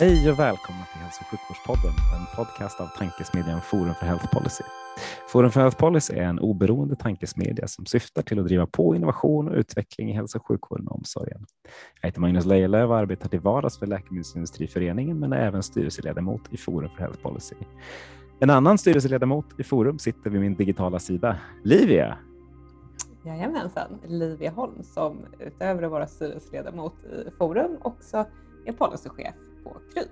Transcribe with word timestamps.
Hej 0.00 0.30
och 0.30 0.38
välkomna 0.38 0.84
till 0.92 1.00
Hälso 1.00 1.20
och 1.20 1.26
sjukvårdspodden, 1.26 1.92
en 2.16 2.36
podcast 2.36 2.80
av 2.80 2.86
tankesmedjan 2.86 3.60
Forum 3.60 3.94
för 3.94 4.06
Health 4.06 4.26
Policy. 4.32 4.64
Forum 5.28 5.50
för 5.50 5.60
Health 5.60 5.76
Policy 5.76 6.14
är 6.14 6.22
en 6.22 6.38
oberoende 6.38 6.96
tankesmedja 6.96 7.68
som 7.68 7.86
syftar 7.86 8.22
till 8.22 8.38
att 8.38 8.46
driva 8.46 8.66
på 8.66 8.94
innovation 8.94 9.48
och 9.48 9.54
utveckling 9.54 10.10
i 10.10 10.12
hälso 10.12 10.38
och 10.38 10.46
sjukvården 10.46 10.88
och 10.88 10.96
omsorgen. 10.96 11.46
Jag 12.00 12.08
heter 12.08 12.20
Magnus 12.20 12.44
Lejelöw 12.44 12.92
och 12.92 12.98
arbetar 12.98 13.28
till 13.28 13.40
vardags 13.40 13.78
för 13.78 13.86
Läkemedelsindustriföreningen 13.86 15.18
men 15.18 15.32
är 15.32 15.46
även 15.46 15.62
styrelseledamot 15.62 16.42
i 16.50 16.56
Forum 16.56 16.90
för 16.96 17.02
Health 17.02 17.22
Policy. 17.22 17.56
En 18.38 18.50
annan 18.50 18.78
styrelseledamot 18.78 19.46
i 19.58 19.62
Forum 19.62 19.98
sitter 19.98 20.30
vid 20.30 20.40
min 20.40 20.54
digitala 20.54 20.98
sida, 20.98 21.36
Livia. 21.64 22.18
Jajamensan, 23.24 24.00
Livia 24.06 24.50
Holm 24.50 24.82
som 24.82 25.18
utöver 25.38 25.82
att 25.82 25.90
vara 25.90 26.06
styrelseledamot 26.06 26.94
i 27.04 27.30
Forum 27.38 27.76
också 27.82 28.26
är 28.66 28.72
policychef 28.72 29.49
på 29.64 29.76
Kry. 29.94 30.02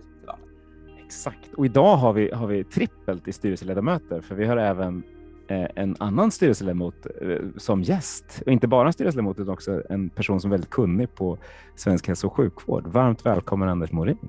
Exakt, 1.04 1.54
och 1.54 1.66
idag 1.66 1.96
har 1.96 2.12
vi, 2.12 2.30
har 2.30 2.46
vi 2.46 2.64
trippelt 2.64 3.28
i 3.28 3.32
styrelseledamöter 3.32 4.20
för 4.20 4.34
vi 4.34 4.46
har 4.46 4.56
även 4.56 5.02
eh, 5.48 5.66
en 5.74 5.96
annan 5.98 6.30
styrelseledamot 6.30 7.06
eh, 7.20 7.36
som 7.56 7.82
gäst. 7.82 8.42
Och 8.46 8.52
inte 8.52 8.68
bara 8.68 8.86
en 8.86 8.92
styrelseledamot 8.92 9.38
utan 9.38 9.52
också 9.54 9.82
en 9.90 10.10
person 10.10 10.40
som 10.40 10.50
är 10.50 10.52
väldigt 10.52 10.70
kunnig 10.70 11.14
på 11.14 11.38
svensk 11.74 12.08
hälso 12.08 12.26
och 12.26 12.36
sjukvård. 12.36 12.86
Varmt 12.86 13.26
välkommen 13.26 13.68
Anders 13.68 13.92
Morin. 13.92 14.28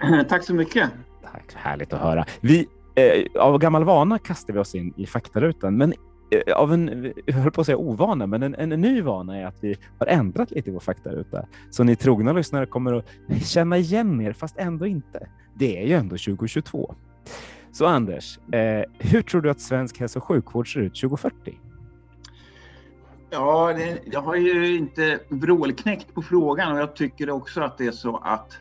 Tack, 0.00 0.28
tack 0.28 0.44
så 0.44 0.54
mycket. 0.54 0.90
Tack, 1.22 1.54
härligt 1.54 1.92
att 1.92 2.00
höra. 2.00 2.24
Vi, 2.40 2.68
eh, 2.94 3.42
av 3.42 3.58
gammal 3.58 3.84
vana 3.84 4.18
kastar 4.18 4.54
vi 4.54 4.60
oss 4.60 4.74
in 4.74 4.94
i 4.96 5.06
faktarutan, 5.06 5.76
men 5.76 5.94
Eh, 6.32 6.52
av 6.54 6.72
en, 6.72 7.12
jag 7.26 7.34
höll 7.34 7.50
på 7.50 7.60
att 7.60 7.66
säga 7.66 7.76
ovana, 7.76 8.26
men 8.26 8.42
en, 8.42 8.54
en, 8.54 8.80
ny 8.80 9.02
vana 9.02 9.38
är 9.38 9.46
att 9.46 9.56
vi 9.60 9.76
har 9.98 10.06
ändrat 10.06 10.50
lite 10.50 10.70
i 10.70 10.72
vår 10.72 10.80
faktaruta. 10.80 11.46
Så 11.70 11.84
ni 11.84 11.96
trogna 11.96 12.32
lyssnare 12.32 12.66
kommer 12.66 12.92
att 12.92 13.06
känna 13.44 13.78
igen 13.78 14.20
er, 14.20 14.32
fast 14.32 14.58
ändå 14.58 14.86
inte. 14.86 15.28
Det 15.54 15.82
är 15.82 15.86
ju 15.86 15.92
ändå 15.92 16.16
2022. 16.16 16.94
Så 17.72 17.86
Anders, 17.86 18.38
eh, 18.52 18.84
hur 18.98 19.22
tror 19.22 19.40
du 19.40 19.50
att 19.50 19.60
svensk 19.60 20.00
hälso 20.00 20.18
och 20.18 20.24
sjukvård 20.24 20.72
ser 20.72 20.80
ut 20.80 21.00
2040? 21.00 21.58
Ja, 23.30 23.72
det, 23.76 23.98
jag 24.04 24.22
har 24.22 24.36
ju 24.36 24.76
inte 24.76 25.18
vrålknäckt 25.28 26.14
på 26.14 26.22
frågan 26.22 26.72
och 26.72 26.78
jag 26.78 26.96
tycker 26.96 27.30
också 27.30 27.60
att 27.60 27.78
det 27.78 27.86
är 27.86 27.92
så 27.92 28.16
att 28.16 28.58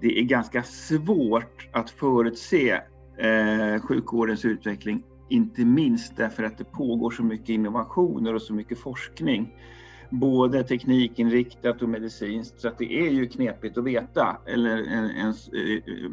det 0.00 0.18
är 0.18 0.22
ganska 0.22 0.62
svårt 0.62 1.68
att 1.72 1.90
förutse 1.90 2.80
eh, 3.18 3.82
sjukvårdens 3.82 4.44
utveckling 4.44 5.02
inte 5.28 5.64
minst 5.64 6.16
därför 6.16 6.42
att 6.42 6.58
det 6.58 6.64
pågår 6.64 7.10
så 7.10 7.22
mycket 7.22 7.48
innovationer 7.48 8.34
och 8.34 8.42
så 8.42 8.54
mycket 8.54 8.78
forskning. 8.78 9.54
Både 10.10 10.64
teknikinriktat 10.64 11.82
och 11.82 11.88
medicinskt, 11.88 12.60
så 12.60 12.68
att 12.68 12.78
det 12.78 12.92
är 12.92 13.10
ju 13.10 13.28
knepigt 13.28 13.78
att 13.78 13.84
veta 13.84 14.36
eller 14.46 14.78
ens 15.16 15.48
eh, 15.48 15.94
eh, 15.94 16.10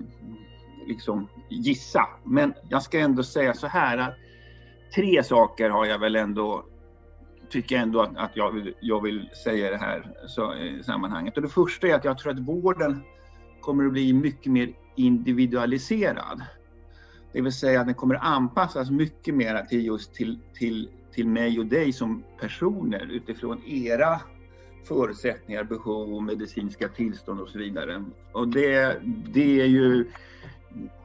liksom 0.87 1.27
gissa. 1.49 2.07
Men 2.23 2.53
jag 2.69 2.83
ska 2.83 2.99
ändå 2.99 3.23
säga 3.23 3.53
så 3.53 3.67
här 3.67 3.97
att 3.97 4.15
tre 4.95 5.23
saker 5.23 5.69
har 5.69 5.85
jag 5.85 5.99
väl 5.99 6.15
ändå 6.15 6.65
tycker 7.49 7.75
jag 7.75 7.81
ändå 7.81 8.01
att, 8.01 8.17
att 8.17 8.31
jag, 8.33 8.51
vill, 8.51 8.73
jag 8.79 9.01
vill 9.03 9.29
säga 9.43 9.71
det 9.71 9.77
här 9.77 10.11
så, 10.27 10.53
i 10.55 10.83
sammanhanget. 10.83 11.35
Och 11.37 11.41
det 11.41 11.49
första 11.49 11.87
är 11.87 11.93
att 11.93 12.05
jag 12.05 12.17
tror 12.17 12.31
att 12.31 12.39
vården 12.39 13.03
kommer 13.61 13.85
att 13.85 13.91
bli 13.91 14.13
mycket 14.13 14.51
mer 14.51 14.73
individualiserad. 14.95 16.41
Det 17.35 17.41
vill 17.41 17.53
säga 17.53 17.79
att 17.79 17.85
den 17.85 17.95
kommer 17.95 18.15
anpassas 18.15 18.91
mycket 18.91 19.35
mer 19.35 19.61
till 19.61 19.85
just 19.85 20.13
till, 20.13 20.39
till, 20.53 20.89
till 21.13 21.27
mig 21.27 21.59
och 21.59 21.65
dig 21.65 21.93
som 21.93 22.23
personer 22.39 23.11
utifrån 23.11 23.61
era 23.65 24.21
förutsättningar, 24.87 25.63
behov, 25.63 26.23
medicinska 26.23 26.87
tillstånd 26.87 27.39
och 27.39 27.49
så 27.49 27.57
vidare. 27.57 28.05
Och 28.31 28.47
det, 28.47 29.01
det 29.33 29.61
är 29.61 29.65
ju 29.65 30.05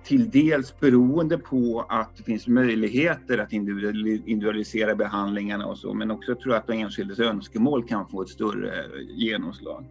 till 0.04 0.30
dels 0.30 0.80
beroende 0.80 1.38
på 1.38 1.86
att 1.88 2.16
det 2.16 2.22
finns 2.22 2.46
möjligheter 2.46 3.38
att 3.38 3.52
individualisera 3.52 4.94
behandlingarna 4.94 5.66
och 5.66 5.78
så, 5.78 5.94
men 5.94 6.10
också 6.10 6.34
tror 6.34 6.54
jag 6.54 6.60
att 6.60 6.66
den 6.66 6.78
enskildes 6.78 7.18
önskemål 7.18 7.88
kan 7.88 8.08
få 8.08 8.22
ett 8.22 8.28
större 8.28 8.84
genomslag. 9.08 9.84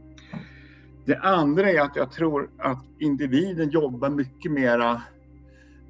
Det 1.06 1.18
andra 1.18 1.72
är 1.72 1.82
att 1.82 1.96
jag 1.96 2.12
tror 2.12 2.50
att 2.58 2.86
individen 3.00 3.70
jobbar 3.70 4.10
mycket 4.10 4.52
mera 4.52 5.02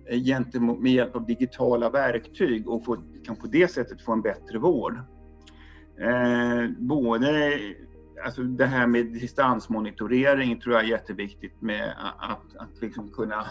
Eh, 0.10 0.24
gentemot, 0.24 0.80
med 0.80 0.92
hjälp 0.92 1.16
av 1.16 1.26
digitala 1.26 1.90
verktyg 1.90 2.70
och 2.70 2.86
få, 2.86 2.98
kan 3.26 3.36
på 3.36 3.48
det 3.48 3.68
sättet 3.68 4.02
få 4.02 4.12
en 4.12 4.22
bättre 4.22 4.58
vård. 4.58 5.00
Eh, 6.00 6.70
både 6.78 7.60
alltså 8.26 8.44
det 8.44 8.66
här 8.66 8.88
med 8.88 9.06
distansmonitorering 9.06 10.60
tror 10.60 10.76
jag 10.76 10.84
är 10.84 10.88
jätteviktigt 10.88 11.62
med 11.62 11.94
att, 12.20 12.56
att 12.56 12.82
liksom 12.82 13.12
kunna 13.12 13.48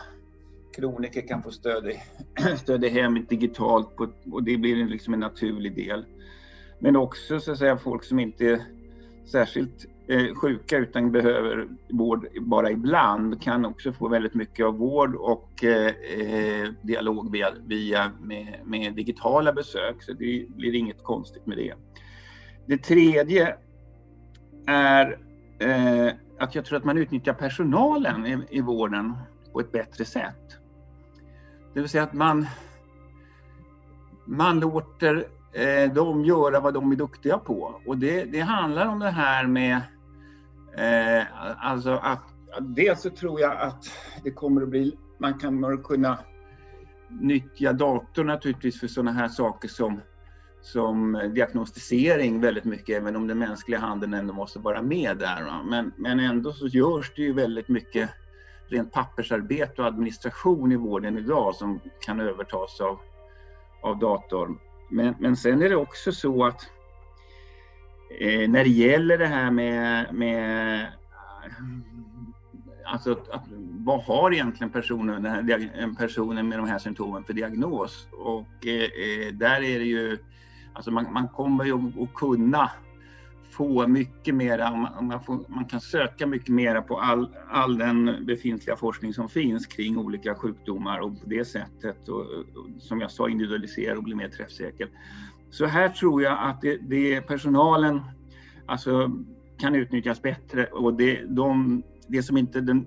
kroniker 0.76 1.28
kan 1.28 1.42
få 1.42 1.50
stöd 1.50 1.86
i, 1.86 2.00
stöd 2.56 2.84
i 2.84 2.88
hemmet 2.88 3.28
digitalt 3.28 3.96
på, 3.96 4.08
och 4.32 4.42
det 4.42 4.56
blir 4.56 4.86
liksom 4.86 5.14
en 5.14 5.20
naturlig 5.20 5.74
del. 5.74 6.04
Men 6.78 6.96
också 6.96 7.40
så 7.40 7.52
att 7.52 7.58
säga 7.58 7.76
folk 7.76 8.04
som 8.04 8.18
inte 8.18 8.46
är 8.46 8.62
särskilt 9.26 9.86
Eh, 10.10 10.34
sjuka 10.34 10.78
utan 10.78 11.12
behöver 11.12 11.68
vård 11.88 12.28
bara 12.40 12.70
ibland 12.70 13.42
kan 13.42 13.64
också 13.64 13.92
få 13.92 14.08
väldigt 14.08 14.34
mycket 14.34 14.66
av 14.66 14.78
vård 14.78 15.14
och 15.14 15.64
eh, 15.64 15.86
eh, 16.20 16.68
dialog 16.82 17.32
via, 17.32 17.52
via 17.66 18.12
med, 18.20 18.60
med, 18.64 18.94
digitala 18.94 19.52
besök. 19.52 20.02
Så 20.02 20.12
det 20.12 20.46
blir 20.48 20.74
inget 20.74 21.02
konstigt 21.02 21.46
med 21.46 21.56
det. 21.56 21.74
Det 22.66 22.78
tredje 22.78 23.54
är 24.66 25.18
eh, 25.58 26.12
att 26.38 26.54
jag 26.54 26.64
tror 26.64 26.78
att 26.78 26.84
man 26.84 26.98
utnyttjar 26.98 27.32
personalen 27.32 28.26
i, 28.26 28.38
i 28.50 28.60
vården 28.60 29.16
på 29.52 29.60
ett 29.60 29.72
bättre 29.72 30.04
sätt. 30.04 30.58
Det 31.74 31.80
vill 31.80 31.88
säga 31.88 32.04
att 32.04 32.12
man, 32.12 32.46
man 34.26 34.60
låter 34.60 35.26
eh, 35.52 35.92
dem 35.92 36.24
göra 36.24 36.60
vad 36.60 36.74
de 36.74 36.92
är 36.92 36.96
duktiga 36.96 37.38
på. 37.38 37.80
Och 37.86 37.98
det, 37.98 38.24
det 38.24 38.40
handlar 38.40 38.86
om 38.86 38.98
det 38.98 39.10
här 39.10 39.46
med 39.46 39.80
Eh, 40.78 41.24
alltså 41.58 41.90
att, 41.90 42.22
dels 42.60 43.02
så 43.02 43.10
tror 43.10 43.40
jag 43.40 43.56
att 43.56 43.84
det 44.24 44.30
kommer 44.30 44.62
att 44.62 44.68
bli, 44.68 44.96
man 45.18 45.38
kommer 45.38 45.72
att 45.72 45.82
kunna 45.82 46.18
nyttja 47.08 47.72
datorn 47.72 48.26
naturligtvis 48.26 48.80
för 48.80 48.86
sådana 48.86 49.12
här 49.12 49.28
saker 49.28 49.68
som, 49.68 50.00
som 50.60 51.30
diagnostisering 51.34 52.40
väldigt 52.40 52.64
mycket, 52.64 52.96
även 52.96 53.16
om 53.16 53.26
den 53.26 53.38
mänskliga 53.38 53.78
handen 53.78 54.14
ändå 54.14 54.34
måste 54.34 54.58
vara 54.58 54.82
med 54.82 55.18
där. 55.18 55.62
Men, 55.64 55.92
men 55.96 56.20
ändå 56.20 56.52
så 56.52 56.66
görs 56.66 57.12
det 57.16 57.22
ju 57.22 57.32
väldigt 57.32 57.68
mycket 57.68 58.10
rent 58.68 58.92
pappersarbete 58.92 59.82
och 59.82 59.88
administration 59.88 60.72
i 60.72 60.76
vården 60.76 61.18
idag 61.18 61.54
som 61.54 61.80
kan 62.00 62.20
övertas 62.20 62.80
av, 62.80 62.98
av 63.82 63.98
datorn. 63.98 64.58
Men, 64.90 65.14
men 65.18 65.36
sen 65.36 65.62
är 65.62 65.68
det 65.68 65.76
också 65.76 66.12
så 66.12 66.44
att 66.44 66.70
Eh, 68.10 68.50
när 68.50 68.64
det 68.64 68.70
gäller 68.70 69.18
det 69.18 69.26
här 69.26 69.50
med, 69.50 70.14
med 70.14 70.86
alltså 72.84 73.12
att, 73.12 73.44
vad 73.78 74.02
har 74.02 74.32
egentligen 74.32 74.70
personen, 74.70 75.22
den 75.22 75.32
här, 75.32 75.94
personen 75.98 76.48
med 76.48 76.58
de 76.58 76.68
här 76.68 76.78
symptomen 76.78 77.24
för 77.24 77.32
diagnos? 77.32 78.08
Och 78.12 78.66
eh, 78.66 78.82
eh, 78.82 79.32
där 79.32 79.62
är 79.62 79.78
det 79.78 79.84
ju, 79.84 80.18
alltså 80.72 80.90
man, 80.90 81.12
man 81.12 81.28
kommer 81.28 81.64
ju 81.64 81.74
att 81.74 82.14
kunna 82.14 82.70
få 83.50 83.86
mycket 83.86 84.34
mera, 84.34 84.70
man, 85.00 85.20
får, 85.24 85.44
man, 85.48 85.64
kan 85.64 85.80
söka 85.80 86.26
mycket 86.26 86.48
mera 86.48 86.82
på 86.82 87.00
all, 87.00 87.36
all 87.50 87.78
den 87.78 88.26
befintliga 88.26 88.76
forskning 88.76 89.14
som 89.14 89.28
finns 89.28 89.66
kring 89.66 89.98
olika 89.98 90.34
sjukdomar 90.34 90.98
och 90.98 91.20
på 91.20 91.28
det 91.28 91.44
sättet, 91.44 92.08
och, 92.08 92.20
och, 92.20 92.46
som 92.78 93.00
jag 93.00 93.10
sa, 93.10 93.28
individualisera 93.28 93.96
och 93.96 94.04
bli 94.04 94.14
mer 94.14 94.28
träffsäker. 94.28 94.88
Så 95.50 95.66
här 95.66 95.88
tror 95.88 96.22
jag 96.22 96.38
att 96.40 96.60
det, 96.60 96.76
det 96.76 97.20
personalen 97.20 98.00
alltså, 98.66 99.10
kan 99.58 99.74
utnyttjas 99.74 100.22
bättre 100.22 100.66
och 100.66 100.94
det, 100.94 101.20
de, 101.24 101.82
det 102.06 102.22
som 102.22 102.36
inte 102.36 102.60
den, 102.60 102.86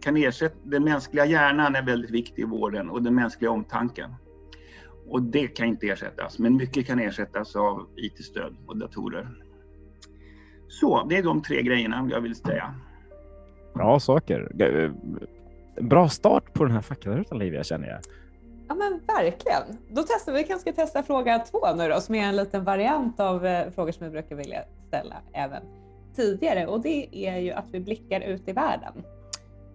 kan 0.00 0.16
ersätta, 0.16 0.56
den 0.62 0.84
mänskliga 0.84 1.26
hjärnan 1.26 1.74
är 1.74 1.82
väldigt 1.82 2.10
viktig 2.10 2.42
i 2.42 2.44
vården 2.44 2.90
och 2.90 3.02
den 3.02 3.14
mänskliga 3.14 3.50
omtanken. 3.50 4.10
Och 5.08 5.22
det 5.22 5.46
kan 5.46 5.66
inte 5.66 5.86
ersättas, 5.86 6.38
men 6.38 6.56
mycket 6.56 6.86
kan 6.86 6.98
ersättas 6.98 7.56
av 7.56 7.86
IT-stöd 7.96 8.56
och 8.66 8.76
datorer. 8.76 9.28
Så 10.68 11.06
det 11.08 11.16
är 11.16 11.22
de 11.22 11.42
tre 11.42 11.62
grejerna 11.62 12.08
jag 12.10 12.20
vill 12.20 12.34
säga. 12.34 12.74
Bra 13.74 14.00
saker. 14.00 14.62
Eh, 14.62 14.90
bra 15.84 16.08
start 16.08 16.52
på 16.52 16.64
den 16.64 16.72
här 16.72 16.80
faktarutan 16.80 17.38
Livia 17.38 17.64
känner 17.64 17.88
jag. 17.88 18.00
Ja 18.68 18.74
men 18.74 19.00
verkligen. 19.06 19.78
Då 19.88 20.02
testar 20.08 20.32
vi 20.32 20.44
kanske 20.44 20.72
testa 20.72 21.02
fråga 21.02 21.38
två 21.38 21.74
nu 21.74 21.88
då, 21.88 22.00
som 22.00 22.14
är 22.14 22.28
en 22.28 22.36
liten 22.36 22.64
variant 22.64 23.20
av 23.20 23.46
eh, 23.46 23.70
frågor 23.70 23.92
som 23.92 24.04
vi 24.06 24.10
brukar 24.10 24.36
vilja 24.36 24.64
ställa 24.88 25.16
även 25.32 25.62
tidigare 26.16 26.66
och 26.66 26.80
det 26.80 27.26
är 27.26 27.38
ju 27.38 27.52
att 27.52 27.64
vi 27.70 27.80
blickar 27.80 28.20
ut 28.20 28.48
i 28.48 28.52
världen. 28.52 29.04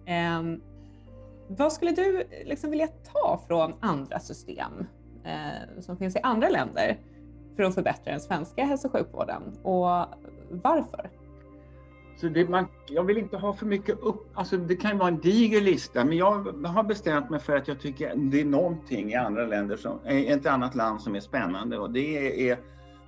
Eh, 0.06 0.60
vad 1.48 1.72
skulle 1.72 1.90
du 1.90 2.24
liksom 2.44 2.70
vilja 2.70 2.88
ta 3.12 3.40
från 3.46 3.74
andra 3.80 4.20
system 4.20 4.86
eh, 5.24 5.80
som 5.80 5.96
finns 5.96 6.16
i 6.16 6.20
andra 6.22 6.48
länder 6.48 6.98
för 7.56 7.62
att 7.62 7.74
förbättra 7.74 8.12
den 8.12 8.20
svenska 8.20 8.64
hälso 8.64 8.88
och 8.88 8.92
sjukvården 8.92 9.42
och 9.62 10.06
varför? 10.50 11.10
Så 12.20 12.28
det, 12.28 12.48
man, 12.48 12.66
jag 12.86 13.04
vill 13.04 13.18
inte 13.18 13.36
ha 13.36 13.52
för 13.52 13.66
mycket 13.66 14.00
upp, 14.00 14.30
alltså 14.34 14.56
det 14.56 14.76
kan 14.76 14.90
ju 14.90 14.96
vara 14.96 15.08
en 15.08 15.20
diger 15.20 15.60
lista, 15.60 16.04
men 16.04 16.18
jag 16.18 16.32
har 16.66 16.82
bestämt 16.82 17.30
mig 17.30 17.40
för 17.40 17.56
att 17.56 17.68
jag 17.68 17.80
tycker 17.80 18.12
det 18.16 18.40
är 18.40 18.44
någonting 18.44 19.10
i 19.10 19.14
andra 19.14 19.46
länder, 19.46 19.76
som, 19.76 19.98
eh, 20.04 20.32
ett 20.32 20.46
annat 20.46 20.74
land 20.74 21.00
som 21.00 21.16
är 21.16 21.20
spännande 21.20 21.78
och 21.78 21.90
det 21.90 22.50
är 22.50 22.58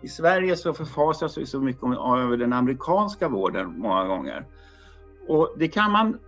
i 0.01 0.09
Sverige 0.09 0.57
så 0.57 0.75
förfasas 0.75 1.39
vi 1.39 1.47
så 1.47 1.61
mycket 1.61 1.83
över 1.83 2.37
den 2.37 2.53
amerikanska 2.53 3.29
vården 3.29 3.79
många 3.79 4.05
gånger. 4.05 4.47
Och 5.29 5.55
det 5.57 5.69
kan 5.69 5.93
man 5.93 6.19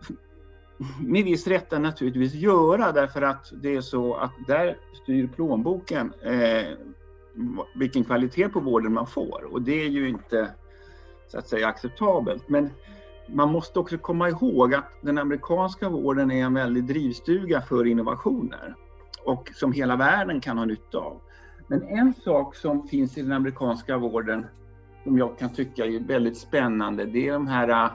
med 1.00 1.24
viss 1.24 1.46
rätta 1.46 1.78
naturligtvis 1.78 2.34
göra 2.34 2.92
därför 2.92 3.22
att 3.22 3.52
det 3.62 3.76
är 3.76 3.80
så 3.80 4.14
att 4.14 4.32
där 4.46 4.76
styr 5.02 5.26
plånboken 5.26 6.12
eh, 6.22 6.66
vilken 7.74 8.04
kvalitet 8.04 8.48
på 8.48 8.60
vården 8.60 8.92
man 8.92 9.06
får 9.06 9.48
och 9.52 9.62
det 9.62 9.82
är 9.84 9.88
ju 9.88 10.08
inte 10.08 10.50
så 11.28 11.38
att 11.38 11.48
säga 11.48 11.68
acceptabelt. 11.68 12.48
Men 12.48 12.70
man 13.28 13.52
måste 13.52 13.78
också 13.78 13.98
komma 13.98 14.28
ihåg 14.28 14.74
att 14.74 14.92
den 15.00 15.18
amerikanska 15.18 15.88
vården 15.88 16.30
är 16.30 16.44
en 16.44 16.54
väldig 16.54 16.84
drivstuga 16.84 17.62
för 17.62 17.86
innovationer 17.86 18.74
och 19.24 19.50
som 19.54 19.72
hela 19.72 19.96
världen 19.96 20.40
kan 20.40 20.58
ha 20.58 20.64
nytta 20.64 20.98
av. 20.98 21.20
Men 21.66 21.82
en 21.82 22.14
sak 22.14 22.56
som 22.56 22.88
finns 22.88 23.18
i 23.18 23.22
den 23.22 23.32
amerikanska 23.32 23.98
vården 23.98 24.46
som 25.04 25.18
jag 25.18 25.38
kan 25.38 25.52
tycka 25.52 25.86
är 25.86 26.00
väldigt 26.00 26.36
spännande, 26.36 27.04
det 27.04 27.28
är 27.28 27.32
de 27.32 27.46
här 27.46 27.68
äh, 27.68 27.90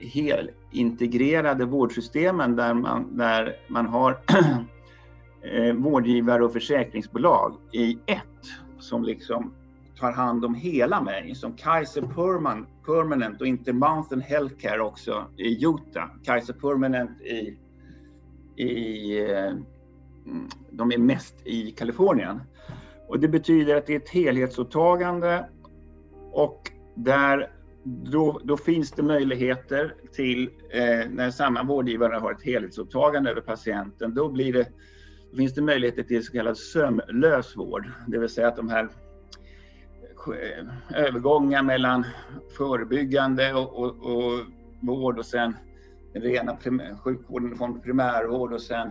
helintegrerade 0.00 1.64
vårdsystemen 1.64 2.56
där 2.56 2.74
man, 2.74 3.16
där 3.16 3.56
man 3.68 3.86
har 3.86 4.18
eh, 5.42 5.74
vårdgivare 5.74 6.44
och 6.44 6.52
försäkringsbolag 6.52 7.56
i 7.72 7.98
ett 8.06 8.22
som 8.78 9.04
liksom 9.04 9.54
tar 10.00 10.12
hand 10.12 10.44
om 10.44 10.54
hela 10.54 11.02
mig 11.02 11.34
som 11.34 11.56
Kaiser 11.56 12.02
Permanent 12.86 13.40
och 13.40 13.46
Intermountain 13.46 14.20
Healthcare 14.20 14.80
också 14.80 15.26
i 15.36 15.64
Utah. 15.64 16.08
Kaiser 16.24 16.52
Permanent 16.52 17.20
i, 17.20 17.58
i 18.62 19.18
eh, 19.30 19.46
mm, 19.46 20.48
de 20.70 20.92
är 20.92 20.98
mest 20.98 21.34
i 21.44 21.70
Kalifornien. 21.70 22.40
Och 23.08 23.20
det 23.20 23.28
betyder 23.28 23.76
att 23.76 23.86
det 23.86 23.94
är 23.94 24.00
ett 24.00 24.08
helhetsåtagande 24.08 25.48
och 26.32 26.72
där 26.94 27.50
då, 27.84 28.40
då 28.44 28.56
finns 28.56 28.90
det 28.90 29.02
möjligheter 29.02 29.94
till 30.12 30.50
eh, 30.70 31.10
när 31.10 31.30
samma 31.30 31.62
vårdgivare 31.62 32.16
har 32.16 32.32
ett 32.32 32.42
helhetsåtagande 32.42 33.30
över 33.30 33.40
patienten, 33.40 34.14
då 34.14 34.28
blir 34.28 34.52
det, 34.52 34.68
då 35.30 35.36
finns 35.36 35.54
det 35.54 35.62
möjligheter 35.62 36.02
till 36.02 36.24
så 36.24 36.32
kallad 36.32 36.58
sömlös 36.58 37.56
vård, 37.56 37.90
det 38.06 38.18
vill 38.18 38.28
säga 38.28 38.48
att 38.48 38.56
de 38.56 38.68
här 38.68 38.88
Eh, 40.26 41.04
övergångar 41.04 41.62
mellan 41.62 42.06
förebyggande 42.56 43.54
och, 43.54 43.78
och, 43.78 43.86
och 43.86 44.40
vård 44.80 45.18
och 45.18 45.26
sen 45.26 45.56
den 46.12 46.22
rena 46.22 46.56
sjukvården 47.04 47.56
från 47.56 47.80
primärvård 47.80 48.52
och 48.52 48.62
sen 48.62 48.90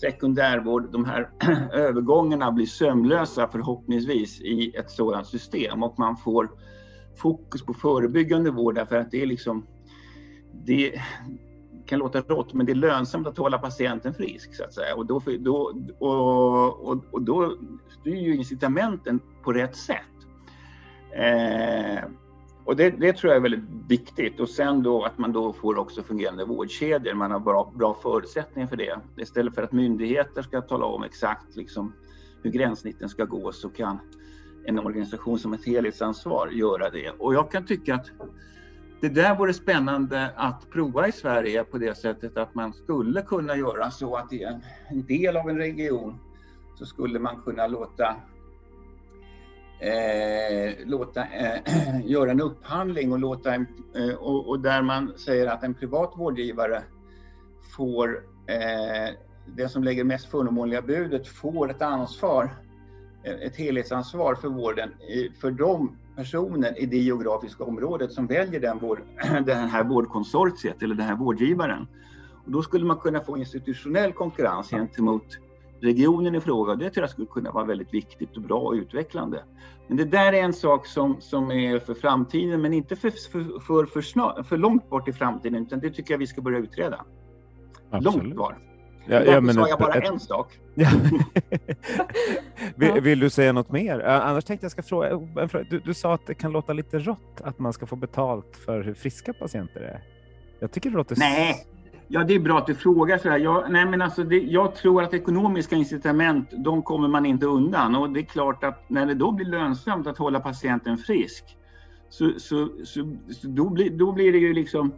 sekundärvård. 0.00 0.92
De 0.92 1.04
här 1.04 1.30
övergångarna 1.72 2.52
blir 2.52 2.66
sömlösa 2.66 3.48
förhoppningsvis 3.48 4.40
i 4.40 4.76
ett 4.76 4.90
sådant 4.90 5.26
system 5.26 5.82
och 5.82 5.98
man 5.98 6.16
får 6.16 6.50
fokus 7.16 7.62
på 7.62 7.74
förebyggande 7.74 8.50
vård 8.50 8.74
därför 8.74 8.96
att 8.96 9.10
det 9.10 9.22
är 9.22 9.26
liksom 9.26 9.66
det 10.64 11.00
kan 11.86 11.98
låta 11.98 12.20
rått, 12.20 12.54
men 12.54 12.66
det 12.66 12.72
är 12.72 12.74
lönsamt 12.74 13.26
att 13.26 13.38
hålla 13.38 13.58
patienten 13.58 14.14
frisk 14.14 14.54
så 14.54 14.64
att 14.64 14.74
säga 14.74 14.94
och 14.94 15.06
då, 15.06 15.22
då, 15.38 15.72
och, 15.98 16.88
och, 16.88 17.04
och 17.10 17.22
då 17.22 17.56
styr 18.00 18.16
ju 18.16 18.36
incitamenten 18.36 19.20
på 19.42 19.52
rätt 19.52 19.76
sätt. 19.76 20.17
Eh, 21.12 22.04
och 22.64 22.76
det, 22.76 22.90
det, 22.90 23.12
tror 23.12 23.32
jag 23.32 23.36
är 23.36 23.42
väldigt 23.42 23.70
viktigt 23.88 24.40
och 24.40 24.48
sen 24.48 24.82
då 24.82 25.04
att 25.04 25.18
man 25.18 25.32
då 25.32 25.52
får 25.52 25.78
också 25.78 26.02
fungerande 26.02 26.44
vårdkedjor. 26.44 27.14
Man 27.14 27.30
har 27.30 27.40
bra, 27.40 27.72
bra 27.74 27.98
förutsättningar 28.02 28.68
för 28.68 28.76
det. 28.76 29.00
Istället 29.16 29.54
för 29.54 29.62
att 29.62 29.72
myndigheter 29.72 30.42
ska 30.42 30.60
tala 30.60 30.84
om 30.84 31.02
exakt 31.02 31.56
liksom 31.56 31.92
hur 32.42 32.50
gränssnitten 32.50 33.08
ska 33.08 33.24
gå 33.24 33.52
så 33.52 33.68
kan 33.68 33.98
en 34.64 34.78
organisation 34.78 35.38
som 35.38 35.52
ett 35.52 35.66
helhetsansvar 35.66 36.48
göra 36.48 36.90
det. 36.90 37.10
Och 37.10 37.34
jag 37.34 37.50
kan 37.50 37.66
tycka 37.66 37.94
att 37.94 38.06
det 39.00 39.08
där 39.08 39.36
vore 39.36 39.54
spännande 39.54 40.30
att 40.36 40.70
prova 40.70 41.08
i 41.08 41.12
Sverige 41.12 41.64
på 41.64 41.78
det 41.78 41.98
sättet 41.98 42.36
att 42.36 42.54
man 42.54 42.72
skulle 42.72 43.22
kunna 43.22 43.56
göra 43.56 43.90
så 43.90 44.16
att 44.16 44.32
i 44.32 44.42
en, 44.42 44.60
en 44.88 45.06
del 45.06 45.36
av 45.36 45.48
en 45.50 45.58
region 45.58 46.18
så 46.78 46.86
skulle 46.86 47.18
man 47.18 47.42
kunna 47.42 47.66
låta 47.66 48.16
eh, 49.80 50.86
låta, 50.86 51.20
eh, 51.24 52.00
göra 52.04 52.30
en 52.30 52.40
upphandling 52.40 53.12
och, 53.12 53.18
låta 53.18 53.54
en, 53.54 53.66
eh, 53.94 54.14
och, 54.14 54.48
och, 54.48 54.60
där 54.60 54.82
man 54.82 55.18
säger 55.18 55.46
att 55.46 55.64
en 55.64 55.74
privat 55.74 56.12
vårdgivare 56.16 56.82
får 57.76 58.08
eh, 58.46 59.14
det 59.56 59.68
som 59.68 59.84
lägger 59.84 60.04
mest 60.04 60.30
förmånliga 60.30 60.82
budet 60.82 61.28
får 61.28 61.70
ett 61.70 61.82
ansvar, 61.82 62.50
eh, 63.24 63.32
ett 63.32 63.56
helhetsansvar 63.56 64.34
för 64.34 64.48
vården 64.48 64.88
eh, 64.88 65.32
för 65.40 65.50
de 65.50 65.96
personer 66.16 66.78
i 66.78 66.86
det 66.86 66.98
geografiska 66.98 67.64
området 67.64 68.12
som 68.12 68.26
väljer 68.26 68.60
den, 68.60 68.78
vård, 68.78 69.02
den 69.46 69.68
här 69.68 69.84
vårdkonsortiet 69.84 70.82
eller 70.82 70.94
den 70.94 71.06
här 71.06 71.16
vårdgivaren. 71.16 71.86
Och 72.44 72.50
då 72.50 72.62
skulle 72.62 72.84
man 72.84 72.96
kunna 72.96 73.20
få 73.20 73.38
institutionell 73.38 74.12
konkurrens 74.12 74.70
gentemot 74.70 75.38
regionen 75.80 76.34
i 76.34 76.40
fråga. 76.40 76.74
Det 76.74 76.90
tror 76.90 77.02
jag 77.02 77.10
skulle 77.10 77.26
kunna 77.26 77.50
vara 77.50 77.64
väldigt 77.64 77.94
viktigt 77.94 78.36
och 78.36 78.42
bra 78.42 78.58
och 78.58 78.72
utvecklande. 78.72 79.42
Men 79.86 79.96
det 79.96 80.04
där 80.04 80.32
är 80.32 80.42
en 80.42 80.52
sak 80.52 80.86
som, 80.86 81.16
som 81.20 81.50
är 81.50 81.78
för 81.78 81.94
framtiden, 81.94 82.62
men 82.62 82.72
inte 82.72 82.96
för, 82.96 83.10
för, 83.10 83.60
för, 83.60 83.86
för, 83.86 84.02
snar, 84.02 84.42
för 84.42 84.56
långt 84.56 84.90
bort 84.90 85.08
i 85.08 85.12
framtiden, 85.12 85.62
utan 85.62 85.80
det 85.80 85.90
tycker 85.90 86.14
jag 86.14 86.18
vi 86.18 86.26
ska 86.26 86.40
börja 86.40 86.58
utreda. 86.58 87.04
Absolut. 87.90 88.22
Långt 88.22 88.34
kvar. 88.34 88.58
Ja, 89.10 89.18
Därför 89.18 89.32
ja, 89.32 89.40
men 89.40 89.54
sa 89.54 89.68
jag 89.68 89.78
bara 89.78 89.94
ett, 89.94 90.08
en 90.08 90.20
sak. 90.20 90.58
vill, 92.76 93.00
vill, 93.00 93.20
du 93.20 93.30
säga 93.30 93.52
något 93.52 93.72
mer? 93.72 94.00
Annars 94.00 94.44
tänkte 94.44 94.64
jag 94.64 94.72
ska 94.72 94.82
fråga, 94.82 95.20
du, 95.70 95.78
du 95.78 95.94
sa 95.94 96.14
att 96.14 96.26
det 96.26 96.34
kan 96.34 96.52
låta 96.52 96.72
lite 96.72 96.98
rått 96.98 97.40
att 97.40 97.58
man 97.58 97.72
ska 97.72 97.86
få 97.86 97.96
betalt 97.96 98.56
för 98.56 98.82
hur 98.82 98.94
friska 98.94 99.32
patienter 99.32 99.80
är. 99.80 100.02
Jag 100.60 100.72
tycker 100.72 100.90
det 100.90 100.96
låter... 100.96 101.16
Nej, 101.18 101.66
Ja, 102.10 102.24
det 102.24 102.34
är 102.34 102.40
bra 102.40 102.58
att 102.58 102.66
du 102.66 102.74
frågar. 102.74 103.18
sådär. 103.18 103.38
Jag, 103.38 103.70
nej, 103.70 103.86
men 103.86 104.02
alltså 104.02 104.24
det, 104.24 104.38
jag 104.38 104.74
tror 104.74 105.02
att 105.02 105.14
ekonomiska 105.14 105.76
incitament, 105.76 106.48
de 106.64 106.82
kommer 106.82 107.08
man 107.08 107.26
inte 107.26 107.46
undan. 107.46 107.94
Och 107.94 108.10
det 108.10 108.20
är 108.20 108.24
klart 108.24 108.64
att 108.64 108.90
när 108.90 109.06
det 109.06 109.14
då 109.14 109.32
blir 109.32 109.46
lönsamt 109.46 110.06
att 110.06 110.18
hålla 110.18 110.40
patienten 110.40 110.98
frisk, 110.98 111.44
så, 112.10 112.30
så, 112.38 112.68
så, 112.84 113.16
så 113.30 113.48
då, 113.48 113.70
blir, 113.70 113.90
då 113.90 114.12
blir 114.12 114.32
det 114.32 114.38
ju 114.38 114.52
liksom... 114.54 114.92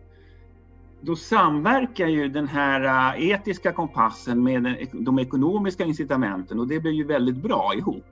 Då 1.03 1.17
samverkar 1.17 2.07
ju 2.07 2.29
den 2.29 2.49
här 2.49 3.15
äh, 3.17 3.31
etiska 3.31 3.73
kompassen 3.73 4.43
med 4.43 4.89
de 4.93 5.19
ekonomiska 5.19 5.85
incitamenten 5.85 6.61
och 6.61 6.69
det 6.69 6.81
blir 6.81 6.93
ju 6.93 7.05
väldigt 7.05 7.37
bra 7.37 7.73
ihop. 7.77 8.07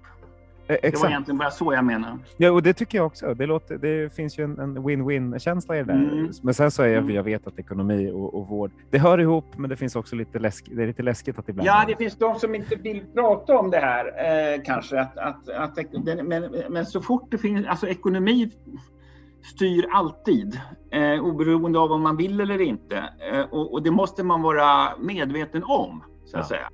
Exakt. 0.68 0.92
Det 0.92 0.98
var 1.02 1.08
egentligen 1.08 1.38
bara 1.38 1.50
så 1.50 1.74
jag 1.74 1.84
menar. 1.84 2.18
Ja, 2.36 2.50
och 2.50 2.62
det 2.62 2.74
tycker 2.74 2.98
jag 2.98 3.06
också. 3.06 3.34
Det, 3.34 3.46
låter, 3.46 3.78
det 3.78 4.14
finns 4.14 4.38
ju 4.38 4.44
en 4.44 4.86
win-win-känsla 4.86 5.76
i 5.76 5.78
det 5.78 5.84
där. 5.84 5.94
Mm. 5.94 6.30
Men 6.42 6.54
sen 6.54 6.70
så 6.70 6.82
är 6.82 6.86
jag, 6.86 7.02
mm. 7.02 7.14
jag 7.14 7.22
vet 7.22 7.46
att 7.46 7.58
ekonomi 7.58 8.10
och, 8.14 8.34
och, 8.34 8.48
vård, 8.48 8.70
det 8.90 8.98
hör 8.98 9.20
ihop, 9.20 9.44
men 9.56 9.70
det 9.70 9.76
finns 9.76 9.96
också 9.96 10.16
lite, 10.16 10.38
läsk, 10.38 10.68
det 10.72 10.82
är 10.82 10.86
lite 10.86 11.02
läskigt 11.02 11.38
att 11.38 11.48
ibland... 11.48 11.68
Ja, 11.68 11.84
det 11.86 11.96
finns 11.96 12.16
de 12.16 12.34
som 12.38 12.54
inte 12.54 12.76
vill 12.76 13.04
prata 13.14 13.58
om 13.58 13.70
det 13.70 13.78
här 13.78 14.04
eh, 14.06 14.62
kanske. 14.64 15.00
Att, 15.00 15.18
att, 15.18 15.48
att, 15.48 15.78
men, 16.24 16.54
men 16.68 16.86
så 16.86 17.00
fort 17.00 17.30
det 17.30 17.38
finns, 17.38 17.66
alltså 17.66 17.88
ekonomi 17.88 18.50
styr 19.42 19.86
alltid, 19.92 20.60
eh, 20.92 21.24
oberoende 21.24 21.78
av 21.78 21.92
om 21.92 22.02
man 22.02 22.16
vill 22.16 22.40
eller 22.40 22.60
inte. 22.60 22.96
Eh, 23.32 23.40
och, 23.40 23.72
och, 23.72 23.82
det 23.82 23.90
måste 23.90 24.22
man 24.22 24.42
vara 24.42 24.96
medveten 24.98 25.64
om, 25.64 26.04
så 26.24 26.38
att 26.38 26.42
ja. 26.42 26.48
säga. 26.48 26.70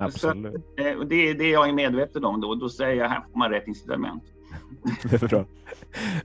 Absolut. 0.00 0.64
Så, 0.78 0.84
eh, 0.84 0.96
och 0.96 1.06
det 1.06 1.30
är 1.30 1.34
det 1.34 1.48
jag 1.48 1.68
är 1.68 1.72
medveten 1.72 2.24
om 2.24 2.40
då. 2.40 2.54
Då 2.54 2.68
säger 2.68 3.02
jag 3.02 3.08
här 3.08 3.24
får 3.32 3.38
man 3.38 3.50
rätt 3.50 3.68
incitament. 3.68 4.22
det 5.02 5.22
är 5.22 5.28
bra. 5.28 5.44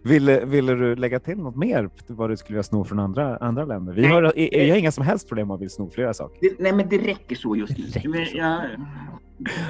Ville, 0.02 0.46
ville 0.46 0.76
du 0.76 0.96
lägga 0.96 1.20
till 1.20 1.38
något 1.38 1.56
mer 1.56 1.90
vad 2.08 2.30
du 2.30 2.38
skulle 2.38 2.56
vilja 2.56 2.64
sno 2.64 2.84
från 2.84 3.00
andra, 3.00 3.38
andra 3.38 3.66
länder? 3.66 3.94
Vi 3.94 4.08
har, 4.08 4.34
jag 4.36 4.70
har 4.70 4.80
inga 4.80 4.92
som 4.92 5.06
helst 5.06 5.28
problem 5.28 5.48
med 5.48 5.56
att 5.56 5.62
vill 5.62 5.70
sno 5.70 5.90
flera 5.90 6.14
saker. 6.14 6.38
Det, 6.42 6.60
nej, 6.60 6.74
men 6.74 6.90
det 6.90 6.98
räcker 6.98 7.36
så 7.36 7.56
just 7.56 7.78
nu. 7.78 8.10
Men 8.10 8.26
jag, 8.34 8.62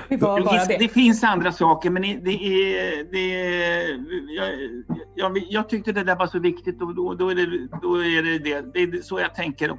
Det, 0.09 0.17
det. 0.17 0.77
det 0.79 0.87
finns 0.87 1.23
andra 1.23 1.51
saker, 1.51 1.89
men 1.89 2.01
det 2.01 2.09
är... 2.09 3.11
Det 3.11 3.35
är 3.35 3.65
jag, 4.35 4.49
jag, 5.15 5.37
jag, 5.49 5.69
tyckte 5.69 5.91
det 5.91 6.03
där 6.03 6.15
var 6.15 6.27
så 6.27 6.39
viktigt 6.39 6.81
och 6.81 6.95
då, 6.95 7.13
då, 7.13 7.29
är, 7.29 7.35
det, 7.35 7.67
då 7.81 8.03
är 8.03 8.23
det 8.23 8.39
det. 8.39 8.73
Det 8.73 8.97
är 8.97 9.01
så 9.01 9.19
jag 9.19 9.35
tänker. 9.35 9.77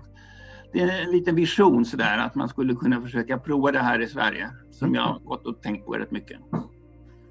Det 0.73 0.81
är 0.81 1.03
en 1.05 1.11
liten 1.11 1.35
vision 1.35 1.85
sådär 1.85 2.19
att 2.19 2.35
man 2.35 2.49
skulle 2.49 2.75
kunna 2.75 3.01
försöka 3.01 3.39
prova 3.39 3.73
det 3.73 3.79
här 3.79 4.01
i 4.01 4.07
Sverige 4.07 4.51
som 4.71 4.95
jag 4.95 5.03
har 5.03 5.19
gått 5.19 5.47
och 5.47 5.63
tänkt 5.63 5.87
på 5.87 5.93
rätt 5.93 6.11
mycket. 6.11 6.39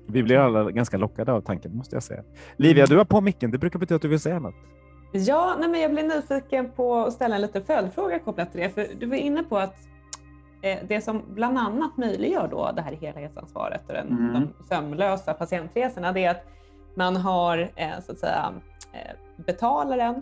Vi 0.08 0.24
blir 0.24 0.38
alla 0.38 0.72
ganska 0.72 0.98
lockade 0.98 1.32
av 1.32 1.42
tanken 1.42 1.78
måste 1.78 1.96
jag 1.96 2.04
säga. 2.04 2.24
Livia, 2.58 2.86
du 2.86 2.98
har 2.98 3.06
på 3.06 3.22
micken. 3.22 3.52
Det 3.52 3.58
brukar 3.58 3.80
betyda 3.80 3.96
att 3.96 4.02
du 4.02 4.08
vill 4.08 4.20
säga 4.20 4.40
något. 4.40 4.56
Ja, 5.12 5.56
nej 5.60 5.70
men 5.70 5.82
jag 5.82 5.92
blir 5.92 6.04
nyfiken 6.04 6.72
på 6.72 6.96
att 6.96 7.14
ställa 7.14 7.36
en 7.36 7.42
liten 7.42 7.64
följdfråga 7.64 8.20
kopplat 8.20 8.52
till 8.52 8.62
det. 8.62 8.70
För 8.70 8.88
du 9.00 9.06
var 9.06 9.16
inne 9.16 9.44
på 9.44 9.58
att 9.58 9.76
eh, 10.62 10.78
det 10.88 11.02
som 11.02 11.22
bland 11.28 11.58
annat 11.58 11.98
möjliggör 11.98 12.48
då 12.48 12.72
det 12.76 12.82
här 12.82 12.98
helhetsansvaret 13.02 13.82
och 13.88 13.94
den, 13.94 14.08
mm. 14.08 14.34
de 14.34 14.66
sömlösa 14.70 15.34
patientresorna, 15.34 16.12
det 16.12 16.26
är 16.26 16.32
att 16.32 16.46
man 16.96 17.16
har 17.16 17.58
eh, 17.76 17.90
så 18.06 18.12
att 18.12 18.20
säga 18.20 18.54
eh, 18.94 19.44
betalaren, 19.46 20.22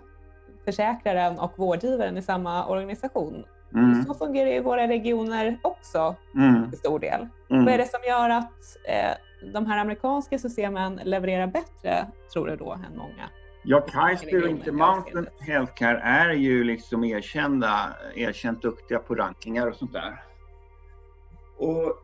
försäkraren 0.65 1.39
och 1.39 1.53
vårdgivaren 1.55 2.17
i 2.17 2.21
samma 2.21 2.67
organisation. 2.67 3.45
Mm. 3.73 4.03
Så 4.03 4.13
fungerar 4.13 4.49
i 4.49 4.59
våra 4.59 4.87
regioner 4.87 5.59
också 5.61 6.15
mm. 6.35 6.69
till 6.69 6.79
stor 6.79 6.99
del. 6.99 7.27
Mm. 7.49 7.65
Vad 7.65 7.73
är 7.73 7.77
det 7.77 7.87
som 7.87 7.99
gör 8.07 8.29
att 8.29 8.77
eh, 8.87 9.51
de 9.53 9.65
här 9.65 9.77
amerikanska 9.77 10.39
systemen 10.39 10.99
levererar 11.03 11.47
bättre, 11.47 12.07
tror 12.33 12.47
du 12.47 12.55
då, 12.55 12.71
än 12.71 12.97
många 12.97 13.29
Ja, 13.65 13.81
Kaiser 13.81 14.43
och 14.43 14.49
Intermountain 14.49 15.27
Healthcare 15.39 15.99
är 15.99 16.33
ju 16.33 16.63
liksom 16.63 17.03
erkända, 17.03 17.93
erkänt 18.15 18.61
duktiga 18.61 18.99
på 18.99 19.15
rankingar 19.15 19.67
och 19.67 19.75
sånt 19.75 19.93
där. 19.93 20.23
Och 21.57 21.97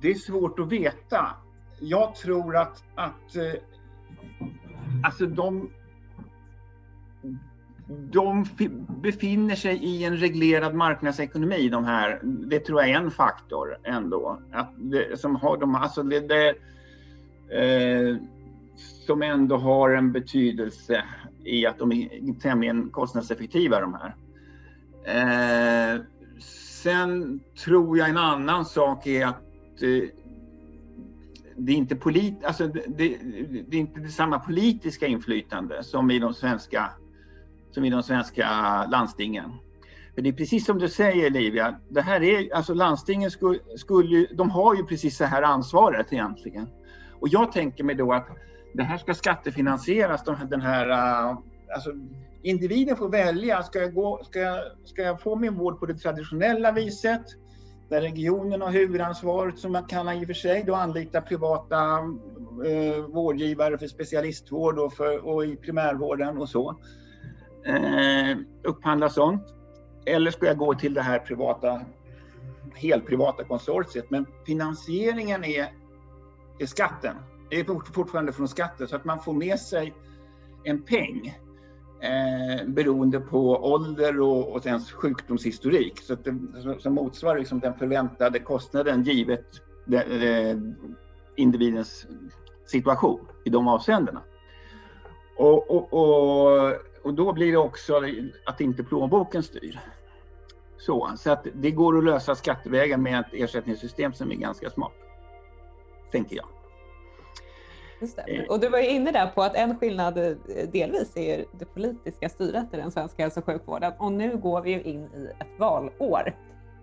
det 0.00 0.10
är 0.10 0.14
svårt 0.14 0.58
att 0.58 0.68
veta. 0.68 1.34
Jag 1.80 2.14
tror 2.14 2.56
att, 2.56 2.84
att 2.94 3.36
eh, 3.36 3.52
alltså 5.04 5.26
de, 5.26 5.70
de 7.90 8.46
befinner 9.02 9.54
sig 9.54 9.84
i 9.84 10.04
en 10.04 10.16
reglerad 10.16 10.74
marknadsekonomi 10.74 11.68
de 11.68 11.84
här. 11.84 12.20
Det 12.22 12.60
tror 12.60 12.80
jag 12.80 12.90
är 12.90 12.94
en 12.94 13.10
faktor 13.10 13.76
ändå. 13.84 14.40
Att 14.52 14.72
det, 14.76 15.20
som 15.20 15.36
har 15.36 15.56
de, 15.56 15.74
alltså 15.74 16.02
det, 16.02 16.20
det 16.20 16.48
eh, 17.50 18.16
som 19.06 19.22
ändå 19.22 19.56
har 19.56 19.90
en 19.90 20.12
betydelse 20.12 21.04
i 21.44 21.66
att 21.66 21.78
de 21.78 21.92
är 21.92 22.40
tämligen 22.40 22.90
kostnadseffektiva 22.90 23.80
de 23.80 23.94
här. 23.94 24.14
Eh, 25.04 26.00
sen 26.82 27.40
tror 27.64 27.98
jag 27.98 28.08
en 28.08 28.16
annan 28.16 28.64
sak 28.64 29.06
är 29.06 29.26
att 29.26 29.82
eh, 29.82 30.08
det 31.56 31.72
är 31.72 31.76
inte 31.76 31.96
polit, 31.96 32.44
alltså 32.44 32.66
det, 32.66 32.84
det, 32.86 33.18
det, 33.68 33.76
är 33.76 33.80
inte 33.80 34.08
samma 34.08 34.38
politiska 34.38 35.06
inflytande 35.06 35.84
som 35.84 36.10
i 36.10 36.18
de 36.18 36.34
svenska, 36.34 36.90
som 37.70 37.84
i 37.84 37.90
de 37.90 38.02
svenska 38.02 38.46
landstingen. 38.90 39.50
För 40.14 40.22
det 40.22 40.28
är 40.28 40.32
precis 40.32 40.66
som 40.66 40.78
du 40.78 40.88
säger 40.88 41.30
Livia, 41.30 41.80
det 41.88 42.00
här 42.00 42.22
är, 42.22 42.54
alltså 42.54 42.74
landstingen 42.74 43.30
skulle, 43.30 43.58
skulle, 43.76 44.26
de 44.34 44.50
har 44.50 44.74
ju 44.74 44.84
precis 44.84 45.18
det 45.18 45.26
här 45.26 45.42
ansvaret 45.42 46.12
egentligen. 46.12 46.68
Och 47.20 47.28
jag 47.28 47.52
tänker 47.52 47.84
mig 47.84 47.94
då 47.94 48.12
att 48.12 48.28
det 48.74 48.82
här 48.82 48.98
ska 48.98 49.14
skattefinansieras, 49.14 50.24
den 50.50 50.60
här, 50.60 50.88
äh, 50.88 51.38
alltså, 51.74 51.90
individen 52.42 52.96
får 52.96 53.08
välja, 53.08 53.62
ska 53.62 53.78
jag, 53.78 53.94
gå, 53.94 54.20
ska, 54.24 54.38
jag, 54.38 54.60
ska 54.84 55.02
jag 55.02 55.22
få 55.22 55.36
min 55.36 55.54
vård 55.54 55.80
på 55.80 55.86
det 55.86 55.94
traditionella 55.94 56.72
viset, 56.72 57.22
där 57.88 58.00
regionen 58.00 58.60
har 58.60 58.70
huvudansvaret 58.70 59.58
som 59.58 59.72
man 59.72 59.84
kan 59.84 60.08
i 60.08 60.22
och 60.22 60.26
för 60.26 60.34
sig 60.34 60.64
då 60.66 60.74
anlita 60.74 61.20
privata 61.20 61.76
eh, 62.66 63.04
vårdgivare 63.08 63.78
för 63.78 63.86
specialistvård 63.86 64.78
och, 64.78 64.92
för, 64.92 65.26
och 65.26 65.46
i 65.46 65.56
primärvården 65.56 66.38
och 66.38 66.48
så. 66.48 66.76
Eh, 67.66 68.38
upphandla 68.62 69.08
sånt. 69.08 69.42
Eller 70.06 70.30
ska 70.30 70.46
jag 70.46 70.58
gå 70.58 70.74
till 70.74 70.94
det 70.94 71.02
här 71.02 71.18
privata, 71.18 71.80
helprivata 72.74 73.44
konsortiet? 73.44 74.10
Men 74.10 74.26
finansieringen 74.46 75.44
är, 75.44 75.72
är 76.58 76.66
skatten 76.66 77.16
det 77.50 77.60
är 77.60 77.92
fortfarande 77.92 78.32
från 78.32 78.48
skatten 78.48 78.88
så 78.88 78.96
att 78.96 79.04
man 79.04 79.20
får 79.20 79.32
med 79.32 79.60
sig 79.60 79.94
en 80.64 80.82
peng 80.82 81.38
eh, 82.00 82.66
beroende 82.66 83.20
på 83.20 83.56
ålder 83.72 84.20
och, 84.20 84.52
och 84.52 84.66
ens 84.66 84.92
sjukdomshistorik. 84.92 86.00
Så 86.00 86.12
att 86.12 86.24
det, 86.24 86.38
som 86.78 86.94
motsvarar 86.94 87.38
liksom 87.38 87.60
den 87.60 87.74
förväntade 87.74 88.38
kostnaden 88.38 89.02
givet 89.02 89.46
de, 89.84 89.96
de, 89.96 90.74
individens 91.36 92.06
situation 92.66 93.20
i 93.44 93.50
de 93.50 93.68
avseendena. 93.68 94.22
Och, 95.36 95.70
och, 95.70 95.92
och, 95.92 96.72
och, 97.04 97.14
då 97.14 97.32
blir 97.32 97.52
det 97.52 97.58
också 97.58 98.02
att 98.46 98.60
inte 98.60 98.84
plånboken 98.84 99.42
styr. 99.42 99.80
Så, 100.78 101.10
så 101.16 101.30
att 101.30 101.46
det 101.54 101.70
går 101.70 101.98
att 101.98 102.04
lösa 102.04 102.34
skattevägen 102.34 103.02
med 103.02 103.20
ett 103.20 103.32
ersättningssystem 103.32 104.12
som 104.12 104.30
är 104.30 104.34
ganska 104.34 104.70
smart. 104.70 104.92
Tänker 106.12 106.36
jag. 106.36 106.46
Eh. 108.26 108.44
Och 108.48 108.60
du 108.60 108.68
var 108.68 108.78
ju 108.78 108.88
inne 108.88 109.12
där 109.12 109.26
på 109.26 109.42
att 109.42 109.56
en 109.56 109.78
skillnad 109.78 110.18
eh, 110.18 110.32
delvis 110.72 111.16
är 111.16 111.44
det 111.52 111.64
politiska 111.64 112.28
styret 112.28 112.74
i 112.74 112.76
den 112.76 112.90
svenska 112.90 113.22
hälso 113.22 113.40
och 113.40 113.46
sjukvården 113.46 113.92
och 113.98 114.12
nu 114.12 114.36
går 114.36 114.62
vi 114.62 114.70
ju 114.70 114.82
in 114.82 115.04
i 115.04 115.28
ett 115.40 115.58
valår 115.58 116.36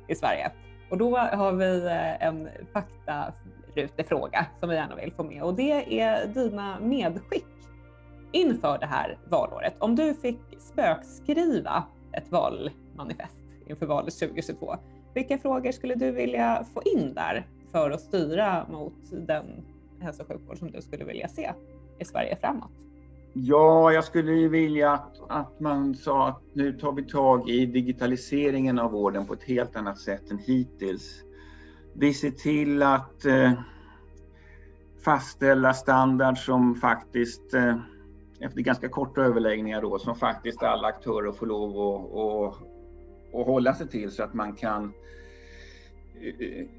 i 0.07 0.15
Sverige. 0.15 0.51
Och 0.89 0.97
då 0.97 1.17
har 1.17 1.51
vi 1.51 1.85
eh, 1.85 2.27
en 2.27 2.49
faktarutefråga 2.73 4.45
som 4.59 4.69
vi 4.69 4.75
gärna 4.75 4.95
vill 4.95 5.13
få 5.13 5.23
med 5.23 5.43
och 5.43 5.53
det 5.53 6.01
är 6.01 6.27
dina 6.27 6.79
medskick 6.79 7.45
inför 8.31 8.77
det 8.79 8.85
här 8.85 9.17
valåret. 9.29 9.73
Om 9.79 9.95
du 9.95 10.13
fick 10.13 10.39
spökskriva 10.59 11.83
ett 12.11 12.31
valmanifest 12.31 13.33
inför 13.67 13.85
valet 13.85 14.19
2022, 14.19 14.75
vilka 15.13 15.37
frågor 15.37 15.71
skulle 15.71 15.95
du 15.95 16.11
vilja 16.11 16.65
få 16.73 16.81
in 16.85 17.13
där 17.13 17.47
för 17.71 17.91
att 17.91 18.01
styra 18.01 18.65
mot 18.69 18.93
den 19.11 19.45
hälso 19.99 20.23
och 20.23 20.27
sjukvård 20.27 20.57
som 20.57 20.71
du 20.71 20.81
skulle 20.81 21.05
vilja 21.05 21.27
se 21.27 21.51
i 21.99 22.05
Sverige 22.05 22.37
framåt? 22.41 22.71
Ja, 23.33 23.91
jag 23.91 24.03
skulle 24.03 24.31
ju 24.31 24.49
vilja 24.49 24.91
att, 24.91 25.19
att 25.29 25.59
man 25.59 25.95
sa 25.95 26.27
att 26.27 26.41
nu 26.53 26.73
tar 26.73 26.91
vi 26.91 27.03
tag 27.03 27.49
i 27.49 27.65
digitaliseringen 27.65 28.79
av 28.79 28.91
vården 28.91 29.25
på 29.25 29.33
ett 29.33 29.43
helt 29.43 29.75
annat 29.75 29.99
sätt 29.99 30.31
än 30.31 30.37
hittills. 30.37 31.23
Vi 31.93 32.13
ser 32.13 32.31
till 32.31 32.83
att 32.83 33.25
eh, 33.25 33.51
fastställa 35.03 35.73
standard 35.73 36.37
som 36.37 36.75
faktiskt, 36.75 37.53
eh, 37.53 37.77
efter 38.39 38.61
ganska 38.61 38.89
korta 38.89 39.21
överläggningar 39.21 39.81
då, 39.81 39.99
som 39.99 40.15
faktiskt 40.15 40.63
alla 40.63 40.87
aktörer 40.87 41.31
får 41.31 41.45
lov 41.45 41.69
att, 41.69 42.13
att, 42.13 42.67
att 43.39 43.45
hålla 43.45 43.73
sig 43.73 43.87
till 43.87 44.11
så 44.11 44.23
att 44.23 44.33
man 44.33 44.55
kan 44.55 44.93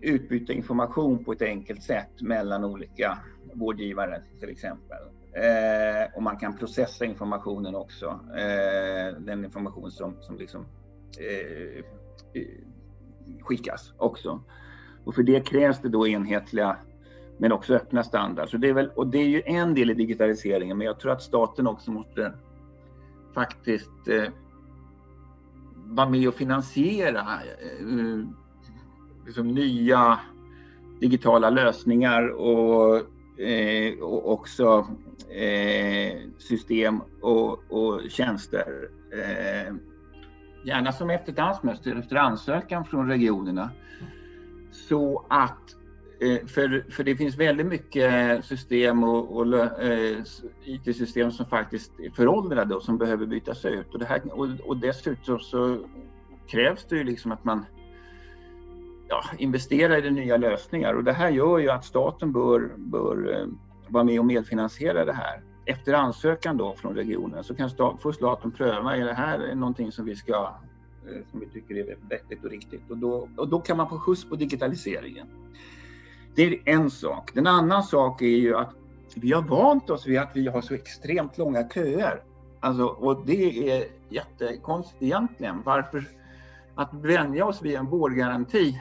utbyta 0.01 0.53
information 0.53 1.25
på 1.25 1.33
ett 1.33 1.43
enkelt 1.43 1.83
sätt 1.83 2.21
mellan 2.21 2.65
olika 2.65 3.19
vårdgivare 3.55 4.23
till 4.41 4.49
exempel. 4.49 4.99
Eh, 5.33 6.17
och 6.17 6.23
man 6.23 6.37
kan 6.37 6.57
processa 6.57 7.05
informationen 7.05 7.75
också, 7.75 8.21
eh, 8.37 9.21
den 9.21 9.45
information 9.45 9.91
som, 9.91 10.17
som 10.21 10.39
liksom, 10.39 10.67
eh, 11.21 11.79
eh 12.35 12.49
skickas 13.41 13.93
också. 13.97 14.43
Och 15.05 15.15
för 15.15 15.23
det 15.23 15.47
krävs 15.47 15.81
det 15.81 15.89
då 15.89 16.09
enhetliga 16.09 16.77
men 17.39 17.53
också 17.53 17.75
öppna 17.75 18.05
standarder. 18.05 18.55
Och 18.55 18.61
det 18.61 18.69
är 18.69 18.73
väl, 18.73 18.91
och 18.95 19.07
det 19.07 19.19
är 19.19 19.29
ju 19.29 19.43
en 19.47 19.75
del 19.75 19.91
i 19.91 19.95
digitaliseringen, 19.95 20.79
men 20.79 20.87
jag 20.87 21.01
tror 21.01 21.13
att 21.13 21.23
staten 21.23 21.67
också 21.67 21.91
måste 21.91 22.33
faktiskt 23.35 24.09
eh, 24.09 24.33
vara 25.75 26.09
med 26.09 26.29
och 26.29 26.35
finansiera 26.35 27.21
eh, 27.21 27.99
eh 27.99 28.25
liksom 29.27 29.49
nya 29.49 30.19
digitala 31.01 31.51
lösningar 31.51 32.29
och, 32.29 32.97
eh, 33.41 33.99
och 33.99 34.33
också 34.33 34.87
eh, 35.31 36.19
system 36.39 37.01
och, 37.21 37.73
och 37.73 38.01
tjänster. 38.11 38.89
Eh, 39.13 39.75
gärna 40.65 40.93
som 40.93 41.11
efter 41.11 41.33
dansmönster, 41.33 41.97
efter 41.97 42.17
ansökan 42.17 42.85
från 42.85 43.09
regionerna. 43.09 43.71
Så 44.71 45.27
att 45.29 45.78
Eh, 46.21 46.47
för, 46.47 46.91
för 46.91 47.05
det 47.05 47.17
finns 47.17 47.37
väldigt 47.37 47.67
mycket 47.67 48.45
system 48.45 49.05
och, 49.05 49.37
och 49.37 49.83
eh, 49.83 50.23
IT-system 50.65 51.33
som 51.33 51.47
faktiskt 51.47 52.01
är 52.01 52.11
föråldrade 52.11 52.75
och 52.75 52.83
som 52.83 52.99
behöver 52.99 53.27
bytas 53.27 53.65
ut. 53.65 53.95
Och, 53.95 53.99
det 53.99 54.07
här, 54.07 54.21
och, 54.33 54.49
och 54.67 54.77
dessutom 54.77 55.39
så 55.39 55.79
krävs 56.49 56.85
det 56.89 56.97
ju 56.97 57.05
liksom 57.05 57.33
att 57.33 57.45
man 57.45 57.65
ja, 59.09 59.25
investerar 59.39 59.97
i 59.97 60.01
de 60.01 60.11
nya 60.11 60.37
lösningar 60.37 60.95
och 60.95 61.05
det 61.05 61.13
här 61.13 61.31
gör 61.31 61.59
ju 61.59 61.71
att 61.71 61.85
staten 61.85 62.33
bör, 62.33 62.73
bör 62.77 63.41
eh, 63.41 63.47
vara 63.89 64.05
med 64.05 64.19
och 64.19 64.27
medfinansiera 64.27 65.05
det 65.05 65.13
här. 65.13 65.43
Efter 65.67 65.93
ansökan 65.93 66.57
då 66.57 66.75
från 66.75 66.95
regionen 66.95 67.45
så 67.45 67.55
kan 67.55 67.71
stat, 67.71 68.03
får 68.03 68.13
staten 68.13 68.51
pröva, 68.51 68.97
är 68.97 69.05
det 69.05 69.15
här 69.15 69.55
någonting 69.55 69.93
som 69.93 70.05
vi 70.05 70.17
ska 70.17 70.55
eh, 71.09 71.31
som 71.31 71.41
vi 71.41 71.47
tycker 71.47 71.75
är 71.75 71.97
vettigt 72.09 72.45
och 72.45 72.51
riktigt. 72.51 72.91
Och 72.91 72.99
då, 72.99 73.29
och 73.37 73.49
då 73.49 73.61
kan 73.61 73.77
man 73.77 73.89
få 73.89 73.99
skjuts 73.99 74.29
på 74.29 74.37
digitaliseringen. 74.37 75.27
Det 76.39 76.47
är 76.47 76.59
en 76.65 76.91
sak. 76.91 77.37
En 77.37 77.47
annan 77.47 77.83
sak 77.83 78.23
är 78.23 78.27
ju 78.27 78.57
att 78.57 78.75
vi 79.15 79.33
har 79.33 79.43
vant 79.43 79.91
oss 79.91 80.07
vid 80.07 80.19
att 80.19 80.31
vi 80.37 80.49
har 80.49 80.61
så 80.61 80.75
extremt 80.75 81.39
långa 81.39 81.69
köer. 81.69 82.23
Alltså, 82.61 82.85
och 82.85 83.27
det 83.27 83.71
är 83.71 83.85
jättekonstigt 84.09 85.03
egentligen. 85.03 85.63
Varför 85.65 86.05
att 86.75 86.95
vänja 86.95 87.47
oss 87.47 87.63
vid 87.63 87.75
en 87.75 87.87
vårdgaranti 87.87 88.81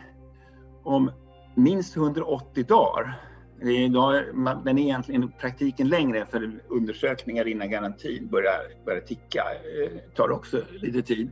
om 0.84 1.12
minst 1.56 1.98
180 1.98 2.66
dagar. 2.68 3.22
Idag, 3.62 4.24
den 4.66 4.78
är 4.78 4.84
egentligen 4.84 5.24
i 5.24 5.28
praktiken 5.40 5.90
längre 5.90 6.26
för 6.26 6.60
undersökningar 6.68 7.48
innan 7.48 7.70
garantin 7.70 8.28
börjar, 8.28 8.86
börjar 8.86 9.02
ticka. 9.02 9.44
Det 9.64 10.16
tar 10.16 10.32
också 10.32 10.62
lite 10.72 11.02
tid. 11.02 11.32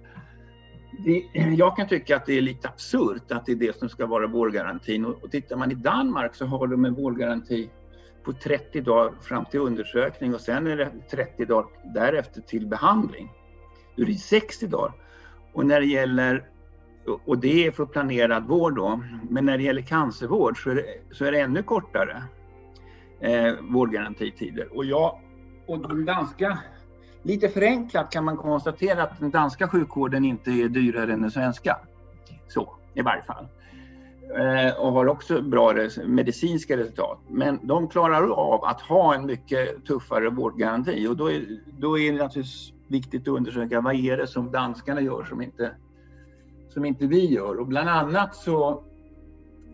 Det, 1.00 1.26
jag 1.58 1.76
kan 1.76 1.88
tycka 1.88 2.16
att 2.16 2.26
det 2.26 2.38
är 2.38 2.42
lite 2.42 2.68
absurt 2.68 3.32
att 3.32 3.46
det 3.46 3.52
är 3.52 3.56
det 3.56 3.80
som 3.80 3.90
ska 3.90 4.06
vara 4.06 4.28
vårdgarantin. 4.28 5.06
Och, 5.06 5.24
och 5.24 5.32
tittar 5.32 5.56
man 5.56 5.72
i 5.72 5.76
Danmark 5.76 6.36
så 6.36 6.46
har 6.46 6.68
de 6.68 6.86
en 6.86 6.94
vårdgaranti 6.94 7.70
på 8.24 8.34
30 8.34 8.82
dagar 8.82 9.14
fram 9.22 9.46
till 9.46 9.60
undersökning 9.60 10.34
och 10.34 10.42
sen 10.42 10.68
är 10.68 10.78
det 10.78 10.92
30 11.12 11.46
dagar 11.46 11.68
därefter 11.94 12.42
till 12.42 12.68
behandling. 12.68 13.32
Då 13.96 14.04
är 14.04 14.08
det 14.08 14.14
60 14.14 14.68
dagar. 14.68 14.94
Och 15.54 15.66
när 15.66 15.80
det 15.80 15.88
gäller 15.88 16.50
och 17.26 17.38
det 17.38 17.68
är 17.68 17.72
för 17.72 17.86
planerad 17.86 18.48
vård 18.48 18.76
då. 18.76 19.02
Men 19.30 19.46
när 19.46 19.58
det 19.58 19.64
gäller 19.64 19.82
cancervård 19.82 20.64
så 20.64 20.70
är 20.70 20.76
det, 20.76 20.86
så 21.12 21.26
är 21.26 21.32
det 21.32 21.40
ännu 21.40 21.64
kortare 21.64 22.24
eh, 23.20 23.54
vårdgarantitider. 23.62 24.78
Och, 24.78 24.86
jag, 24.86 25.20
och 25.68 25.90
den 25.90 26.06
danska, 26.06 26.60
lite 27.26 27.50
förenklat 27.50 28.12
kan 28.12 28.24
man 28.26 28.38
konstatera 28.38 29.04
att 29.04 29.20
den 29.20 29.32
danska 29.32 29.68
sjukvården 29.68 30.26
inte 30.26 30.52
är 30.52 30.70
dyrare 30.70 31.14
än 31.14 31.22
den 31.22 31.32
svenska. 31.32 31.78
Så, 32.48 32.76
i 32.94 33.02
varje 33.02 33.24
fall. 33.24 33.48
Eh, 34.36 34.80
och 34.80 34.92
har 34.92 35.08
också 35.08 35.42
bra 35.42 35.74
res 35.74 35.98
medicinska 35.98 36.78
resultat. 36.78 37.20
Men 37.28 37.60
de 37.64 37.88
klarar 37.88 38.30
av 38.30 38.64
att 38.64 38.82
ha 38.82 39.16
en 39.16 39.26
mycket 39.26 39.86
tuffare 39.86 40.30
vårdgaranti 40.30 41.08
och 41.08 41.18
då 41.18 41.32
är, 41.32 41.46
då 41.80 42.00
är 42.00 42.12
det 42.12 42.18
naturligtvis 42.18 42.74
viktigt 42.88 43.22
att 43.22 43.28
undersöka 43.28 43.82
vad 43.82 43.96
är 43.96 44.18
det 44.18 44.28
som 44.28 44.52
danskarna 44.52 45.02
gör 45.02 45.24
som 45.24 45.42
inte 45.42 45.72
som 46.70 46.86
inte 46.86 47.08
vi 47.08 47.26
gör. 47.26 47.60
Och 47.60 47.68
bland 47.68 47.90
annat 47.90 48.36
så 48.36 48.84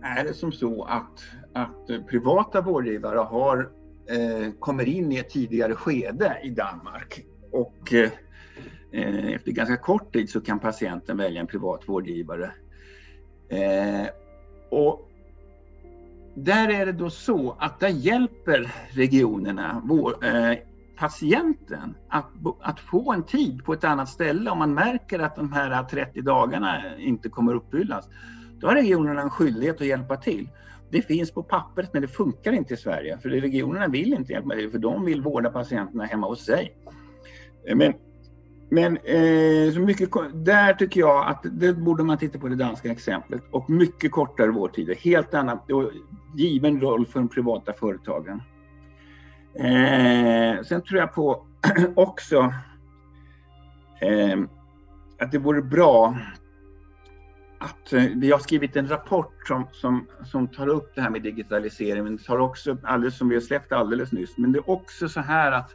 är 0.02 0.24
det 0.24 0.34
som 0.34 0.52
så 0.52 0.84
att, 0.84 1.24
att 1.54 2.08
privata 2.08 2.62
vårdgivare 2.62 3.18
har, 3.18 3.70
eh, 4.06 4.52
kommer 4.60 4.88
in 4.88 5.12
i 5.12 5.18
ett 5.18 5.30
tidigare 5.30 5.76
skede 5.76 6.38
i 6.44 6.50
Danmark. 6.50 7.26
Och 7.52 7.94
eh, 7.94 8.12
efter 9.34 9.52
ganska 9.52 9.78
kort 9.78 10.14
tid 10.14 10.30
så 10.30 10.42
kan 10.42 10.60
patienten 10.60 11.18
välja 11.18 11.42
en 11.42 11.48
privat 11.48 11.82
vårdgivare. 11.86 12.52
Eh, 13.50 14.08
och 14.70 15.10
där 16.36 16.70
är 16.70 16.86
det 16.86 16.92
då 16.92 17.10
så 17.10 17.56
att 17.60 17.80
där 17.80 17.90
hjälper 17.90 18.72
regionerna 18.90 19.82
vår, 19.86 20.26
eh, 20.26 20.58
patienten 20.98 21.96
att, 22.08 22.26
att 22.62 22.80
få 22.80 23.14
en 23.14 23.24
tid 23.24 23.66
på 23.66 23.74
ett 23.74 23.84
annat 23.84 24.10
ställe 24.10 24.52
om 24.52 24.58
man 24.58 24.74
märker 24.74 25.20
att 25.20 25.36
de 25.36 25.54
här 25.54 25.84
30 25.84 26.22
dagarna 26.22 26.98
inte 26.98 27.30
kommer 27.30 27.54
uppfyllas. 27.54 28.10
Då 28.60 28.68
har 28.68 28.76
regionerna 28.76 29.22
en 29.22 29.30
skyldighet 29.30 29.82
att 29.82 29.88
hjälpa 29.88 30.18
till. 30.18 30.50
Det 30.90 31.02
finns 31.02 31.32
på 31.32 31.44
pappret 31.44 31.94
men 31.94 32.02
det 32.02 32.08
funkar 32.08 32.52
inte 32.52 32.74
i 32.74 32.78
Sverige 32.78 33.18
för 33.18 33.30
regionerna 33.30 33.88
vill 33.88 34.14
inte 34.14 34.34
hjälpa 34.34 34.56
till 34.56 34.72
för 34.72 34.78
de 34.78 35.06
vill 35.06 35.22
vårda 35.22 35.50
patienterna 35.50 36.06
hemma 36.06 36.28
hos 36.28 36.46
sig. 36.46 36.76
Eh, 37.68 37.76
men, 37.76 37.94
men 38.70 38.98
eh, 38.98 39.74
så 39.74 39.80
mycket, 39.80 40.10
där 40.34 40.74
tycker 40.74 41.00
jag 41.00 41.28
att 41.28 41.46
det 41.52 41.74
borde 41.74 42.04
man 42.04 42.18
titta 42.18 42.40
på 42.40 42.48
det 42.48 42.56
danska 42.56 42.92
exemplet 42.92 43.44
och 43.52 43.70
mycket 43.70 44.12
kortare 44.12 44.52
vårdtider. 44.52 44.96
Helt 44.96 45.34
annat 45.34 45.72
och 45.72 45.92
given 46.36 46.82
roll 46.82 47.06
för 47.06 47.20
de 47.20 47.30
privata 47.30 47.74
företagen. 47.74 48.42
Eh, 49.56 50.64
sen 50.64 50.82
tror 50.82 51.00
jag 51.00 51.14
på 51.14 51.46
också 51.96 52.54
eh, 54.02 54.40
att 55.20 55.32
det 55.32 55.38
vore 55.38 55.62
bra 55.62 56.18
att 57.62 57.94
eh, 57.94 58.04
vi 58.16 58.32
har 58.32 58.40
skrivit 58.40 58.76
en 58.76 58.88
rapport 58.88 59.48
som, 59.48 59.68
som, 59.72 60.08
som 60.26 60.48
tar 60.48 60.68
upp 60.68 60.96
det 60.96 61.02
här 61.02 61.10
med 61.10 61.22
digitalisering, 61.22 62.04
men 62.04 62.18
tar 62.18 62.38
också, 62.38 62.78
alldeles 62.84 63.18
som 63.18 63.30
vi 63.30 63.36
har 63.36 63.42
släppt 63.42 63.72
alldeles 63.72 64.12
nyss, 64.12 64.38
men 64.38 64.52
det 64.52 64.60
är 64.60 64.70
också 64.70 65.10
så 65.10 65.20
här 65.20 65.52
att, 65.52 65.72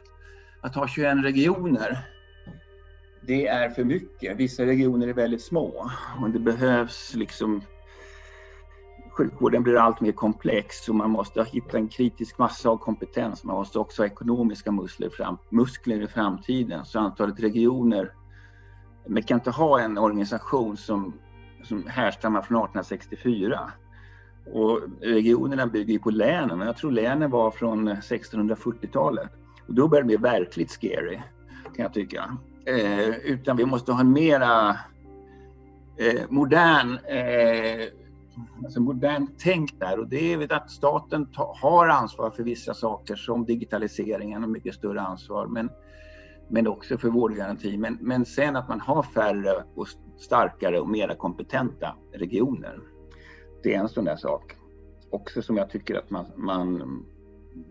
att 0.61 0.75
ha 0.75 0.87
21 0.87 1.23
regioner, 1.23 1.97
det 3.21 3.47
är 3.47 3.69
för 3.69 3.83
mycket. 3.83 4.37
Vissa 4.37 4.65
regioner 4.65 5.07
är 5.07 5.13
väldigt 5.13 5.41
små 5.41 5.89
och 6.21 6.29
det 6.29 6.39
behövs 6.39 7.15
liksom 7.15 7.61
sjukvården 9.17 9.63
blir 9.63 9.77
allt 9.77 10.01
mer 10.01 10.11
komplex 10.11 10.89
och 10.89 10.95
man 10.95 11.09
måste 11.09 11.43
hitta 11.43 11.77
en 11.77 11.87
kritisk 11.87 12.37
massa 12.37 12.69
av 12.69 12.77
kompetens. 12.77 13.43
Man 13.43 13.55
måste 13.55 13.79
också 13.79 14.01
ha 14.01 14.07
ekonomiska 14.07 14.71
muskler, 14.71 15.09
fram, 15.09 15.37
muskler 15.49 16.01
i 16.01 16.07
framtiden. 16.07 16.85
Så 16.85 16.99
antalet 16.99 17.39
regioner, 17.39 18.13
man 19.07 19.23
kan 19.23 19.37
inte 19.37 19.51
ha 19.51 19.79
en 19.79 19.97
organisation 19.97 20.77
som, 20.77 21.13
som 21.63 21.87
härstammar 21.87 22.41
från 22.41 22.57
1864. 22.57 23.71
Och 24.53 24.81
regionerna 25.01 25.67
bygger 25.67 25.93
ju 25.93 25.99
på 25.99 26.09
länen, 26.09 26.61
och 26.61 26.67
jag 26.67 26.77
tror 26.77 26.91
länen 26.91 27.31
var 27.31 27.51
från 27.51 27.89
1640-talet. 27.89 29.31
Och 29.67 29.73
då 29.73 29.87
börjar 29.87 30.03
det 30.03 30.07
bli 30.07 30.17
verkligt 30.17 30.71
scary, 30.71 31.19
kan 31.63 31.83
jag 31.83 31.93
tycka. 31.93 32.37
Eh, 32.65 33.09
utan 33.09 33.57
vi 33.57 33.65
måste 33.65 33.91
ha 33.91 33.99
en 33.99 34.11
mera 34.11 34.69
eh, 35.97 36.21
modern 36.29 36.97
eh, 36.97 37.87
alltså 38.63 38.81
modernt 38.81 39.31
tänk 39.37 39.79
där 39.79 39.99
och 39.99 40.07
det 40.07 40.33
är 40.33 40.53
att 40.53 40.71
staten 40.71 41.25
ta, 41.25 41.55
har 41.61 41.87
ansvar 41.87 42.29
för 42.29 42.43
vissa 42.43 42.73
saker 42.73 43.15
som 43.15 43.45
digitaliseringen 43.45 44.43
och 44.43 44.49
mycket 44.49 44.75
större 44.75 45.01
ansvar 45.01 45.47
men, 45.47 45.69
men 46.49 46.67
också 46.67 46.97
för 46.97 47.09
vårdgaranti. 47.09 47.77
Men, 47.77 47.97
men 48.01 48.25
sen 48.25 48.55
att 48.55 48.67
man 48.67 48.81
har 48.81 49.03
färre 49.03 49.63
och 49.75 49.87
starkare 50.17 50.79
och 50.79 50.89
mera 50.89 51.15
kompetenta 51.15 51.95
regioner. 52.13 52.79
Det 53.63 53.75
är 53.75 53.79
en 53.79 53.89
sån 53.89 54.05
där 54.05 54.15
sak 54.15 54.55
också 55.09 55.41
som 55.41 55.57
jag 55.57 55.69
tycker 55.69 55.95
att 55.95 56.09
man, 56.09 56.25
man, 56.35 57.05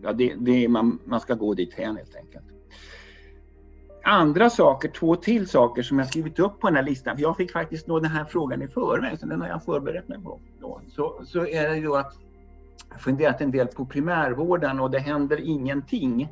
ja, 0.01 0.13
det, 0.13 0.33
det, 0.39 0.67
man, 0.67 0.99
man 1.05 1.19
ska 1.19 1.33
gå 1.33 1.53
dit 1.53 1.73
hän 1.73 1.97
helt 1.97 2.15
enkelt 2.15 2.45
andra 4.07 4.49
saker, 4.49 4.89
två 4.89 5.15
till 5.15 5.47
saker 5.47 5.83
som 5.83 5.99
jag 5.99 6.07
skrivit 6.07 6.39
upp 6.39 6.59
på 6.59 6.67
den 6.67 6.75
här 6.75 6.83
listan, 6.83 7.15
för 7.15 7.21
jag 7.21 7.37
fick 7.37 7.51
faktiskt 7.51 7.87
nå 7.87 7.99
den 7.99 8.11
här 8.11 8.25
frågan 8.25 8.61
i 8.61 8.67
förväg, 8.67 9.19
så 9.19 9.25
den 9.25 9.41
har 9.41 9.47
jag 9.47 9.63
förberett 9.63 10.07
mig 10.07 10.21
på. 10.23 10.39
Så, 10.87 11.21
så 11.25 11.47
är 11.47 11.69
det 11.69 11.77
ju 11.77 11.95
att 11.95 12.13
jag 12.89 13.01
funderat 13.01 13.41
en 13.41 13.51
del 13.51 13.67
på 13.67 13.85
primärvården 13.85 14.79
och 14.79 14.91
det 14.91 14.99
händer 14.99 15.39
ingenting 15.43 16.29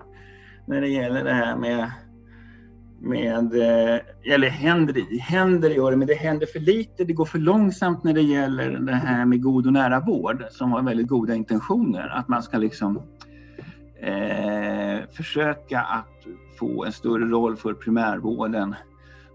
när 0.65 0.81
det 0.81 0.87
gäller 0.87 1.23
det 1.23 1.33
här 1.33 1.57
med 1.57 1.91
med, 2.99 3.53
eh, 3.53 4.33
eller 4.33 4.49
händer, 4.49 5.19
händer 5.19 5.69
gör 5.69 5.91
det, 5.91 5.97
men 5.97 6.07
det 6.07 6.13
händer 6.13 6.45
för 6.45 6.59
lite. 6.59 7.03
Det 7.03 7.13
går 7.13 7.25
för 7.25 7.39
långsamt 7.39 8.03
när 8.03 8.13
det 8.13 8.21
gäller 8.21 8.69
det 8.69 8.95
här 8.95 9.25
med 9.25 9.41
god 9.41 9.67
och 9.67 9.73
nära 9.73 9.99
vård 9.99 10.45
som 10.51 10.71
har 10.71 10.81
väldigt 10.81 11.07
goda 11.07 11.35
intentioner. 11.35 12.07
Att 12.07 12.27
man 12.27 12.43
ska 12.43 12.57
liksom 12.57 13.01
eh, 14.05 15.09
försöka 15.11 15.81
att 15.81 16.25
få 16.59 16.85
en 16.85 16.91
större 16.91 17.25
roll 17.25 17.57
för 17.57 17.73
primärvården 17.73 18.75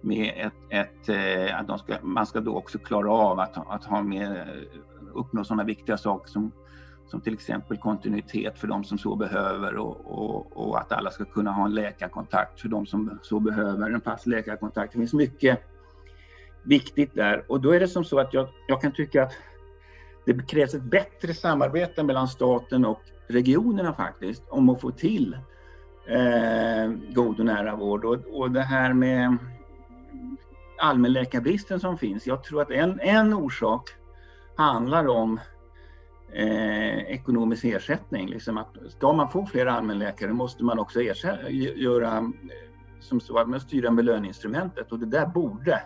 med 0.01 0.33
ett, 0.37 0.53
ett 0.69 1.09
eh, 1.09 1.61
att 1.61 1.67
de 1.67 1.79
ska, 1.79 1.95
man 2.03 2.27
ska 2.27 2.41
då 2.41 2.57
också 2.57 2.79
klara 2.79 3.13
av 3.13 3.41
att, 3.41 3.57
att 3.57 3.85
ha 3.85 4.03
med, 4.03 4.47
uppnå 5.15 5.45
sådana 5.45 5.65
viktiga 5.65 5.97
saker 5.97 6.31
som, 6.31 6.53
som 7.07 7.21
till 7.21 7.35
exempel 7.35 7.77
kontinuitet 7.77 8.59
för 8.59 8.67
de 8.69 8.85
som 8.85 8.99
så 8.99 9.17
behöver 9.17 9.77
och, 9.77 10.01
och, 10.05 10.69
och, 10.69 10.79
att 10.79 10.93
alla 10.93 11.11
ska 11.11 11.25
kunna 11.25 11.53
ha 11.53 11.65
en 11.65 11.75
läkarkontakt 11.75 12.61
för 12.61 12.69
de 12.69 12.87
som 12.87 13.19
så 13.23 13.41
behöver, 13.41 13.91
en 13.91 14.01
fast 14.01 14.27
läkarkontakt. 14.27 14.93
Det 14.93 14.99
finns 14.99 15.13
mycket 15.13 15.61
viktigt 16.63 17.15
där 17.15 17.45
och 17.49 17.61
då 17.61 17.71
är 17.71 17.81
det 17.81 17.89
som 17.89 18.05
så 18.05 18.19
att 18.19 18.35
jag, 18.35 18.49
jag 18.69 18.81
kan 18.81 18.93
tycka 18.93 19.23
att 19.23 19.33
det 20.25 20.47
krävs 20.49 20.75
ett 20.75 20.83
bättre 20.83 21.35
samarbete 21.35 22.03
mellan 22.03 22.29
staten 22.29 22.85
och 22.85 23.01
regionerna 23.31 23.95
faktiskt 23.95 24.43
om 24.49 24.69
att 24.69 24.81
få 24.81 24.91
till 24.91 25.37
eh, 26.07 26.93
god 27.15 27.41
och 27.41 27.47
nära 27.47 27.77
vård. 27.77 28.05
Och, 28.05 28.41
och 28.41 28.51
det 28.51 28.63
här 28.63 28.93
med 28.93 29.37
allmänläkarbristen 30.79 31.81
som 31.81 31.99
finns. 31.99 32.27
Jag 32.27 32.45
tror 32.45 32.63
att 32.63 32.71
en, 32.71 33.01
en 33.01 33.35
orsak 33.35 33.89
handlar 34.57 35.09
om 35.09 35.41
eh, 36.33 36.99
ekonomisk 36.99 37.65
ersättning. 37.65 38.29
Liksom 38.29 38.59
att 38.59 38.77
ska 38.89 39.13
man 39.13 39.31
få 39.31 39.47
fler 39.47 39.67
allmänläkare 39.67 40.33
måste 40.33 40.65
man 40.65 40.79
också 40.79 41.01
ersätta, 41.01 41.51
göra 41.51 42.17
eh, 42.17 42.29
som 43.01 43.21
så 43.21 43.39
att 43.39 43.49
man 43.49 43.61
styra 43.61 43.91
belöningsinstrumentet 43.91 44.93
och 44.93 44.99
det 44.99 45.07
där 45.07 45.27
borde 45.27 45.83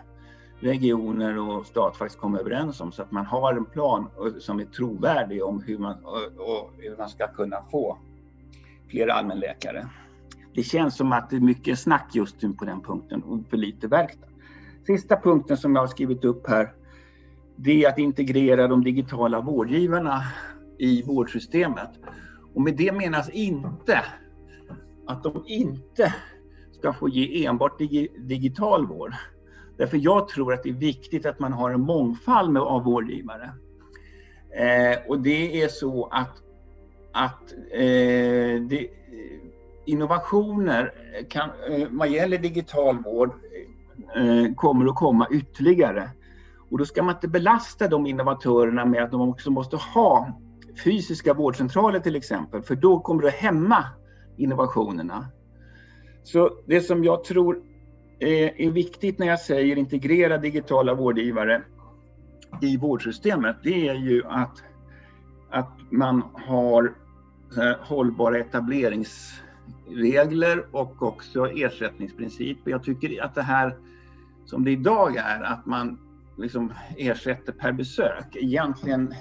regioner 0.59 1.39
och 1.39 1.65
stat 1.65 1.97
faktiskt 1.97 2.19
kommer 2.19 2.39
överens 2.39 2.81
om 2.81 2.91
så 2.91 3.01
att 3.01 3.11
man 3.11 3.25
har 3.25 3.53
en 3.53 3.65
plan 3.65 4.07
som 4.39 4.59
är 4.59 4.65
trovärdig 4.65 5.43
om 5.43 5.61
hur 5.61 5.77
man, 5.77 5.95
och, 6.37 6.71
hur 6.77 6.97
man 6.97 7.09
ska 7.09 7.27
kunna 7.27 7.57
få 7.71 7.97
fler 8.87 9.07
allmänläkare. 9.07 9.87
Det 10.53 10.63
känns 10.63 10.97
som 10.97 11.11
att 11.11 11.29
det 11.29 11.35
är 11.35 11.39
mycket 11.39 11.79
snack 11.79 12.09
just 12.13 12.41
nu 12.41 12.53
på 12.53 12.65
den 12.65 12.81
punkten 12.81 13.23
och 13.23 13.39
för 13.49 13.57
lite 13.57 13.87
verkstad. 13.87 14.27
Sista 14.85 15.19
punkten 15.21 15.57
som 15.57 15.75
jag 15.75 15.81
har 15.81 15.87
skrivit 15.87 16.25
upp 16.25 16.49
här, 16.49 16.73
det 17.55 17.83
är 17.83 17.89
att 17.89 17.97
integrera 17.97 18.67
de 18.67 18.83
digitala 18.83 19.41
vårdgivarna 19.41 20.23
i 20.77 21.03
vårdsystemet. 21.03 21.89
Och 22.53 22.61
med 22.61 22.77
det 22.77 22.91
menas 22.91 23.29
inte 23.29 24.03
att 25.07 25.23
de 25.23 25.43
inte 25.47 26.15
ska 26.71 26.93
få 26.93 27.09
ge 27.09 27.45
enbart 27.45 27.77
digital 28.17 28.87
vård. 28.87 29.13
Därför 29.77 29.97
jag 29.97 30.27
tror 30.27 30.53
att 30.53 30.63
det 30.63 30.69
är 30.69 30.73
viktigt 30.73 31.25
att 31.25 31.39
man 31.39 31.53
har 31.53 31.69
en 31.69 31.81
mångfald 31.81 32.57
av 32.57 32.83
vårdgivare. 32.83 33.49
Eh, 34.57 34.97
och 35.07 35.19
det 35.19 35.61
är 35.61 35.67
så 35.67 36.05
att, 36.11 36.41
att 37.11 37.53
eh, 37.71 38.61
det, 38.61 38.79
eh, 38.79 38.89
innovationer 39.85 40.93
kan, 41.29 41.49
eh, 41.69 41.87
vad 41.91 42.09
gäller 42.09 42.37
digital 42.37 42.97
vård 43.03 43.31
eh, 44.15 44.53
kommer 44.55 44.85
att 44.85 44.95
komma 44.95 45.27
ytterligare. 45.31 46.09
Och 46.71 46.77
då 46.77 46.85
ska 46.85 47.03
man 47.03 47.15
inte 47.15 47.27
belasta 47.27 47.87
de 47.87 48.05
innovatörerna 48.05 48.85
med 48.85 49.03
att 49.03 49.11
de 49.11 49.29
också 49.29 49.51
måste 49.51 49.77
ha 49.77 50.39
fysiska 50.83 51.33
vårdcentraler 51.33 51.99
till 51.99 52.15
exempel, 52.15 52.61
för 52.61 52.75
då 52.75 52.99
kommer 52.99 53.21
det 53.21 53.27
att 53.27 53.33
hämma 53.33 53.85
innovationerna. 54.37 55.27
Så 56.23 56.49
det 56.65 56.81
som 56.81 57.03
jag 57.03 57.23
tror 57.23 57.61
är, 58.19 58.61
är 58.61 58.71
viktigt 58.71 59.19
när 59.19 59.27
jag 59.27 59.39
säger 59.39 59.75
integrera 59.75 60.37
digitala 60.37 60.93
vårdgivare 60.93 61.61
i 62.61 62.77
vårdsystemet, 62.77 63.55
det 63.63 63.87
är 63.87 63.95
ju 63.95 64.23
att, 64.25 64.63
att 65.49 65.71
man 65.89 66.23
har 66.33 66.93
eh, 67.57 67.75
hållbara 67.79 68.39
etableringsregler 68.39 70.65
och 70.71 71.03
också 71.03 71.45
ersättningsprinciper. 71.45 72.71
Jag 72.71 72.83
tycker 72.83 73.23
att 73.23 73.35
det 73.35 73.41
här 73.41 73.77
som 74.45 74.63
det 74.63 74.71
idag 74.71 75.15
är, 75.15 75.43
att 75.43 75.65
man 75.65 75.99
liksom 76.37 76.73
ersätter 76.97 77.53
per 77.53 77.71
besök, 77.71 78.35
egentligen 78.35 79.13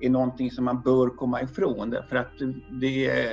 är 0.00 0.10
någonting 0.10 0.50
som 0.50 0.64
man 0.64 0.80
bör 0.80 1.08
komma 1.08 1.42
ifrån. 1.42 1.90
Därför 1.90 2.16
att 2.16 2.32
det 2.80 3.06
är, 3.06 3.32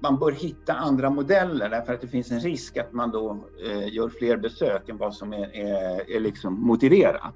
man 0.00 0.18
bör 0.18 0.32
hitta 0.32 0.74
andra 0.74 1.10
modeller 1.10 1.68
därför 1.68 1.94
att 1.94 2.00
det 2.00 2.08
finns 2.08 2.30
en 2.30 2.40
risk 2.40 2.76
att 2.76 2.92
man 2.92 3.10
då 3.10 3.44
eh, 3.66 3.94
gör 3.94 4.08
fler 4.08 4.36
besök 4.36 4.88
än 4.88 4.96
vad 4.96 5.14
som 5.14 5.32
är, 5.32 5.56
är, 5.56 6.10
är 6.10 6.20
liksom 6.20 6.60
motiverat. 6.60 7.34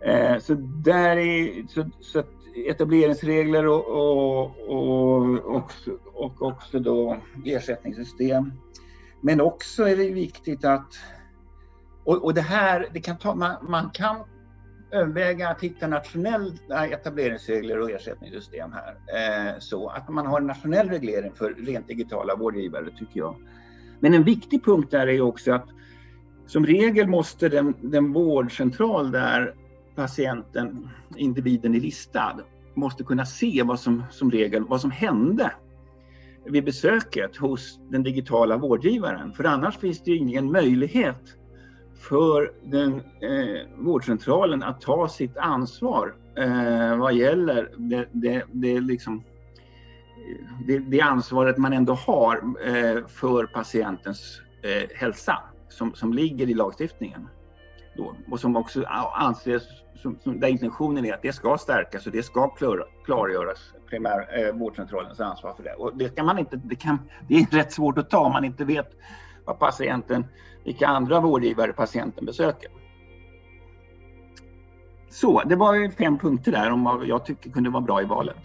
Eh, 0.00 0.38
så, 0.38 0.54
där 0.84 1.16
är, 1.16 1.66
så, 1.68 1.90
så 2.00 2.22
etableringsregler 2.54 3.66
och, 3.66 3.88
och, 3.88 4.44
och, 4.68 5.56
också, 5.56 5.90
och 6.14 6.42
också 6.42 6.78
då 6.78 7.16
ersättningssystem. 7.44 8.52
Men 9.20 9.40
också 9.40 9.88
är 9.88 9.96
det 9.96 10.10
viktigt 10.10 10.64
att 10.64 10.94
och, 12.04 12.24
och 12.24 12.34
det 12.34 12.40
här, 12.40 12.88
det 12.92 13.00
kan 13.00 13.18
ta, 13.18 13.34
man, 13.34 13.56
man 13.62 13.90
kan 13.90 14.16
överväga 14.94 15.48
att 15.48 15.60
hitta 15.60 15.86
nationella 15.86 16.52
eh, 16.70 16.92
etableringsregler 16.92 17.80
och 17.80 17.90
ersättningssystem 17.90 18.70
här. 18.72 18.92
Eh, 18.92 19.58
så 19.58 19.88
att 19.88 20.08
man 20.08 20.26
har 20.26 20.40
en 20.40 20.46
nationell 20.46 20.88
reglering 20.88 21.32
för 21.32 21.54
rent 21.54 21.88
digitala 21.88 22.36
vårdgivare 22.36 22.90
tycker 22.98 23.20
jag. 23.20 23.36
Men 24.00 24.14
en 24.14 24.24
viktig 24.24 24.64
punkt 24.64 24.90
där 24.90 25.06
är 25.06 25.20
också 25.20 25.52
att 25.52 25.68
som 26.46 26.66
regel 26.66 27.08
måste 27.08 27.48
den, 27.48 27.74
den 27.80 28.12
vårdcentral 28.12 29.10
där 29.10 29.54
patienten, 29.94 30.88
individen 31.16 31.74
är 31.74 31.80
listad, 31.80 32.40
måste 32.74 33.04
kunna 33.04 33.26
se 33.26 33.62
vad 33.62 33.80
som, 33.80 34.04
som 34.10 34.30
regel, 34.30 34.64
vad 34.64 34.80
som 34.80 34.90
hände 34.90 35.52
vid 36.44 36.64
besöket 36.64 37.36
hos 37.36 37.78
den 37.90 38.02
digitala 38.02 38.56
vårdgivaren. 38.56 39.32
För 39.32 39.44
annars 39.44 39.78
finns 39.78 40.02
det 40.02 40.10
ingen 40.10 40.52
möjlighet 40.52 41.36
för 42.08 42.52
den 42.62 42.94
eh, 43.20 43.66
vårdcentralen 43.78 44.62
att 44.62 44.80
ta 44.80 45.08
sitt 45.08 45.36
ansvar 45.36 46.14
eh, 46.36 46.96
vad 46.96 47.14
gäller 47.14 47.70
det, 47.76 48.08
det, 48.12 48.42
det, 48.52 48.80
liksom, 48.80 49.24
eh, 50.16 50.66
det, 50.66 50.78
det 50.78 51.00
ansvaret 51.00 51.58
man 51.58 51.72
ändå 51.72 51.92
har 51.92 52.36
eh, 52.64 53.06
för 53.06 53.46
patientens 53.46 54.40
eh, 54.62 54.88
hälsa 54.96 55.38
som, 55.68 55.94
som 55.94 56.12
ligger 56.12 56.48
i 56.48 56.54
lagstiftningen. 56.54 57.28
Då, 57.96 58.14
och 58.30 58.40
som 58.40 58.56
också 58.56 58.84
anses, 59.14 59.62
som, 60.02 60.18
som, 60.22 60.40
där 60.40 60.48
intentionen 60.48 61.04
är 61.04 61.14
att 61.14 61.22
det 61.22 61.32
ska 61.32 61.58
stärkas 61.58 62.06
och 62.06 62.12
det 62.12 62.22
ska 62.22 62.48
klar, 62.48 62.84
klargöras 63.04 63.58
primär, 63.90 64.46
eh, 64.46 64.54
vårdcentralens 64.54 65.20
ansvar 65.20 65.54
för 65.54 65.62
det. 65.62 65.74
Och 65.74 65.96
det, 65.96 66.08
kan 66.16 66.26
man 66.26 66.38
inte, 66.38 66.56
det, 66.56 66.76
kan, 66.76 66.98
det 67.28 67.34
är 67.34 67.46
rätt 67.46 67.72
svårt 67.72 67.98
att 67.98 68.10
ta 68.10 68.18
om 68.18 68.32
man 68.32 68.44
inte 68.44 68.64
vet 68.64 68.90
vad 69.44 69.58
patienten, 69.58 70.26
vilka 70.64 70.86
andra 70.86 71.20
vårdgivare 71.20 71.72
patienten 71.72 72.26
besöker. 72.26 72.70
Så, 75.10 75.42
det 75.44 75.56
var 75.56 75.90
fem 75.90 76.18
punkter 76.18 76.52
där 76.52 76.70
om 76.70 76.84
vad 76.84 77.06
jag 77.06 77.24
tycker 77.24 77.50
kunde 77.50 77.70
vara 77.70 77.82
bra 77.82 78.02
i 78.02 78.04
valet. 78.04 78.36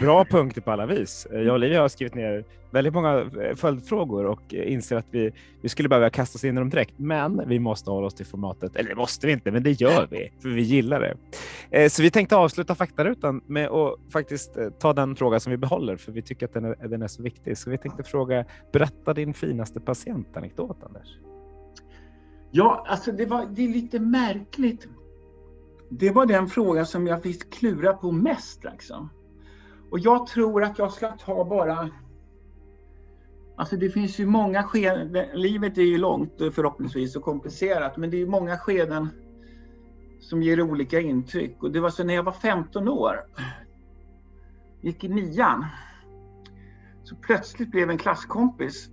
Bra 0.00 0.24
punkter 0.24 0.60
på 0.60 0.70
alla 0.70 0.86
vis. 0.86 1.26
Eh, 1.26 1.40
jag 1.40 1.48
och 1.48 1.54
Olivia 1.54 1.80
har 1.80 1.88
skrivit 1.88 2.14
ner 2.14 2.44
väldigt 2.70 2.94
många 2.94 3.20
eh, 3.20 3.54
följdfrågor 3.56 4.24
och 4.24 4.54
eh, 4.54 4.72
inser 4.72 4.96
att 4.96 5.06
vi, 5.10 5.32
vi 5.60 5.68
skulle 5.68 5.88
behöva 5.88 6.10
kasta 6.10 6.36
oss 6.36 6.44
in 6.44 6.56
i 6.56 6.58
dem 6.58 6.70
direkt. 6.70 6.94
Men 6.96 7.48
vi 7.48 7.58
måste 7.58 7.90
hålla 7.90 8.06
oss 8.06 8.14
till 8.14 8.26
formatet. 8.26 8.76
Eller 8.76 8.88
det 8.88 8.96
måste 8.96 9.26
vi 9.26 9.32
inte, 9.32 9.50
men 9.50 9.62
det 9.62 9.80
gör 9.80 10.08
vi 10.10 10.32
för 10.42 10.48
vi 10.48 10.62
gillar 10.62 11.16
det. 11.70 11.90
Så 11.90 12.02
vi 12.02 12.10
tänkte 12.10 12.36
avsluta 12.36 12.74
faktarutan 12.74 13.40
med 13.46 13.68
att 13.68 13.98
faktiskt 14.12 14.56
ta 14.78 14.92
den 14.92 15.16
fråga 15.16 15.40
som 15.40 15.50
vi 15.50 15.56
behåller, 15.56 15.96
för 15.96 16.12
vi 16.12 16.22
tycker 16.22 16.46
att 16.46 16.54
den 16.54 16.64
är, 16.64 16.88
den 16.88 17.02
är 17.02 17.08
så 17.08 17.22
viktig. 17.22 17.58
Så 17.58 17.70
vi 17.70 17.78
tänkte 17.78 18.02
fråga, 18.02 18.44
berätta 18.72 19.14
din 19.14 19.34
finaste 19.34 19.80
patientanekdot, 19.80 20.76
Anders. 20.82 21.08
Ja, 22.50 22.86
alltså 22.88 23.12
det, 23.12 23.26
var, 23.26 23.46
det 23.50 23.64
är 23.64 23.68
lite 23.68 24.00
märkligt. 24.00 24.88
Det 25.90 26.10
var 26.10 26.26
den 26.26 26.48
fråga 26.48 26.84
som 26.84 27.06
jag 27.06 27.22
fick 27.22 27.52
klura 27.52 27.92
på 27.92 28.12
mest. 28.12 28.64
Liksom. 28.64 29.10
Och 29.90 29.98
jag 29.98 30.26
tror 30.26 30.64
att 30.64 30.78
jag 30.78 30.92
ska 30.92 31.08
ta 31.08 31.44
bara... 31.44 31.90
Alltså 33.56 33.76
det 33.76 33.90
finns 33.90 34.18
ju 34.18 34.26
många 34.26 34.62
skeden, 34.62 35.26
livet 35.34 35.78
är 35.78 35.82
ju 35.82 35.98
långt 35.98 36.32
förhoppningsvis 36.38 37.16
och 37.16 37.22
komplicerat, 37.22 37.96
men 37.96 38.10
det 38.10 38.22
är 38.22 38.26
många 38.26 38.58
skeden 38.58 39.08
som 40.20 40.42
ger 40.42 40.62
olika 40.62 41.00
intryck. 41.00 41.62
Och 41.62 41.70
det 41.72 41.80
var 41.80 41.90
så 41.90 42.04
när 42.04 42.14
jag 42.14 42.22
var 42.22 42.32
15 42.32 42.88
år, 42.88 43.20
gick 44.80 45.04
i 45.04 45.08
nian, 45.08 45.66
så 47.04 47.16
plötsligt 47.16 47.70
blev 47.70 47.90
en 47.90 47.98
klasskompis 47.98 48.88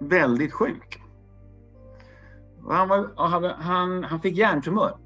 väldigt 0.00 0.52
sjuk. 0.52 1.02
Och 2.64 2.74
han, 2.74 2.88
var, 2.88 3.10
han, 3.58 4.04
han 4.04 4.20
fick 4.20 4.36
hjärntumör 4.36 4.98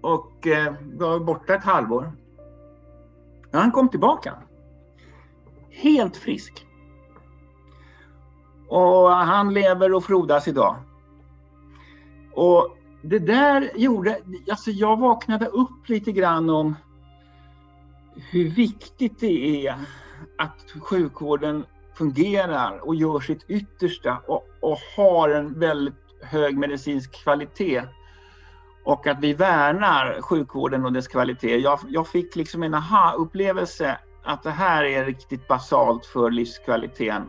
och 0.00 0.46
eh, 0.46 0.74
var 0.82 1.20
borta 1.20 1.54
ett 1.54 1.64
halvår. 1.64 2.12
Han 3.52 3.72
kom 3.72 3.88
tillbaka. 3.88 4.34
Helt 5.70 6.16
frisk. 6.16 6.66
Och 8.68 9.10
han 9.10 9.54
lever 9.54 9.94
och 9.94 10.04
frodas 10.04 10.48
idag. 10.48 10.76
Och 12.34 12.76
det 13.02 13.18
där 13.18 13.70
gjorde, 13.74 14.18
alltså 14.50 14.70
jag 14.70 15.00
vaknade 15.00 15.46
upp 15.46 15.88
lite 15.88 16.12
grann 16.12 16.50
om 16.50 16.76
hur 18.30 18.50
viktigt 18.50 19.20
det 19.20 19.66
är 19.66 19.74
att 20.38 20.70
sjukvården 20.80 21.64
fungerar 21.94 22.78
och 22.78 22.94
gör 22.94 23.20
sitt 23.20 23.44
yttersta 23.48 24.18
och, 24.26 24.46
och 24.60 24.78
har 24.96 25.28
en 25.28 25.60
väldigt 25.60 25.94
hög 26.22 26.58
medicinsk 26.58 27.12
kvalitet 27.12 27.82
och 28.84 29.06
att 29.06 29.20
vi 29.20 29.34
värnar 29.34 30.20
sjukvården 30.20 30.84
och 30.84 30.92
dess 30.92 31.08
kvalitet. 31.08 31.56
Jag, 31.56 31.78
jag 31.88 32.08
fick 32.08 32.36
liksom 32.36 32.62
en 32.62 32.74
aha-upplevelse 32.74 33.98
att 34.22 34.42
det 34.42 34.50
här 34.50 34.84
är 34.84 35.04
riktigt 35.04 35.48
basalt 35.48 36.06
för 36.06 36.30
livskvaliteten 36.30 37.28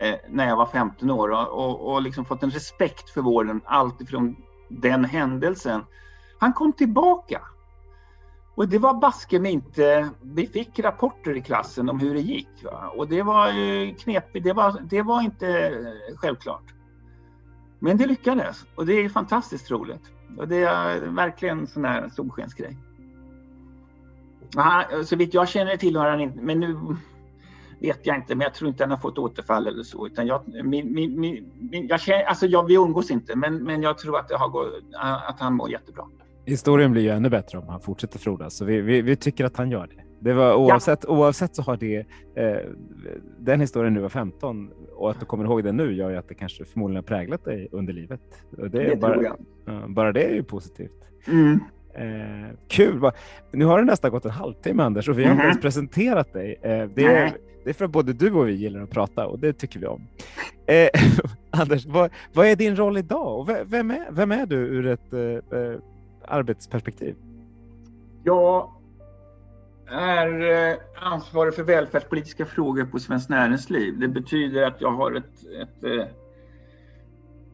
eh, 0.00 0.14
när 0.28 0.48
jag 0.48 0.56
var 0.56 0.66
15 0.66 1.10
år 1.10 1.28
och, 1.28 1.48
och, 1.48 1.92
och 1.92 2.02
liksom 2.02 2.24
fått 2.24 2.42
en 2.42 2.50
respekt 2.50 3.10
för 3.10 3.20
vården 3.20 3.60
alltifrån 3.64 4.36
den 4.68 5.04
händelsen. 5.04 5.84
Han 6.38 6.52
kom 6.52 6.72
tillbaka. 6.72 7.40
Och 8.54 8.68
det 8.68 8.78
var 8.78 8.94
baske 8.94 9.40
mig 9.40 9.52
inte... 9.52 10.10
Vi 10.22 10.46
fick 10.46 10.78
rapporter 10.78 11.36
i 11.36 11.42
klassen 11.42 11.88
om 11.88 12.00
hur 12.00 12.14
det 12.14 12.20
gick. 12.20 12.64
Va? 12.64 12.92
Och 12.96 13.08
det 13.08 13.22
var 13.22 13.48
knepigt. 13.98 14.44
Det 14.44 14.52
var, 14.52 14.80
det 14.82 15.02
var 15.02 15.22
inte 15.22 15.48
eh, 15.48 16.16
självklart. 16.16 16.74
Men 17.78 17.96
det 17.96 18.06
lyckades 18.06 18.64
och 18.74 18.86
det 18.86 18.92
är 18.92 19.08
fantastiskt 19.08 19.70
roligt. 19.70 20.10
Och 20.38 20.48
det 20.48 20.56
är 20.56 21.00
verkligen 21.00 21.58
en 21.58 21.66
sån 21.66 21.84
här 21.84 22.08
solskensgrej. 22.08 22.76
så 25.04 25.16
vitt 25.16 25.34
jag 25.34 25.48
känner 25.48 25.76
till 25.76 25.96
har 25.96 26.10
han 26.10 26.20
inte, 26.20 26.40
men 26.40 26.60
nu 26.60 26.76
vet 27.80 28.06
jag 28.06 28.16
inte, 28.16 28.34
men 28.34 28.44
jag 28.44 28.54
tror 28.54 28.68
inte 28.68 28.82
han 28.82 28.90
har 28.90 28.98
fått 28.98 29.18
återfall 29.18 29.66
eller 29.66 29.82
så. 29.82 30.06
Utan 30.06 30.26
jag, 30.26 30.42
min, 30.64 30.94
min, 30.94 31.20
min, 31.20 31.86
jag 31.88 32.00
känner, 32.00 32.24
alltså 32.24 32.46
jag, 32.46 32.66
vi 32.66 32.74
umgås 32.74 33.10
inte, 33.10 33.36
men, 33.36 33.64
men 33.64 33.82
jag 33.82 33.98
tror 33.98 34.18
att, 34.18 34.28
det 34.28 34.36
har 34.36 34.48
gått, 34.48 34.72
att 35.26 35.40
han 35.40 35.54
mår 35.54 35.70
jättebra. 35.70 36.04
Historien 36.44 36.92
blir 36.92 37.02
ju 37.02 37.08
ännu 37.08 37.28
bättre 37.28 37.58
om 37.58 37.68
han 37.68 37.80
fortsätter 37.80 38.18
frodas, 38.18 38.56
så 38.56 38.64
vi, 38.64 38.80
vi, 38.80 39.02
vi 39.02 39.16
tycker 39.16 39.44
att 39.44 39.56
han 39.56 39.70
gör 39.70 39.86
det. 39.86 40.01
Det 40.22 40.32
var 40.32 40.54
oavsett, 40.54 41.04
ja. 41.08 41.14
oavsett 41.14 41.56
så 41.56 41.62
har 41.62 41.76
det, 41.76 42.06
eh, 42.34 42.56
den 43.38 43.60
historien 43.60 43.94
nu 43.94 44.00
var 44.00 44.08
15 44.08 44.70
och 44.96 45.10
att 45.10 45.20
du 45.20 45.26
kommer 45.26 45.44
ihåg 45.44 45.64
det 45.64 45.72
nu 45.72 45.92
gör 45.92 46.10
ju 46.10 46.16
att 46.16 46.28
det 46.28 46.34
kanske 46.34 46.64
förmodligen 46.64 46.96
har 46.96 47.02
präglat 47.02 47.44
dig 47.44 47.68
under 47.72 47.92
livet. 47.92 48.20
Och 48.58 48.70
det, 48.70 48.84
det 48.84 48.96
bara, 48.96 49.12
tror 49.12 49.24
jag. 49.24 49.90
bara 49.90 50.12
det 50.12 50.22
är 50.22 50.34
ju 50.34 50.42
positivt. 50.42 51.04
Mm. 51.26 51.60
Eh, 51.94 52.56
kul! 52.68 53.10
Nu 53.52 53.64
har 53.64 53.78
det 53.78 53.84
nästan 53.84 54.10
gått 54.10 54.24
en 54.24 54.30
halvtimme 54.30 54.82
Anders 54.82 55.08
och 55.08 55.18
vi 55.18 55.24
har 55.24 55.30
mm 55.30 55.38
-hmm. 55.38 55.40
inte 55.40 55.48
ens 55.48 55.62
presenterat 55.62 56.32
dig. 56.32 56.58
Eh, 56.62 56.88
det, 56.94 57.04
är, 57.04 57.32
det, 57.64 57.70
är, 57.70 57.74
för 57.74 57.84
att 57.84 57.90
både 57.90 58.12
du 58.12 58.32
och 58.32 58.48
vi 58.48 58.52
gillar 58.52 58.80
att 58.80 58.90
prata 58.90 59.26
och 59.26 59.38
det 59.38 59.52
tycker 59.52 59.80
vi 59.80 59.86
om. 59.86 60.06
Eh, 60.66 60.88
Anders, 61.50 61.86
vad, 61.86 62.10
vad, 62.32 62.46
är 62.46 62.56
din 62.56 62.76
roll 62.76 62.98
idag 62.98 63.40
och 63.40 63.48
vem 63.48 63.90
är, 63.90 64.06
vem 64.10 64.32
är 64.32 64.46
du 64.46 64.56
ur 64.56 64.86
ett 64.86 65.12
eh, 65.12 65.58
eh, 65.58 65.78
arbetsperspektiv? 66.24 67.16
Jag 68.24 68.70
är 69.86 70.70
eh, 70.70 70.76
ansvarig 70.94 71.54
för 71.54 71.62
välfärdspolitiska 71.62 72.46
frågor 72.46 72.84
på 72.84 72.98
Svenskt 72.98 73.30
Näringsliv. 73.30 73.98
Det 73.98 74.08
betyder 74.08 74.62
att 74.62 74.80
jag 74.80 74.90
har 74.90 75.12
ett, 75.12 75.44
ett 75.62 75.84
eh, 75.84 76.06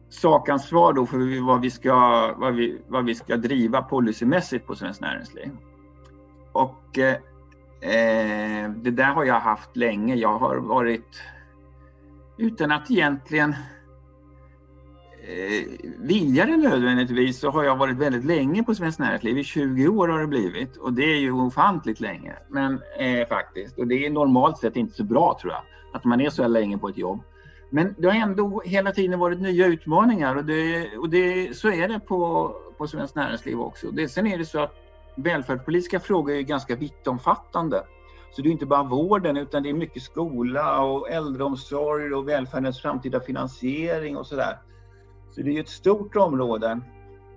sakansvar 0.09 0.93
då 0.93 1.05
för 1.05 1.45
vad 1.45 1.61
vi 1.61 1.69
ska, 1.69 1.93
vad 2.37 2.55
vi, 2.55 2.81
vad 2.87 3.05
vi 3.05 3.15
ska 3.15 3.37
driva 3.37 3.81
policymässigt 3.81 4.67
på 4.67 4.75
Svenskt 4.75 5.01
Näringsliv. 5.01 5.51
Och 6.51 6.97
eh, 6.97 7.15
eh 7.81 8.69
det 8.71 8.91
där 8.91 9.13
har 9.13 9.23
jag 9.23 9.39
haft 9.39 9.75
länge. 9.75 10.15
Jag 10.15 10.37
har 10.37 10.57
varit, 10.57 11.21
utan 12.37 12.71
att 12.71 12.91
egentligen 12.91 13.55
eh, 15.29 15.91
vilja 15.99 16.45
det 16.45 16.57
nödvändigtvis, 16.57 17.39
så 17.39 17.49
har 17.49 17.63
jag 17.63 17.75
varit 17.75 17.97
väldigt 17.97 18.25
länge 18.25 18.63
på 18.63 18.75
Svenskt 18.75 18.99
Näringsliv. 18.99 19.37
I 19.37 19.43
20 19.43 19.87
år 19.87 20.07
har 20.07 20.19
det 20.19 20.27
blivit 20.27 20.77
och 20.77 20.93
det 20.93 21.03
är 21.03 21.19
ju 21.19 21.31
ofantligt 21.31 21.99
länge. 21.99 22.35
Men 22.47 22.81
eh, 22.99 23.27
faktiskt, 23.27 23.79
och 23.79 23.87
det 23.87 24.05
är 24.05 24.09
normalt 24.09 24.57
sett 24.57 24.75
inte 24.75 24.95
så 24.95 25.03
bra 25.03 25.37
tror 25.41 25.53
jag, 25.53 25.61
att 25.93 26.03
man 26.03 26.21
är 26.21 26.29
så 26.29 26.41
här 26.41 26.49
länge 26.49 26.77
på 26.77 26.89
ett 26.89 26.97
jobb. 26.97 27.19
Men 27.69 27.95
det 27.97 28.07
har 28.07 28.15
ändå 28.15 28.61
hela 28.65 28.91
tiden 28.91 29.19
varit 29.19 29.41
nya 29.41 29.65
utmaningar 29.65 30.35
och, 30.35 30.45
det, 30.45 30.97
och 30.97 31.09
det, 31.09 31.57
så 31.57 31.71
är 31.71 31.87
det 31.87 31.99
på, 31.99 32.55
på 32.77 32.87
Svenskt 32.87 33.15
Näringsliv 33.15 33.61
också. 33.61 33.91
Det, 33.91 34.09
sen 34.09 34.27
är 34.27 34.37
det 34.37 34.45
så 34.45 34.59
att 34.59 34.75
välfärdspolitiska 35.15 35.99
frågor 35.99 36.35
är 36.35 36.41
ganska 36.41 36.75
vittomfattande. 36.75 37.83
Så 38.31 38.41
det 38.41 38.49
är 38.49 38.51
inte 38.51 38.65
bara 38.65 38.83
vården 38.83 39.37
utan 39.37 39.63
det 39.63 39.69
är 39.69 39.73
mycket 39.73 40.03
skola 40.03 40.81
och 40.81 41.09
äldreomsorg 41.09 42.13
och 42.13 42.27
välfärdens 42.27 42.81
framtida 42.81 43.19
finansiering 43.19 44.17
och 44.17 44.27
sådär. 44.27 44.57
Så 45.31 45.41
det 45.41 45.57
är 45.57 45.59
ett 45.59 45.69
stort 45.69 46.15
område. 46.15 46.81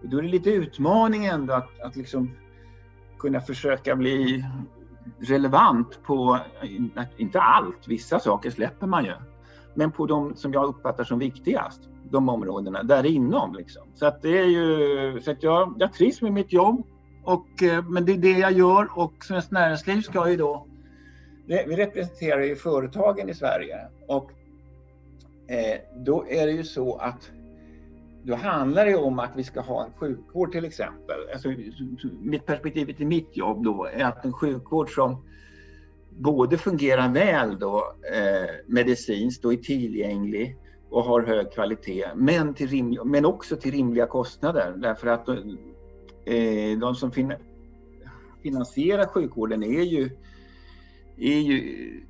Och 0.03 0.09
då 0.09 0.19
är 0.19 0.23
det 0.23 0.29
lite 0.29 0.51
utmaning 0.51 1.27
ändå 1.27 1.55
att, 1.55 1.81
att 1.81 1.97
liksom 1.97 2.31
kunna 3.19 3.41
försöka 3.41 3.97
bli 3.97 4.45
relevant 5.21 6.03
på, 6.03 6.39
inte 7.17 7.41
allt, 7.41 7.89
vissa 7.89 8.19
saker 8.19 8.51
släpper 8.51 8.87
man 8.87 9.05
ju 9.05 9.13
men 9.75 9.93
på 9.93 10.07
de 10.07 10.37
som 10.37 10.53
jag 10.53 10.65
uppfattar 10.65 11.05
som 11.05 11.19
viktigast, 11.19 11.81
de 12.11 12.29
områdena 12.29 12.83
där 12.83 13.07
inom. 13.07 13.55
Liksom. 13.55 13.83
Så 13.95 14.07
att 14.07 14.23
det 14.23 14.39
är 14.39 14.47
ju, 14.47 15.21
så 15.21 15.31
att 15.31 15.43
jag, 15.43 15.75
jag 15.79 15.93
trivs 15.93 16.23
med 16.23 16.33
mitt 16.33 16.53
jobb, 16.53 16.87
och, 17.25 17.63
eh, 17.63 17.85
men 17.85 18.05
det 18.05 18.13
är 18.13 18.19
det 18.19 18.39
jag 18.39 18.53
gör 18.53 18.89
och 18.99 19.25
Svenskt 19.25 19.51
Näringsliv 19.51 20.01
ska 20.01 20.31
ju 20.31 20.37
då, 20.37 20.67
vi 21.47 21.77
representerar 21.77 22.41
ju 22.41 22.57
företagen 22.57 23.29
i 23.29 23.35
Sverige 23.35 23.77
och 24.09 24.31
eh, 25.47 25.81
då 25.97 26.27
är 26.29 26.47
det 26.47 26.53
ju 26.53 26.65
så 26.65 26.97
att 26.97 27.31
då 28.25 28.35
handlar 28.35 28.87
det 28.87 28.97
om 28.97 29.19
att 29.19 29.31
vi 29.37 29.45
ska 29.45 29.61
ha 29.61 29.85
en 29.85 29.93
sjukvård 29.93 30.53
till 30.53 30.65
exempel. 30.65 31.17
Alltså, 31.33 31.49
mitt 32.21 32.47
perspektiv 32.47 32.93
till 32.97 33.07
mitt 33.07 33.37
jobb 33.37 33.65
då 33.65 33.85
är 33.85 34.05
att 34.05 34.25
en 34.25 34.33
sjukvård 34.33 34.95
som 34.95 35.25
både 36.19 36.59
fungerar 36.59 37.09
väl 37.09 37.59
då, 37.59 37.95
eh, 38.15 38.51
medicinskt 38.67 39.45
och 39.45 39.53
är 39.53 39.57
tillgänglig 39.57 40.57
och 40.91 41.05
har 41.05 41.23
hög 41.23 41.53
kvalitet, 41.53 42.05
men, 42.15 42.55
till 42.55 42.69
rim, 42.69 42.99
men 43.05 43.25
också 43.25 43.57
till 43.57 43.73
rimliga 43.73 44.07
kostnader. 44.07 44.75
Därför 44.77 45.07
att 45.09 45.29
eh, 45.29 45.37
eh 46.25 46.79
de 46.79 46.95
som 46.95 47.13
fin, 47.13 47.33
finansierar 48.43 49.07
sjukvården 49.07 49.63
är 49.63 49.83
ju, 49.83 50.11
är 51.17 51.39
ju 51.39 51.61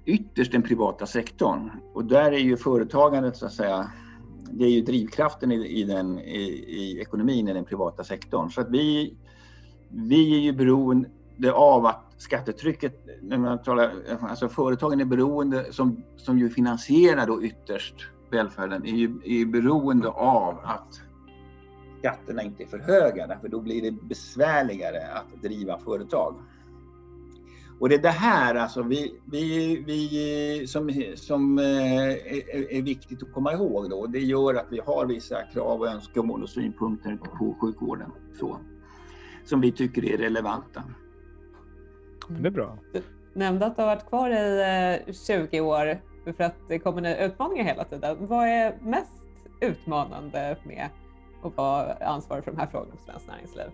ytterst 0.05 0.53
den 0.53 0.63
privata 0.63 1.07
sektorn. 1.07 1.71
Och 1.95 2.05
där 2.05 2.33
är 2.33 2.39
ju 2.39 2.57
företagandet 2.57 3.37
så 3.37 3.47
att 3.47 3.53
säga, 3.53 3.91
det 4.53 4.65
är 4.65 4.71
ju 4.71 4.81
drivkraften 4.81 5.53
i, 5.53 5.81
i, 5.81 5.85
den, 5.85 6.19
i, 6.19 6.43
i 6.69 7.01
ekonomin 7.01 7.49
i 7.49 7.53
den 7.53 7.65
privata 7.65 8.05
sektorn. 8.05 8.51
Så 8.51 8.61
att 8.61 8.71
vi, 8.71 9.17
vi 9.89 10.37
är 10.37 10.41
ju 10.41 10.53
beroende 10.53 11.53
av 11.53 11.87
att 11.87 12.05
skattetrycket, 12.17 13.07
när 13.23 13.39
man 13.39 13.63
talar, 13.63 13.93
alltså 14.21 14.49
företagen 14.49 15.01
är 15.01 15.05
beroende, 15.05 15.73
som, 15.73 16.03
som 16.17 16.39
ju 16.39 16.51
finansierar 16.51 17.27
då 17.27 17.43
ytterst 17.43 17.95
välfärden, 18.31 18.87
är 18.87 18.97
ju, 18.97 19.21
är 19.25 19.47
beroende 19.47 20.09
av 20.09 20.59
att 20.65 21.01
skatterna 21.99 22.43
inte 22.43 22.63
är 22.63 22.67
för 22.67 22.79
höga, 22.79 23.39
för 23.41 23.49
då 23.49 23.61
blir 23.61 23.83
det 23.83 23.93
besvärligare 23.93 25.07
att 25.15 25.43
driva 25.43 25.79
företag. 25.79 26.35
Och 27.83 27.89
det 27.89 27.95
är 27.95 28.03
det 28.03 28.09
här 28.09 28.55
alltså 28.55 28.83
vi, 28.83 29.15
vi, 29.31 29.77
vi, 29.87 30.67
som, 30.67 30.91
som 31.15 31.59
eh, 31.59 31.65
är, 31.65 32.73
är, 32.73 32.83
viktigt 32.83 33.23
att 33.23 33.33
komma 33.33 33.53
ihåg 33.53 33.91
då. 33.91 34.07
Det 34.07 34.19
gör 34.19 34.55
att 34.55 34.67
vi 34.71 34.81
har 34.87 35.07
vissa 35.07 35.43
krav 35.43 35.81
och 35.81 35.89
önskemål 35.89 36.43
och 36.43 36.49
synpunkter 36.49 37.17
på 37.17 37.57
sjukvården 37.61 38.13
så, 38.39 38.59
som 39.45 39.61
vi 39.61 39.73
tycker 39.73 40.05
är 40.05 40.19
relevanta. 40.19 40.83
Det 42.29 42.47
är 42.47 42.51
bra. 42.51 42.79
Du 42.93 43.03
nämnde 43.33 43.67
att 43.67 43.77
du 43.77 43.83
har 43.83 43.87
varit 43.87 44.09
kvar 44.09 44.31
i 44.31 45.15
20 45.27 45.57
eh, 45.57 45.67
år 45.67 46.01
för 46.33 46.45
att 46.45 46.57
det 46.69 46.79
kommer 46.79 47.27
utmaningar 47.27 47.65
hela 47.65 47.85
tiden. 47.85 48.17
Vad 48.21 48.47
är 48.47 48.79
mest 48.83 49.23
utmanande 49.61 50.57
med 50.65 50.89
att 51.43 51.57
vara 51.57 51.95
ansvarig 51.95 52.45
för 52.45 52.51
de 52.51 52.59
här 52.59 52.67
frågorna 52.67 52.93
på 52.97 53.03
Svenskt 53.03 53.29
Näringsliv? 53.29 53.71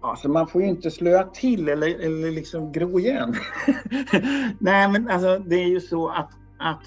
Alltså 0.00 0.28
man 0.28 0.48
får 0.48 0.62
ju 0.62 0.68
inte 0.68 0.90
slöa 0.90 1.24
till 1.24 1.68
eller, 1.68 2.00
eller 2.00 2.30
liksom 2.30 2.72
gro 2.72 3.00
igen. 3.00 3.34
Nej 4.58 4.88
men 4.88 5.08
alltså 5.08 5.38
det 5.38 5.56
är 5.56 5.68
ju 5.68 5.80
så 5.80 6.08
att, 6.08 6.30
att 6.58 6.82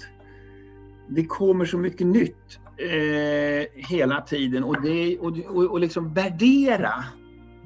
det 1.08 1.24
kommer 1.24 1.64
så 1.64 1.78
mycket 1.78 2.06
nytt 2.06 2.58
eh, 2.76 3.84
hela 3.88 4.20
tiden 4.20 4.64
och, 4.64 4.82
det, 4.82 5.18
och, 5.18 5.38
och, 5.38 5.64
och 5.64 5.80
liksom 5.80 6.14
värdera 6.14 7.04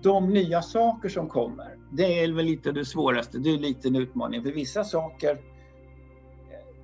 de 0.02 0.30
nya 0.30 0.62
saker 0.62 1.09
som 1.09 1.28
kommer, 1.28 1.76
det 1.92 2.20
är 2.20 2.33
väl 2.33 2.44
lite 2.44 2.72
det 2.72 2.85
svåraste. 2.85 3.38
Det 3.38 3.50
är 3.50 3.59
lite 3.59 3.88
en 3.88 3.96
utmaning. 3.96 4.42
För 4.42 4.50
vissa 4.50 4.85
saker 4.85 5.38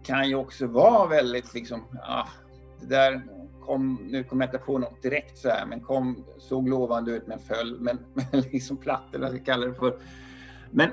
kan 0.03 0.29
ju 0.29 0.35
också 0.35 0.67
vara 0.67 1.07
väldigt 1.07 1.55
liksom, 1.55 1.85
ah, 2.03 2.29
det 2.81 2.87
där 2.87 3.23
kom, 3.61 3.99
nu 4.11 4.25
kommer 4.25 4.45
jag 4.45 4.55
inte 4.55 4.67
på 4.67 4.79
något 4.79 5.03
direkt 5.03 5.39
så 5.39 5.49
här, 5.49 5.67
men 5.67 5.81
kom, 5.81 6.25
såg 6.39 6.69
lovande 6.69 7.13
ut 7.13 7.27
men 7.27 7.39
föll, 7.39 7.77
men, 7.81 7.99
men 8.15 8.41
liksom 8.41 8.77
platt 8.77 9.15
eller 9.15 9.27
vad 9.27 9.35
jag 9.35 9.43
ska 9.43 9.53
kalla 9.53 9.67
det 9.67 9.75
för. 9.75 9.99
Men, 10.71 10.91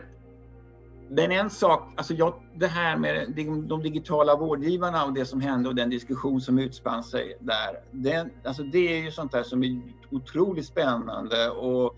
men 1.09 1.31
en 1.31 1.49
sak, 1.49 1.93
alltså 1.95 2.13
jag, 2.13 2.33
det 2.55 2.67
här 2.67 2.97
med 2.97 3.33
de, 3.35 3.67
de 3.67 3.83
digitala 3.83 4.35
vårdgivarna 4.35 5.05
och 5.05 5.13
det 5.13 5.25
som 5.25 5.41
hände 5.41 5.69
och 5.69 5.75
den 5.75 5.89
diskussion 5.89 6.41
som 6.41 6.59
utspann 6.59 7.03
sig 7.03 7.37
där, 7.39 7.79
det, 7.91 8.29
alltså 8.43 8.63
det 8.63 8.97
är 8.97 9.03
ju 9.03 9.11
sånt 9.11 9.31
där 9.31 9.43
som 9.43 9.63
är 9.63 9.81
otroligt 10.11 10.65
spännande 10.65 11.49
och 11.49 11.97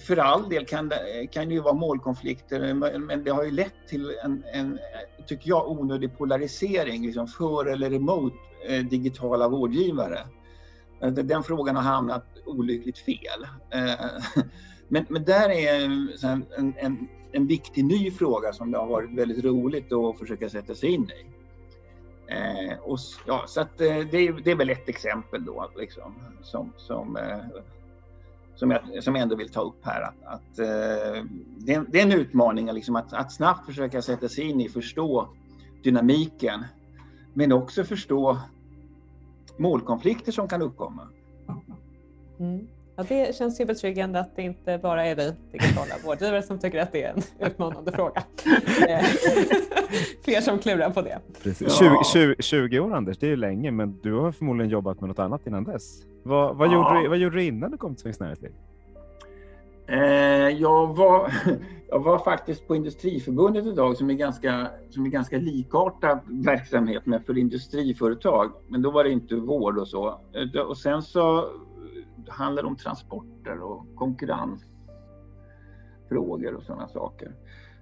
för 0.00 0.16
all 0.16 0.48
del 0.48 0.66
kan 0.66 0.88
det, 0.88 1.26
kan 1.30 1.48
det 1.48 1.54
ju 1.54 1.60
vara 1.60 1.74
målkonflikter, 1.74 2.74
men 2.98 3.24
det 3.24 3.30
har 3.30 3.44
ju 3.44 3.50
lett 3.50 3.88
till 3.88 4.16
en, 4.24 4.44
en 4.52 4.78
tycker 5.26 5.48
jag, 5.48 5.70
onödig 5.70 6.18
polarisering, 6.18 7.06
liksom 7.06 7.26
för 7.26 7.66
eller 7.66 7.92
emot 7.92 8.32
Eh, 8.68 8.84
digitala 8.84 9.48
vårdgivare. 9.48 10.18
Eh, 11.02 11.12
den 11.12 11.42
frågan 11.42 11.76
har 11.76 11.82
hamnat 11.82 12.26
olyckligt 12.46 12.98
fel. 12.98 13.46
Eh, 13.70 14.06
men, 14.88 15.06
men 15.08 15.24
där 15.24 15.50
är 15.50 15.84
en, 15.84 16.44
en, 16.78 17.08
en 17.32 17.46
viktig 17.46 17.84
ny 17.84 18.10
fråga 18.10 18.52
som 18.52 18.70
det 18.70 18.78
har 18.78 18.86
varit 18.86 19.18
väldigt 19.18 19.44
roligt 19.44 19.92
att 19.92 20.18
försöka 20.18 20.48
sätta 20.48 20.74
sig 20.74 20.90
in 20.90 21.10
i. 21.10 21.26
och, 22.82 22.98
ja, 23.26 23.44
så 23.46 23.60
att, 23.60 23.78
det, 23.78 23.86
är, 23.88 24.44
det 24.44 24.50
är 24.50 24.56
väl 24.56 24.70
ett 24.70 24.88
exempel 24.88 25.44
då, 25.44 25.70
liksom, 25.76 26.14
som, 26.42 26.72
som 26.76 27.18
som 28.56 28.70
jag, 28.70 29.04
som 29.04 29.14
jag 29.14 29.22
ändå 29.22 29.36
vill 29.36 29.48
ta 29.48 29.60
upp 29.60 29.84
här. 29.84 30.02
Att, 30.02 30.24
att 30.24 30.58
eh, 30.58 31.24
det, 31.58 31.74
är, 31.74 31.84
det, 31.88 32.00
är, 32.00 32.02
en 32.02 32.12
utmaning 32.12 32.72
liksom, 32.72 32.96
att, 32.96 33.12
att 33.12 33.32
snabbt 33.32 33.66
försöka 33.66 34.02
sätta 34.02 34.28
sig 34.28 34.44
in 34.44 34.60
i, 34.60 34.68
förstå 34.68 35.28
dynamiken, 35.82 36.64
men 37.32 37.52
också 37.52 37.84
förstå 37.84 38.38
målkonflikter 39.56 40.32
som 40.32 40.48
kan 40.48 40.62
uppkomma. 40.62 41.08
Mm. 42.40 42.66
Ja, 42.96 43.04
det 43.08 43.36
känns 43.36 43.60
ju 43.60 43.64
betryggande 43.64 44.20
att 44.20 44.36
det 44.36 44.42
inte 44.42 44.78
bara 44.78 45.06
är 45.06 45.14
vi 45.14 45.32
digitala 45.52 45.94
vårdgivare 46.04 46.42
som 46.42 46.58
tycker 46.58 46.82
att 46.82 46.92
det 46.92 47.02
är 47.02 47.12
en 47.12 47.46
utmanande 47.46 47.92
fråga. 47.92 48.22
Eh, 48.88 49.04
fler 50.24 50.40
som 50.40 50.58
klurar 50.58 50.90
på 50.90 51.02
det. 51.02 51.18
Precis. 51.42 51.78
20, 51.78 52.04
20, 52.12 52.34
20, 52.42 52.80
år 52.80 52.94
Anders, 52.94 53.18
det 53.18 53.26
är 53.26 53.30
ju 53.30 53.36
länge, 53.36 53.70
men 53.70 54.00
du 54.02 54.12
har 54.12 54.32
förmodligen 54.32 54.70
jobbat 54.70 55.00
med 55.00 55.08
något 55.08 55.18
annat 55.18 55.46
innan 55.46 55.64
dess. 55.64 56.02
Vad, 56.22 56.56
vad, 56.56 56.68
ja. 56.68 56.72
gjorde, 56.72 57.02
du, 57.02 57.08
vad 57.08 57.18
gjorde 57.18 57.36
du 57.36 57.44
innan 57.44 57.70
du 57.70 57.76
kom 57.76 57.94
till 57.94 58.02
Svenskt 58.02 58.20
Näringsliv? 58.20 58.52
Eh, 59.86 59.98
jag, 60.48 60.96
var, 60.96 61.32
jag 61.94 62.00
var 62.00 62.18
faktiskt 62.18 62.68
på 62.68 62.76
Industriförbundet 62.76 63.66
idag 63.66 63.96
som 63.96 64.10
är 64.10 64.14
ganska, 64.14 64.70
som 64.90 65.06
är 65.06 65.10
ganska 65.10 65.38
likartad 65.38 66.20
verksamhet 66.26 67.06
med 67.06 67.26
för 67.26 67.38
industriföretag. 67.38 68.52
Men 68.68 68.82
då 68.82 68.90
var 68.90 69.04
det 69.04 69.10
inte 69.10 69.36
vård 69.36 69.78
och 69.78 69.88
så. 69.88 70.20
Eh, 70.32 70.60
och 70.60 70.78
sen 70.78 71.02
så 71.02 71.48
handlar 72.28 72.62
det 72.62 72.68
om 72.68 72.76
transporter 72.76 73.60
och 73.60 73.86
konkurrensfrågor 73.94 76.54
och 76.54 76.62
sådana 76.62 76.88
saker. 76.88 77.32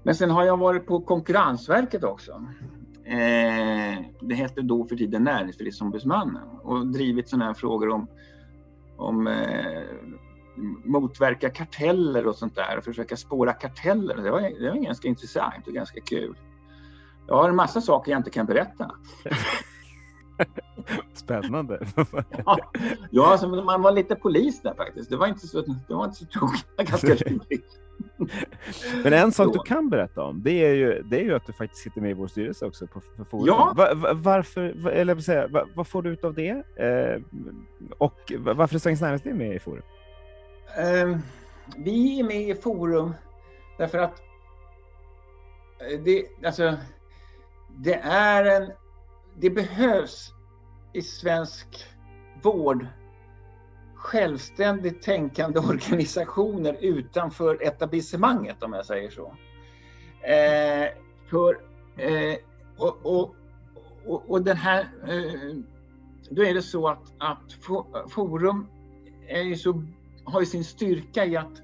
Men 0.03 0.15
sen 0.15 0.31
har 0.31 0.45
jag 0.45 0.57
varit 0.57 0.87
på 0.87 1.01
Konkurrensverket 1.01 2.05
också. 2.05 2.47
Eh, 3.05 3.99
det 4.21 4.35
hette 4.35 4.63
då 4.63 4.85
för 4.85 4.97
tiden 4.97 5.25
Näringslivsombudsmannen 5.25 6.49
och 6.63 6.87
drivit 6.87 7.29
sådana 7.29 7.45
här 7.45 7.55
frågor 7.55 7.89
om, 7.89 8.07
om 8.97 9.27
eh, 9.27 9.83
motverka 10.85 11.51
karteller 11.51 12.27
och 12.27 12.37
sånt 12.37 12.55
där 12.55 12.79
och 12.79 12.85
försöka 12.85 13.17
spåra 13.17 13.53
karteller. 13.53 14.17
Det 14.17 14.31
var, 14.31 14.41
det 14.41 14.71
var 14.71 14.77
ganska 14.77 15.09
intressant 15.09 15.67
och 15.67 15.73
ganska 15.73 16.01
kul. 16.01 16.37
Jag 17.27 17.37
har 17.37 17.49
en 17.49 17.57
massa 17.57 17.81
saker 17.81 18.13
jag 18.13 18.19
inte 18.19 18.31
kan 18.31 18.47
berätta. 18.47 18.91
Spännande. 21.15 21.87
ja, 22.47 22.59
ja 23.11 23.27
alltså, 23.27 23.49
man 23.49 23.83
var 23.83 23.93
lite 23.93 24.15
polis 24.15 24.63
där 24.63 24.75
faktiskt. 24.75 25.11
Det 25.11 25.17
var 25.17 25.27
inte 25.27 25.47
så, 25.47 25.61
det 25.61 25.95
var 25.95 26.05
inte 26.05 26.17
så 26.17 26.27
roligt. 26.41 27.79
Men 29.05 29.13
en 29.13 29.33
sak 29.33 29.47
så. 29.47 29.53
du 29.53 29.59
kan 29.59 29.91
berätta 29.91 30.23
om, 30.23 30.43
det 30.43 30.67
är, 30.67 30.75
ju, 30.75 31.03
det 31.03 31.21
är 31.21 31.25
ju 31.25 31.35
att 31.35 31.47
du 31.47 31.53
faktiskt 31.53 31.83
sitter 31.83 32.01
med 32.01 32.11
i 32.11 32.15
vår 32.15 32.27
styrelse 32.27 32.67
också 32.67 32.87
på, 32.87 33.01
på 33.17 33.25
Forum. 33.25 33.45
Ja. 33.47 33.73
Var, 33.77 34.15
varför, 34.15 34.89
eller 34.89 35.17
säga, 35.17 35.49
vad 35.75 35.87
får 35.87 36.03
du 36.03 36.11
ut 36.11 36.25
av 36.25 36.35
det? 36.35 36.51
Eh, 36.77 37.21
och 37.99 38.33
varför 38.39 38.75
är 38.75 38.79
Svenskt 38.79 39.03
Näringsliv 39.03 39.35
med 39.35 39.55
i 39.55 39.59
Forum? 39.59 39.83
Eh, 40.77 41.19
vi 41.77 42.21
är 42.21 42.25
med 42.25 42.49
i 42.49 42.55
Forum 42.55 43.15
därför 43.79 43.99
att 43.99 44.23
eh, 45.81 46.01
det, 46.01 46.27
alltså, 46.47 46.77
det 47.69 47.95
är 48.05 48.45
en, 48.45 48.73
det 49.35 49.51
behövs 49.51 50.33
i 50.93 51.03
svensk 51.03 51.87
vård 52.43 52.87
självständigt 53.95 55.03
tänkande 55.03 55.59
organisationer 55.69 56.77
utanför 56.81 57.63
etablissemanget 57.63 58.63
om 58.63 58.73
jag 58.73 58.87
säger 58.87 59.11
så. 59.11 59.37
Eh, 60.23 60.89
för, 61.31 61.59
eh, 61.97 62.37
och, 62.77 63.07
och, 63.07 63.35
och, 64.07 64.31
och, 64.31 64.43
den 64.43 64.57
här, 64.57 64.81
eh, 65.09 65.57
då 66.31 66.45
är 66.45 66.55
det 66.55 66.63
så 66.63 66.89
att, 66.89 67.13
att 67.19 67.53
Forum 68.11 68.69
är 69.29 69.43
ju 69.43 69.57
så, 69.57 69.83
har 70.25 70.41
ju 70.41 70.47
sin 70.47 70.65
styrka 70.65 71.27
i 71.27 71.37
att 71.37 71.63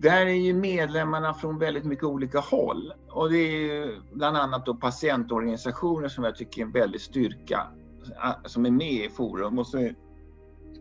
där 0.00 0.26
är 0.26 0.34
ju 0.34 0.54
medlemmarna 0.54 1.34
från 1.34 1.58
väldigt 1.58 1.84
mycket 1.84 2.04
olika 2.04 2.40
håll. 2.40 2.92
Och 3.08 3.30
det 3.30 3.38
är 3.38 4.00
bland 4.12 4.36
annat 4.36 4.66
då 4.66 4.74
patientorganisationer 4.74 6.08
som 6.08 6.24
jag 6.24 6.36
tycker 6.36 6.62
är 6.62 6.66
en 6.66 6.72
väldig 6.72 7.00
styrka 7.00 7.66
som 8.44 8.66
är 8.66 8.70
med 8.70 9.04
i 9.04 9.08
Forum. 9.08 9.58
Och 9.58 9.66
så 9.66 9.90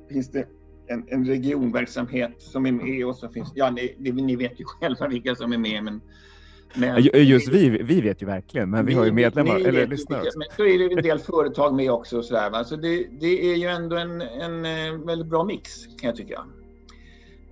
finns 0.10 0.32
det 0.32 0.48
en, 0.88 1.06
en 1.08 1.26
regionverksamhet 1.26 2.42
som 2.42 2.66
är 2.66 2.72
med 2.72 3.06
och 3.06 3.16
så 3.16 3.30
finns, 3.30 3.52
ja 3.56 3.70
ni, 3.70 4.12
ni 4.12 4.36
vet 4.36 4.60
ju 4.60 4.66
själva 4.66 5.08
vilka 5.08 5.36
som 5.36 5.54
är 5.54 5.58
med 5.58 5.84
men 5.84 6.02
men, 6.76 7.02
Just 7.14 7.50
vi, 7.50 7.70
vi 7.70 8.02
vet 8.02 8.22
ju 8.22 8.26
verkligen, 8.26 8.70
men 8.70 8.86
vi, 8.86 8.92
vi 8.92 8.98
har 8.98 9.06
ju 9.06 9.12
medlemmar 9.12 9.56
eller 9.56 9.88
lyssnare 9.88 10.22
också. 10.22 10.40
Men 10.40 10.48
så 10.56 10.66
är 10.66 10.80
det 10.80 10.96
en 10.96 11.04
del 11.04 11.20
företag 11.20 11.76
med 11.76 11.92
också. 11.92 12.18
Och 12.18 12.26
så 12.26 12.34
där, 12.34 12.50
va? 12.50 12.64
Så 12.64 12.76
det, 12.76 13.08
det 13.20 13.52
är 13.52 13.56
ju 13.56 13.68
ändå 13.68 13.96
en, 13.98 14.22
en 14.22 14.66
eh, 14.66 15.06
väldigt 15.06 15.28
bra 15.28 15.44
mix 15.44 15.86
kan 15.86 16.08
jag 16.08 16.16
tycka 16.16 16.46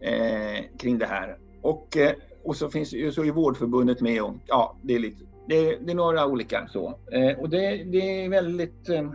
eh, 0.02 0.64
kring 0.80 0.98
det 0.98 1.06
här. 1.06 1.38
Och, 1.62 1.98
eh, 1.98 2.12
och 2.44 2.56
så 2.56 2.70
finns 2.70 2.94
ju 2.94 3.12
så 3.12 3.24
är 3.24 3.32
Vårdförbundet 3.32 4.02
med 4.02 4.22
och 4.22 4.34
ja, 4.46 4.78
det 4.82 4.96
är 4.96 5.00
lite, 5.00 5.24
det, 5.48 5.78
det 5.86 5.92
är 5.92 5.96
några 5.96 6.28
olika 6.28 6.68
så. 6.68 7.00
Eh, 7.12 7.40
och 7.40 7.50
det, 7.50 7.84
det 7.84 8.26
är 8.26 8.30
väldigt 8.30 8.90
eh, 8.90 9.12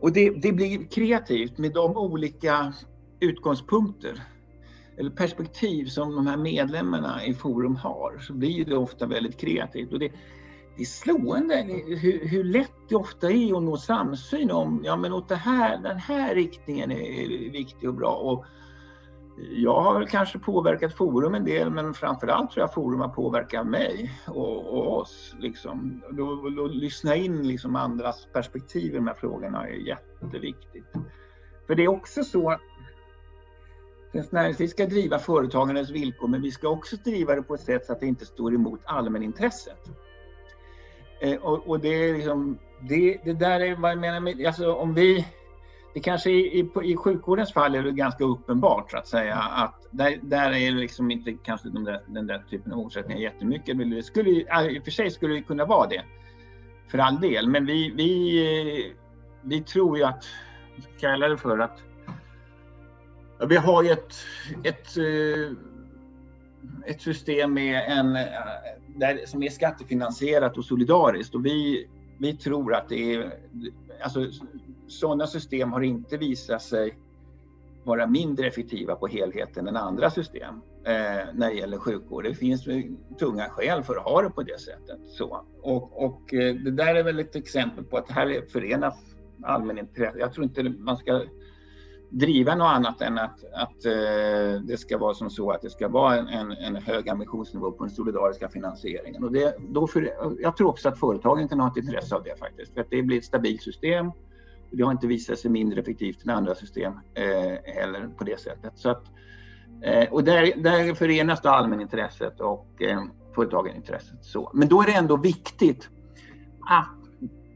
och 0.00 0.12
det, 0.12 0.30
det 0.30 0.52
blir 0.52 0.90
kreativt 0.90 1.58
med 1.58 1.72
de 1.72 1.96
olika 1.96 2.74
utgångspunkter 3.20 4.22
eller 4.98 5.10
perspektiv 5.10 5.86
som 5.86 6.16
de 6.16 6.26
här 6.26 6.36
medlemmarna 6.36 7.24
i 7.24 7.34
Forum 7.34 7.76
har 7.76 8.18
så 8.18 8.32
blir 8.32 8.64
det 8.64 8.76
ofta 8.76 9.06
väldigt 9.06 9.40
kreativt. 9.40 9.92
Och 9.92 9.98
det, 9.98 10.12
det 10.76 10.82
är 10.82 10.86
slående 10.86 11.54
hur, 11.86 12.28
hur, 12.28 12.44
lätt 12.44 12.72
det 12.88 12.96
ofta 12.96 13.30
är 13.30 13.56
att 13.56 13.62
nå 13.62 13.76
samsyn 13.76 14.50
om 14.50 14.82
ja 14.84 14.96
men 14.96 15.12
åt 15.12 15.28
det 15.28 15.36
här, 15.36 15.78
den 15.78 15.98
här 15.98 16.34
riktningen 16.34 16.92
är 16.92 17.50
viktig 17.50 17.88
och 17.88 17.94
bra. 17.94 18.12
Och 18.12 18.44
jag 19.38 19.80
har 19.80 19.98
väl 19.98 20.08
kanske 20.08 20.38
påverkat 20.38 20.94
Forum 20.94 21.34
en 21.34 21.44
del 21.44 21.70
men 21.70 21.94
framförallt 21.94 22.50
tror 22.50 22.62
jag 22.62 22.74
Forum 22.74 23.00
har 23.00 23.08
påverkat 23.08 23.66
mig 23.66 24.10
och, 24.26 24.66
och 24.66 25.00
oss. 25.00 25.34
Liksom. 25.38 26.02
Då, 26.10 26.50
då, 26.56 26.66
lyssna 26.66 27.16
in 27.16 27.48
liksom 27.48 27.76
andras 27.76 28.28
perspektiv 28.32 28.92
i 28.92 28.96
de 28.96 29.06
här 29.06 29.14
frågorna 29.14 29.68
är 29.68 29.72
jätteviktigt. 29.72 30.92
För 31.66 31.74
det 31.74 31.84
är 31.84 31.88
också 31.88 32.24
så 32.24 32.56
Näringsliv 34.30 34.66
ska 34.66 34.86
driva 34.86 35.18
företagandets 35.18 35.90
villkor 35.90 36.28
men 36.28 36.42
vi 36.42 36.50
ska 36.50 36.68
också 36.68 36.96
driva 36.96 37.34
det 37.34 37.42
på 37.42 37.54
ett 37.54 37.60
sätt 37.60 37.86
så 37.86 37.92
att 37.92 38.00
det 38.00 38.06
inte 38.06 38.26
står 38.26 38.54
emot 38.54 38.80
allmänintresset. 38.84 39.90
Eh, 41.20 41.36
och, 41.36 41.68
och, 41.68 41.80
det 41.80 41.88
är 41.88 42.14
liksom, 42.14 42.58
det, 42.88 43.20
det 43.24 43.32
där 43.32 43.60
är 43.60 43.76
vad 43.76 43.90
jag 43.90 43.98
menar 43.98 44.20
med, 44.20 44.46
alltså 44.46 44.72
om 44.72 44.94
vi 44.94 45.26
det 45.96 46.00
kanske 46.00 46.30
i, 46.30 46.60
i, 46.60 46.70
i 46.82 46.96
sjukvårdens 46.96 47.52
fall 47.52 47.74
är 47.74 47.82
det 47.82 47.92
ganska 47.92 48.24
uppenbart 48.24 48.90
så 48.90 48.96
att 48.96 49.06
säga 49.06 49.36
att 49.36 49.86
där, 49.90 50.18
där 50.22 50.52
är 50.52 50.72
det 50.72 50.78
liksom 50.78 51.10
inte 51.10 51.32
kanske 51.32 51.68
de 51.68 51.84
där, 51.84 52.02
den 52.06 52.26
där 52.26 52.44
typen 52.50 52.72
av 52.72 52.78
motsättningar 52.78 53.20
jättemycket. 53.20 53.78
Det 53.78 54.02
skulle, 54.02 54.30
I 54.30 54.78
och 54.80 54.84
för 54.84 54.90
sig 54.90 55.10
skulle 55.10 55.34
det 55.34 55.42
kunna 55.42 55.64
vara 55.64 55.88
det 55.88 56.02
för 56.88 56.98
all 56.98 57.20
del, 57.20 57.48
men 57.48 57.66
vi, 57.66 57.92
vi, 57.96 58.38
eh, 58.88 58.92
vi 59.42 59.60
tror 59.60 59.98
ju 59.98 60.04
att, 60.04 60.24
kallar 61.00 61.28
det 61.28 61.38
för 61.38 61.58
att 61.58 61.78
vi 63.48 63.56
har 63.56 63.82
ju 63.82 63.90
ett, 63.90 64.14
ett, 64.64 64.96
eh, 64.96 65.52
ett 66.86 67.02
system 67.02 67.54
med 67.54 67.84
en, 67.88 68.16
eh, 68.16 68.22
där, 68.96 69.26
som 69.26 69.42
är 69.42 69.50
skattefinansierat 69.50 70.58
och 70.58 70.64
solidariskt 70.64 71.34
och 71.34 71.46
vi, 71.46 71.88
vi 72.18 72.36
tror 72.36 72.74
att 72.74 72.88
det 72.88 73.14
är 73.14 73.32
alltså, 74.02 74.26
sådana 74.88 75.26
system 75.26 75.72
har 75.72 75.80
inte 75.80 76.16
visat 76.16 76.62
sig 76.62 76.98
vara 77.84 78.06
mindre 78.06 78.46
effektiva 78.46 78.96
på 78.96 79.06
helheten 79.06 79.68
än 79.68 79.76
andra 79.76 80.10
system 80.10 80.54
eh, 80.84 81.26
när 81.34 81.48
det 81.48 81.54
gäller 81.54 81.78
sjukvård. 81.78 82.24
Det 82.24 82.34
finns 82.34 82.64
tunga 83.18 83.48
skäl 83.48 83.82
för 83.82 83.96
att 83.96 84.02
ha 84.02 84.22
det 84.22 84.30
på 84.30 84.42
det 84.42 84.60
sättet. 84.60 84.98
Så. 85.06 85.44
Och, 85.62 86.04
och 86.04 86.34
eh, 86.34 86.54
det 86.54 86.70
där 86.70 86.94
är 86.94 87.02
väl 87.02 87.18
ett 87.18 87.36
exempel 87.36 87.84
på 87.84 87.96
att 87.96 88.06
det 88.06 88.14
här 88.14 88.44
förenas 88.48 88.94
allmänintresse. 89.42 90.18
Jag 90.18 90.32
tror 90.32 90.44
inte 90.44 90.62
man 90.62 90.96
ska 90.96 91.22
driva 92.10 92.54
något 92.54 92.66
annat 92.66 93.00
än 93.00 93.18
att, 93.18 93.44
att 93.54 93.84
eh, 93.84 94.60
det 94.62 94.80
ska 94.80 94.98
vara 94.98 95.14
som 95.14 95.30
så 95.30 95.50
att 95.50 95.62
det 95.62 95.70
ska 95.70 95.88
vara 95.88 96.16
en, 96.16 96.52
en 96.52 96.76
hög 96.76 97.08
ambitionsnivå 97.08 97.72
på 97.72 97.84
den 97.84 97.94
solidariska 97.94 98.48
finansieringen. 98.48 99.24
Och 99.24 99.32
det, 99.32 99.56
då 99.68 99.86
för, 99.86 100.12
jag 100.40 100.56
tror 100.56 100.68
också 100.68 100.88
att 100.88 100.98
företagen 100.98 101.48
kan 101.48 101.60
ha 101.60 101.68
ett 101.68 101.76
intresse 101.76 102.14
av 102.14 102.22
det 102.22 102.38
faktiskt, 102.38 102.74
för 102.74 102.80
att 102.80 102.90
det 102.90 103.02
blir 103.02 103.18
ett 103.18 103.24
stabilt 103.24 103.62
system 103.62 104.12
det 104.70 104.82
har 104.82 104.92
inte 104.92 105.06
visat 105.06 105.38
sig 105.38 105.50
mindre 105.50 105.80
effektivt 105.80 106.24
än 106.24 106.30
andra 106.30 106.54
system 106.54 106.92
eh, 107.14 107.74
heller 107.74 108.08
på 108.18 108.24
det 108.24 108.40
sättet. 108.40 108.72
Så 108.74 108.90
att, 108.90 109.04
eh, 109.82 110.12
och 110.12 110.24
där, 110.24 110.62
där 110.62 110.94
förenas 110.94 111.42
då 111.42 111.48
allmänintresset 111.48 112.40
och 112.40 112.82
eh, 112.82 113.02
företagenintresset. 113.34 114.24
Så. 114.24 114.50
Men 114.54 114.68
då 114.68 114.82
är 114.82 114.86
det 114.86 114.92
ändå 114.92 115.16
viktigt 115.16 115.88
att 116.60 116.96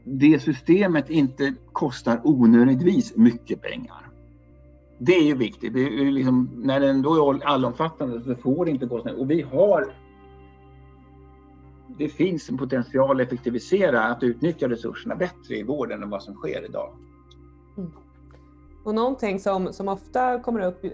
det 0.03 0.39
systemet 0.39 1.09
inte 1.09 1.53
kostar 1.71 2.21
onödigtvis 2.23 3.15
mycket 3.15 3.61
pengar. 3.61 4.10
Det 5.03 5.15
är 5.15 5.23
ju 5.23 5.35
viktigt. 5.35 5.73
Det 5.73 5.79
är 5.79 6.11
liksom, 6.11 6.49
när 6.55 6.79
den 6.79 7.01
då 7.01 7.31
är 7.31 7.45
allomfattande 7.45 8.21
så 8.21 8.35
får 8.35 8.65
det 8.65 8.71
inte 8.71 8.85
gå 8.85 9.01
snett. 9.01 9.17
Och 9.17 9.31
vi 9.31 9.41
har 9.41 9.93
det 11.97 12.09
finns 12.09 12.49
en 12.49 12.57
potential 12.57 13.21
att 13.21 13.27
effektivisera, 13.27 14.03
att 14.03 14.23
utnyttja 14.23 14.69
resurserna 14.69 15.15
bättre 15.15 15.55
i 15.55 15.63
vården 15.63 16.03
än 16.03 16.09
vad 16.09 16.23
som 16.23 16.33
sker 16.33 16.65
idag. 16.65 16.93
Mm. 17.77 17.91
Och 18.83 18.95
någonting 18.95 19.39
som, 19.39 19.73
som 19.73 19.87
ofta 19.87 20.39
kommer 20.39 20.67
upp, 20.67 20.83
eh, 20.83 20.91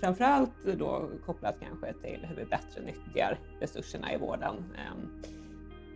framförallt 0.00 0.52
då 0.78 1.08
kopplat 1.26 1.56
kanske 1.60 1.92
till 1.92 2.26
hur 2.28 2.36
vi 2.36 2.44
bättre 2.44 2.82
nyttjar 2.84 3.38
resurserna 3.60 4.14
i 4.14 4.18
vården, 4.18 4.54
eh, 4.74 5.22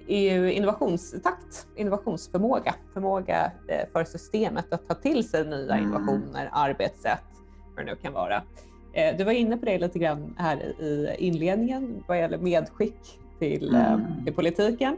innovationstakt, 0.09 1.67
innovationsförmåga, 1.77 2.75
förmåga 2.93 3.53
eh, 3.69 3.89
för 3.93 4.05
systemet 4.05 4.73
att 4.73 4.89
ta 4.89 4.95
till 4.95 5.29
sig 5.29 5.45
nya 5.47 5.75
mm. 5.75 5.85
innovationer, 5.85 6.49
arbetssätt, 6.53 7.25
vad 7.77 7.87
det 7.87 7.93
nu 7.93 7.97
kan 7.97 8.13
vara. 8.13 8.43
Eh, 8.93 9.17
du 9.17 9.25
var 9.25 9.33
inne 9.33 9.57
på 9.57 9.65
det 9.65 9.79
lite 9.79 9.99
grann 9.99 10.35
här 10.39 10.57
i 10.81 11.17
inledningen 11.19 12.05
vad 12.07 12.19
gäller 12.19 12.39
medskick 12.39 13.21
till, 13.39 13.75
mm. 13.75 14.25
till 14.25 14.35
politiken 14.35 14.97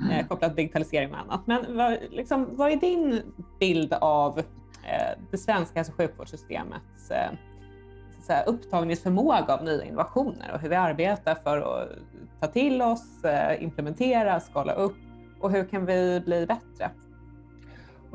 mm. 0.00 0.26
kopplat 0.26 0.50
till 0.50 0.56
digitalisering 0.56 1.12
och 1.12 1.18
annat. 1.18 1.46
Men 1.46 1.76
vad, 1.76 1.98
liksom, 2.10 2.48
vad 2.50 2.72
är 2.72 2.76
din 2.76 3.22
bild 3.60 3.92
av 3.92 4.38
eh, 4.38 5.18
det 5.30 5.38
svenska 5.38 5.78
hälso 5.78 5.92
och 5.92 5.96
sjukvårdssystemets 5.96 7.10
eh, 8.30 8.36
säga, 8.36 8.42
upptagningsförmåga 8.42 9.54
av 9.54 9.64
nya 9.64 9.84
innovationer 9.84 10.50
och 10.54 10.60
hur 10.60 10.68
vi 10.68 10.76
arbetar 10.76 11.34
för 11.34 11.58
att 11.58 11.88
ta 12.40 12.46
till 12.46 12.82
oss, 12.82 13.24
eh, 13.24 13.62
implementera, 13.62 14.40
skala 14.40 14.72
upp 14.72 14.96
och 15.40 15.50
hur 15.50 15.64
kan 15.64 15.86
vi 15.86 16.22
bli 16.24 16.46
bättre? 16.46 16.90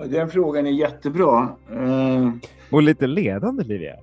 Den 0.05 0.30
frågan 0.30 0.68
är 0.68 0.72
jättebra. 0.72 1.49
Eh, 1.72 2.32
och 2.72 2.82
lite 2.82 3.07
ledande 3.07 3.63
Livia. 3.63 3.95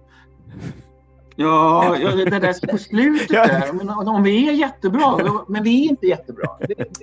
Ja, 1.37 1.97
det 2.01 2.25
där 2.25 2.67
på 2.73 2.79
slutet 2.79 3.29
där. 3.29 3.73
Men 3.73 4.09
om 4.09 4.23
vi 4.23 4.49
är 4.49 4.53
jättebra, 4.53 5.43
men 5.49 5.63
vi 5.63 5.87
är 5.87 5.91
inte 5.91 6.07
jättebra. 6.07 6.49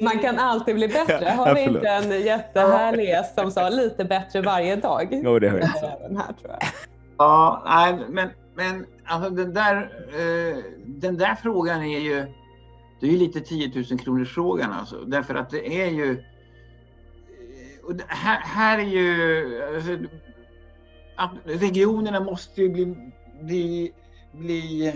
Man 0.02 0.20
kan 0.20 0.40
alltid 0.40 0.76
bli 0.76 0.88
bättre. 0.88 1.30
Har 1.38 1.56
vi 1.56 1.62
inte 1.62 1.90
en 1.90 2.22
jättehärlig 2.22 3.16
som 3.36 3.52
sa 3.52 3.70
lite 3.70 4.06
bättre 4.06 4.42
varje 4.42 4.76
dag? 4.76 5.08
Jo, 5.12 5.40
det 5.40 5.50
har 5.50 5.58
jag. 5.58 5.70
Den 6.02 6.18
här, 6.18 6.34
tror 6.34 6.52
jag. 6.52 6.60
Ja, 7.18 7.64
nej, 7.66 8.06
men, 8.10 8.30
men 8.60 8.86
alltså 9.06 9.30
den, 9.30 9.54
där, 9.54 9.76
eh, 10.10 10.58
den 10.86 11.18
där 11.18 11.36
frågan 11.36 11.84
är 11.84 12.00
ju, 12.00 12.26
det 13.00 13.08
är 13.08 13.12
ju 13.12 13.18
lite 13.18 13.42
10 13.42 13.72
000 13.92 14.00
kronors 14.00 14.34
frågan 14.34 14.72
alltså. 14.72 15.06
Därför 15.06 15.36
att 15.36 15.50
det 15.50 15.82
är 15.82 15.90
ju, 15.90 16.12
eh, 16.12 17.86
och 17.86 17.94
här, 18.08 18.40
här 18.40 18.80
är 18.80 18.84
ju, 18.84 19.62
alltså, 21.16 21.38
regionerna 21.46 22.20
måste 22.20 22.62
ju 22.62 22.70
bli, 22.70 23.12
bli, 23.42 23.94
bli 24.32 24.94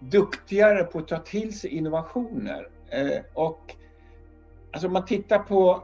duktigare 0.00 0.84
på 0.84 0.98
att 0.98 1.08
ta 1.08 1.18
till 1.18 1.58
sig 1.58 1.70
innovationer. 1.70 2.68
Eh, 2.88 3.24
och 3.34 3.76
alltså 4.72 4.86
om 4.86 4.92
man 4.92 5.04
tittar 5.04 5.38
på, 5.38 5.82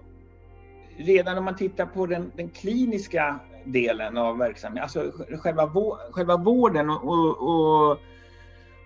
redan 0.97 1.39
om 1.39 1.45
man 1.45 1.57
tittar 1.57 1.87
på 1.87 2.07
den, 2.07 2.33
den 2.37 2.49
kliniska 2.49 3.41
delen 3.67 4.19
av 4.19 4.39
verksamheten, 4.39 4.83
alltså 4.83 5.13
själva, 5.39 5.71
själva 6.11 6.37
vården 6.37 6.91
och, 6.91 7.05
och, 7.05 7.91
och, 7.91 7.99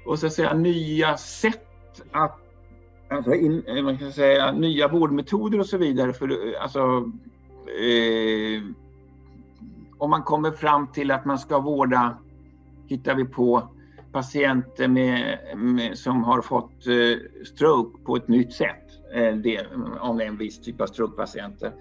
och, 0.06 0.18
så 0.18 0.26
att 0.26 0.32
säga 0.32 0.54
nya 0.54 1.16
sätt 1.16 2.02
att 2.12 2.36
Alltså 3.12 3.34
in, 3.34 3.62
eh, 3.66 3.82
man 3.82 3.98
kan 3.98 4.12
säga 4.12 4.52
nya 4.52 4.88
vårdmetoder 4.88 5.60
och 5.60 5.66
så 5.66 5.76
vidare. 5.76 6.12
För, 6.12 6.30
eh, 6.30 6.62
alltså, 6.62 7.10
eh, 7.66 8.62
om 9.98 10.10
man 10.10 10.22
kommer 10.22 10.50
fram 10.50 10.86
till 10.86 11.10
att 11.10 11.24
man 11.24 11.38
ska 11.38 11.58
vårda, 11.58 12.18
hittar 12.86 13.14
vi 13.14 13.24
på, 13.24 13.68
patienter 14.12 14.88
med, 14.88 15.38
med 15.56 15.98
som 15.98 16.24
har 16.24 16.42
fått 16.42 16.86
eh, 16.86 17.44
stroke 17.44 18.04
på 18.04 18.16
ett 18.16 18.28
nytt 18.28 18.52
sätt. 18.52 18.84
Eh, 19.14 19.36
det, 19.36 19.66
om 20.00 20.18
det 20.18 20.24
är 20.24 20.28
en 20.28 20.36
viss 20.36 20.60
typ 20.60 20.80
av 20.80 20.86
strokepatienter 20.86 21.72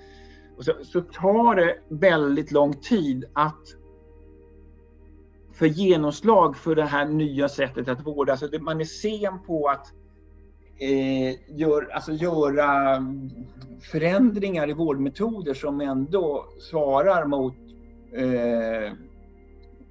så, 0.65 0.73
så 0.83 1.01
tar 1.01 1.55
det 1.55 1.77
väldigt 1.89 2.51
lång 2.51 2.73
tid 2.73 3.25
att 3.33 3.75
för 5.53 5.65
genomslag 5.65 6.57
för 6.57 6.75
det 6.75 6.85
här 6.85 7.05
nya 7.05 7.49
sättet 7.49 7.87
att 7.87 8.07
vårda. 8.07 8.31
Alltså 8.31 8.47
det, 8.47 8.59
man 8.59 8.81
är 8.81 8.85
sen 8.85 9.39
på 9.45 9.67
att 9.67 9.93
eh, 10.79 11.57
gör, 11.57 11.89
alltså 11.93 12.11
göra 12.11 13.03
förändringar 13.81 14.69
i 14.69 14.73
vårdmetoder 14.73 15.53
som 15.53 15.81
ändå 15.81 16.45
svarar 16.59 17.25
mot 17.25 17.55
eh, 18.13 18.93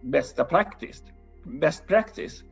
bästa 0.00 0.44
praktiskt, 0.44 1.04
best 1.42 1.86
practice. 1.86 2.42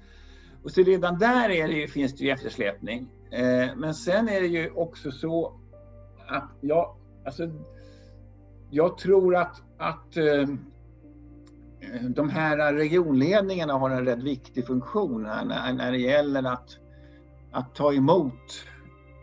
Och 0.62 0.70
så 0.70 0.82
redan 0.82 1.18
där 1.18 1.50
är 1.50 1.68
det 1.68 1.88
finns 1.88 2.16
det 2.16 2.24
ju 2.24 2.30
eftersläpning. 2.30 3.08
Eh, 3.30 3.76
men 3.76 3.94
sen 3.94 4.28
är 4.28 4.40
det 4.40 4.46
ju 4.46 4.70
också 4.70 5.10
så 5.10 5.60
att 6.26 6.50
ja, 6.60 6.96
alltså 7.24 7.50
jag 8.70 8.98
tror 8.98 9.36
att, 9.36 9.62
att 9.78 10.16
eh, 10.16 10.48
de 12.08 12.30
här 12.30 12.72
regionledningarna 12.72 13.72
har 13.72 13.90
en 13.90 14.04
rätt 14.04 14.22
viktig 14.22 14.66
funktion 14.66 15.26
här 15.26 15.44
när, 15.44 15.72
när 15.72 15.92
det 15.92 15.98
gäller 15.98 16.52
att, 16.52 16.78
att 17.52 17.74
ta 17.74 17.92
emot 17.92 18.64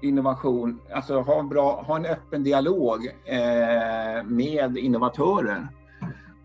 innovation, 0.02 0.80
alltså 0.94 1.22
ha 1.22 1.40
en, 1.40 1.50
bra, 1.50 1.82
ha 1.82 1.96
en 1.96 2.06
öppen 2.06 2.44
dialog 2.44 3.06
eh, 3.26 4.24
med 4.24 4.78
innovatörer 4.78 5.68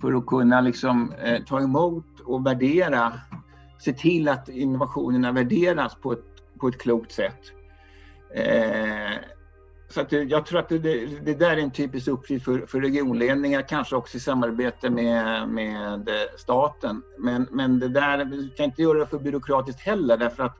för 0.00 0.12
att 0.12 0.26
kunna 0.26 0.60
liksom, 0.60 1.12
eh, 1.22 1.42
ta 1.44 1.60
emot 1.60 2.20
och 2.24 2.46
värdera, 2.46 3.12
se 3.78 3.92
till 3.92 4.28
att 4.28 4.48
innovationerna 4.48 5.32
värderas 5.32 5.94
på 5.94 6.12
ett, 6.12 6.24
på 6.60 6.68
ett 6.68 6.78
klokt 6.78 7.12
sätt. 7.12 7.40
Eh, 8.34 9.16
så 9.90 10.00
att 10.00 10.12
jag 10.12 10.46
tror 10.46 10.58
att 10.58 10.68
det, 10.68 10.78
det, 11.24 11.34
där 11.34 11.50
är 11.50 11.56
en 11.56 11.70
typisk 11.70 12.08
uppgift 12.08 12.44
för, 12.44 12.66
för 12.66 12.80
regionledningar, 12.80 13.62
kanske 13.68 13.96
också 13.96 14.16
i 14.16 14.20
samarbete 14.20 14.90
med, 14.90 15.48
med 15.48 16.08
staten. 16.36 17.02
Men, 17.18 17.48
men 17.50 17.78
det 17.78 17.88
där, 17.88 18.24
vi 18.24 18.48
kan 18.56 18.64
inte 18.64 18.82
göra 18.82 18.98
det 18.98 19.06
för 19.06 19.18
byråkratiskt 19.18 19.80
heller 19.80 20.16
därför 20.16 20.42
att 20.42 20.56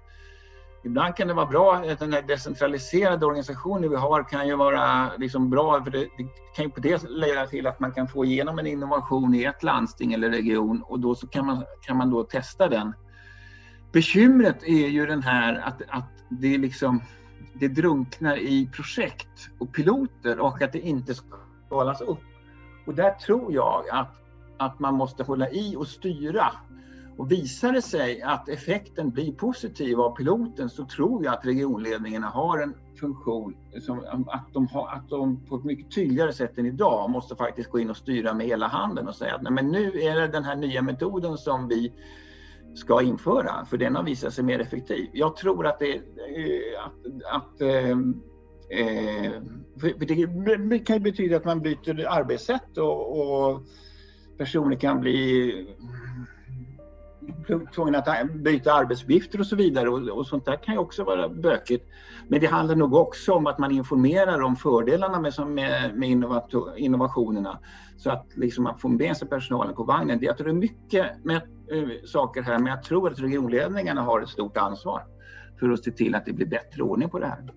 ibland 0.84 1.16
kan 1.16 1.28
det 1.28 1.34
vara 1.34 1.46
bra 1.46 1.74
att 1.74 1.98
den 1.98 2.12
här 2.12 2.22
decentraliserade 2.22 3.26
organisationen 3.26 3.90
vi 3.90 3.96
har 3.96 4.28
kan 4.28 4.48
ju 4.48 4.56
vara 4.56 5.10
liksom 5.16 5.50
bra 5.50 5.84
för 5.84 5.90
det, 5.90 5.98
det 5.98 6.28
kan 6.56 6.64
ju 6.64 6.70
på 6.70 6.80
det 6.80 7.08
leda 7.08 7.46
till 7.46 7.66
att 7.66 7.80
man 7.80 7.92
kan 7.92 8.08
få 8.08 8.24
igenom 8.24 8.58
en 8.58 8.66
innovation 8.66 9.34
i 9.34 9.44
ett 9.44 9.62
landsting 9.62 10.12
eller 10.12 10.30
region 10.30 10.82
och 10.82 11.00
då 11.00 11.14
så 11.14 11.26
kan 11.26 11.46
man, 11.46 11.64
kan 11.82 11.96
man 11.96 12.10
då 12.10 12.24
testa 12.24 12.68
den. 12.68 12.92
Bekymret 13.92 14.62
är 14.62 14.88
ju 14.88 15.06
den 15.06 15.22
här 15.22 15.62
att, 15.64 15.82
att 15.88 16.10
det 16.28 16.54
är 16.54 16.58
liksom 16.58 17.00
det 17.60 17.68
drunknar 17.68 18.36
i 18.36 18.68
projekt 18.72 19.50
och 19.58 19.72
piloter 19.72 20.40
och 20.40 20.62
att 20.62 20.72
det 20.72 20.80
inte 20.80 21.14
skalas 21.68 22.00
upp. 22.00 22.18
Och 22.86 22.94
där 22.94 23.10
tror 23.10 23.52
jag 23.52 23.84
att, 23.92 24.14
att 24.56 24.78
man 24.78 24.94
måste 24.94 25.22
hålla 25.22 25.50
i 25.50 25.76
och 25.76 25.88
styra. 25.88 26.52
Och 27.16 27.32
visar 27.32 27.72
det 27.72 27.82
sig 27.82 28.22
att 28.22 28.48
effekten 28.48 29.10
blir 29.10 29.32
positiv 29.32 30.00
av 30.00 30.16
piloten 30.16 30.70
så 30.70 30.84
tror 30.84 31.24
jag 31.24 31.34
att 31.34 31.46
regionledningarna 31.46 32.26
har 32.26 32.58
en 32.58 32.74
funktion 33.00 33.56
som 33.80 34.24
att 34.28 34.46
de, 34.52 34.66
har, 34.66 34.88
att 34.88 35.08
de 35.08 35.46
på 35.46 35.56
ett 35.56 35.64
mycket 35.64 35.94
tydligare 35.94 36.32
sätt 36.32 36.58
än 36.58 36.66
idag 36.66 37.10
måste 37.10 37.36
faktiskt 37.36 37.70
gå 37.70 37.78
in 37.78 37.90
och 37.90 37.96
styra 37.96 38.34
med 38.34 38.46
hela 38.46 38.66
handen 38.66 39.08
och 39.08 39.14
säga 39.14 39.34
att 39.34 39.42
nej, 39.42 39.52
men 39.52 39.68
nu 39.68 40.00
är 40.00 40.20
det 40.20 40.28
den 40.28 40.44
här 40.44 40.56
nya 40.56 40.82
metoden 40.82 41.38
som 41.38 41.68
vi 41.68 41.92
ska 42.78 43.02
införa, 43.02 43.64
för 43.64 43.76
den 43.76 43.96
har 43.96 44.02
visat 44.02 44.34
sig 44.34 44.44
mer 44.44 44.60
effektiv. 44.60 45.10
Jag 45.12 45.36
tror 45.36 45.66
att 45.66 45.78
det, 45.78 45.94
eh, 45.94 46.84
att, 46.84 47.42
att 47.42 47.60
eh, 47.60 47.90
eh 48.70 49.32
för 49.80 49.94
det 50.68 50.78
kan 50.78 50.96
ju 50.96 51.02
betyda 51.02 51.36
att 51.36 51.44
man 51.44 51.60
byter 51.60 52.06
arbetssätt 52.08 52.78
och, 52.78 53.18
och 53.18 53.62
personer 54.38 54.76
kan 54.76 55.00
bli 55.00 55.50
mm, 57.48 57.66
tvungna 57.66 57.98
att 57.98 58.32
byta 58.34 58.72
arbetsuppgifter 58.72 59.40
och 59.40 59.46
så 59.46 59.56
vidare 59.56 59.88
och, 59.88 60.18
och, 60.18 60.26
sånt 60.26 60.44
där 60.44 60.56
kan 60.56 60.74
ju 60.74 60.80
också 60.80 61.04
vara 61.04 61.28
bökigt. 61.28 61.88
Men 62.28 62.40
det 62.40 62.46
handlar 62.46 62.76
nog 62.76 62.94
också 62.94 63.32
om 63.32 63.46
att 63.46 63.58
man 63.58 63.70
informerar 63.70 64.40
om 64.40 64.56
fördelarna 64.56 65.20
med, 65.20 65.32
med, 65.46 65.94
med 65.96 66.08
innovationerna 66.76 67.58
så 67.98 68.10
att 68.10 68.26
liksom 68.36 68.64
man 68.64 68.78
får 68.78 68.88
med 68.88 69.16
sig 69.16 69.28
personalen 69.28 69.74
på 69.74 69.84
vagnen. 69.84 70.18
Jag 70.22 70.36
tror 70.36 70.46
det 70.46 70.52
är 70.52 70.54
mycket 70.54 71.24
med, 71.24 71.36
äh, 71.36 72.04
saker 72.04 72.42
här 72.42 72.58
men 72.58 72.66
jag 72.66 72.82
tror 72.82 73.12
att 73.12 73.20
regionledningarna 73.20 74.02
har 74.02 74.20
ett 74.20 74.28
stort 74.28 74.56
ansvar 74.56 75.02
för 75.60 75.70
att 75.70 75.84
se 75.84 75.90
till 75.90 76.14
att 76.14 76.26
det 76.26 76.32
blir 76.32 76.46
bättre 76.46 76.82
ordning 76.82 77.10
på 77.10 77.18
det 77.18 77.26
här. 77.26 77.48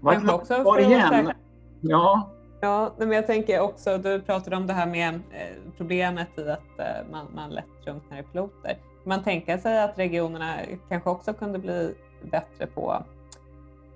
Vad 0.00 0.64
var 0.64 0.78
igen? 0.78 1.32
Ja. 1.80 2.32
Ja, 2.60 2.94
men 2.98 3.12
jag 3.12 3.26
tänker 3.26 3.60
också, 3.60 3.98
du 3.98 4.20
pratade 4.20 4.56
om 4.56 4.66
det 4.66 4.72
här 4.72 4.86
med 4.86 5.14
eh, 5.14 5.72
problemet 5.76 6.38
i 6.38 6.48
att 6.48 6.78
eh, 6.78 7.10
man, 7.10 7.26
man 7.34 7.50
lätt 7.50 7.84
drunknar 7.84 8.18
i 8.18 8.22
piloter. 8.22 8.78
Man 9.04 9.22
tänka 9.22 9.58
sig 9.58 9.82
att 9.82 9.98
regionerna 9.98 10.56
kanske 10.88 11.10
också 11.10 11.32
kunde 11.32 11.58
bli 11.58 11.94
bättre 12.30 12.66
på 12.66 13.04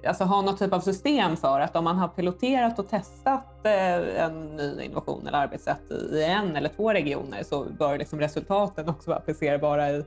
alltså 0.06 0.24
ha 0.24 0.42
något 0.42 0.58
typ 0.58 0.72
av 0.72 0.80
system 0.80 1.36
för 1.36 1.60
att 1.60 1.76
om 1.76 1.84
man 1.84 1.96
har 1.96 2.08
piloterat 2.08 2.78
och 2.78 2.88
testat 2.88 3.46
eh, 3.62 4.24
en 4.24 4.56
ny 4.56 4.82
innovation 4.82 5.26
eller 5.26 5.38
arbetssätt 5.38 5.90
i 6.12 6.22
en 6.22 6.56
eller 6.56 6.68
två 6.68 6.92
regioner 6.92 7.42
så 7.42 7.66
bör 7.78 7.98
liksom 7.98 8.20
resultaten 8.20 8.88
också 8.88 9.10
vara 9.10 9.18
applicerbara 9.18 9.90
i, 9.90 10.04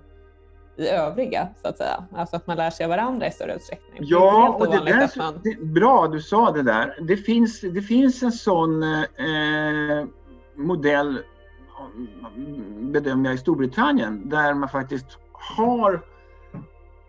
i 0.77 0.87
övriga 0.89 1.47
så 1.61 1.67
att 1.67 1.77
säga. 1.77 2.03
Alltså 2.15 2.35
att 2.35 2.47
man 2.47 2.57
lär 2.57 2.69
sig 2.69 2.83
av 2.83 2.89
varandra 2.89 3.27
i 3.27 3.31
större 3.31 3.55
utsträckning. 3.55 3.99
Ja, 4.01 4.57
och 4.59 4.71
det 4.71 4.91
där, 4.91 5.17
man... 5.17 5.41
det, 5.43 5.65
bra 5.65 6.07
du 6.07 6.21
sa 6.21 6.51
det 6.51 6.63
där. 6.63 6.97
Det 7.01 7.17
finns, 7.17 7.61
det 7.61 7.81
finns 7.81 8.23
en 8.23 8.31
sån 8.31 8.83
eh, 8.83 10.05
modell 10.55 11.19
bedömer 12.91 13.29
jag 13.29 13.35
i 13.35 13.37
Storbritannien 13.37 14.29
där 14.29 14.53
man 14.53 14.69
faktiskt 14.69 15.17
har 15.31 15.93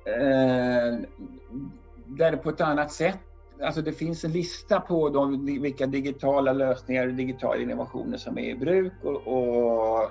eh, 0.04 0.98
där 2.16 2.30
det 2.30 2.36
på 2.36 2.50
ett 2.50 2.60
annat 2.60 2.92
sätt, 2.92 3.18
alltså 3.62 3.82
det 3.82 3.92
finns 3.92 4.24
en 4.24 4.32
lista 4.32 4.80
på 4.80 5.08
de, 5.08 5.46
vilka 5.62 5.86
digitala 5.86 6.52
lösningar 6.52 7.06
och 7.06 7.14
digitala 7.14 7.62
innovationer 7.62 8.16
som 8.16 8.38
är 8.38 8.50
i 8.50 8.54
bruk 8.54 8.92
och, 9.02 9.26
och, 9.26 10.10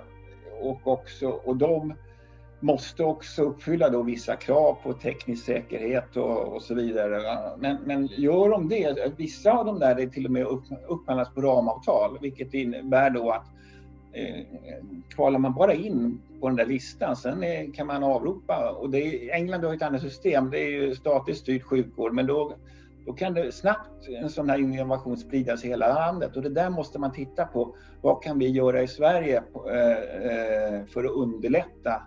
och, 0.62 0.88
också, 0.88 1.28
och 1.28 1.58
de 1.58 1.93
måste 2.60 3.04
också 3.04 3.43
uppfylla 3.43 3.89
då 3.89 4.01
vissa 4.01 4.36
krav 4.36 4.78
på 4.84 4.93
teknisk 4.93 5.45
säkerhet 5.45 6.18
och, 6.18 6.56
och 6.56 6.62
så 6.62 6.74
vidare. 6.74 7.22
Men, 7.58 7.78
men 7.86 8.08
gör 8.08 8.49
de 8.49 8.70
det, 8.70 9.14
vissa 9.18 9.51
av 9.51 9.66
de 9.66 9.80
där 9.80 9.99
är 9.99 10.08
till 10.08 10.26
och 10.26 10.32
med 10.32 10.45
upp, 10.45 10.64
upphandlas 10.88 11.34
på 11.34 11.41
ramavtal, 11.41 12.18
vilket 12.22 12.54
innebär 12.54 13.10
då 13.10 13.32
att 13.32 13.45
eh, 14.14 14.45
kvalar 15.10 15.39
man 15.39 15.54
bara 15.54 15.74
in 15.74 16.22
på 16.44 16.50
den 16.50 16.56
där 16.56 16.66
listan. 16.66 17.16
Sen 17.16 17.44
är, 17.44 17.74
kan 17.74 17.88
man 17.88 18.04
avropa 18.04 18.70
och 18.70 18.89
det 18.89 19.00
är, 19.00 19.34
England 19.34 19.64
har 19.64 19.74
ett 19.74 19.82
annat 19.82 20.02
system. 20.02 20.50
Det 20.50 20.60
är 20.60 20.70
ju 20.70 20.96
statligt 20.96 21.38
styrd 21.38 21.64
sjukvård, 21.64 22.14
men 22.14 22.28
då, 22.28 22.56
då 23.06 23.14
kan 23.14 23.34
det 23.34 23.52
snabbt 23.52 24.08
en 24.22 24.30
sån 24.30 24.50
här 24.50 24.58
innovation 24.58 25.18
spridas 25.18 25.66
i 25.66 25.68
hela 25.68 25.88
landet 25.88 26.36
och 26.36 26.41
det 26.41 26.50
där 26.50 26.70
måste 26.70 27.00
man 27.00 27.12
titta 27.12 27.46
på. 27.46 27.76
Vad 28.02 28.24
kan 28.24 28.39
vi 28.39 28.50
göra 28.50 28.82
i 28.82 28.88
Sverige 28.88 29.44
eh, 29.70 29.91
eh, 29.91 30.86
för 30.86 31.04
att 31.04 31.12
underlätta 31.12 32.02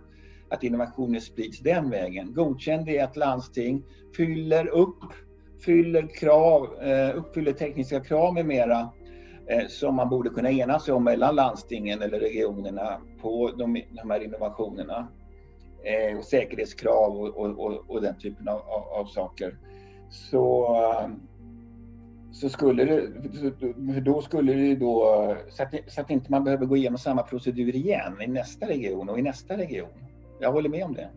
att 0.51 0.63
innovationer 0.63 1.21
sprids 1.21 1.61
den 1.61 1.91
vägen? 1.91 2.35
Godkänd 2.35 2.89
i 2.89 2.97
ett 2.97 3.17
landsting, 3.17 3.85
fyller 4.17 4.67
upp, 4.67 5.05
fyller 5.65 6.07
krav, 6.07 6.83
eh, 6.83 7.19
uppfyller 7.19 7.53
tekniska 7.53 8.01
krav 8.01 8.35
med 8.35 8.47
mera 8.47 8.89
Eh, 9.49 9.67
som 9.69 9.95
man 9.95 10.09
borde 10.09 10.31
kunna 10.31 10.51
enas 10.51 10.89
om 10.89 11.05
mellan 11.05 11.35
landstingen 11.35 12.03
eller 12.03 12.21
regionerna 12.21 13.01
på 13.21 13.51
de, 13.59 13.83
de 13.91 14.11
här 14.11 14.21
innovationerna. 14.21 15.09
Eh, 15.85 16.19
och 16.19 16.25
säkerhetskrav 16.25 17.17
och, 17.17 17.37
och, 17.37 17.59
och, 17.59 17.91
och, 17.91 18.03
den 18.03 18.19
typen 18.19 18.49
av, 18.49 18.59
av, 18.59 18.89
av 19.01 19.05
saker. 19.05 19.57
Så, 20.11 20.67
så 22.33 22.49
skulle 22.49 22.85
det, 22.85 24.01
då 24.01 24.23
skulle 24.23 24.53
det 24.53 24.77
då, 24.77 25.37
så 25.49 25.63
att, 25.63 25.75
så 25.87 26.01
att 26.01 26.11
inte 26.11 26.31
man 26.31 26.45
behöver 26.45 26.67
gå 26.67 26.77
igenom 26.77 26.99
samma 26.99 27.23
procedur 27.23 27.75
igen 27.75 28.23
i 28.23 28.27
nästa 28.27 28.69
region 28.69 29.09
och 29.09 29.19
i 29.19 29.23
nästa 29.23 29.57
region. 29.57 29.89
Jag 30.41 30.53
håller 30.53 30.69
med 30.69 30.85
om 30.85 30.95
det. 30.95 31.11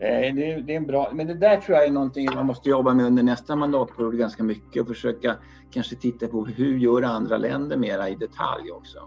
Eh, 0.00 0.34
det, 0.34 0.62
det, 0.66 0.72
är 0.72 0.76
en 0.76 0.86
bra, 0.86 1.10
men 1.12 1.26
det 1.26 1.34
där 1.34 1.56
tror 1.56 1.78
jag 1.78 1.86
är 1.86 1.90
någonting 1.90 2.28
man 2.34 2.46
måste 2.46 2.68
jobba 2.68 2.94
med 2.94 3.06
under 3.06 3.22
nästa 3.22 3.56
mandatperiod 3.56 4.18
ganska 4.18 4.42
mycket 4.42 4.82
och 4.82 4.88
försöka 4.88 5.36
kanske 5.70 5.96
titta 5.96 6.26
på 6.26 6.44
hur 6.44 6.78
gör 6.78 7.02
andra 7.02 7.36
länder 7.36 7.76
mera 7.76 8.08
i 8.08 8.14
detalj 8.14 8.70
också. 8.72 8.98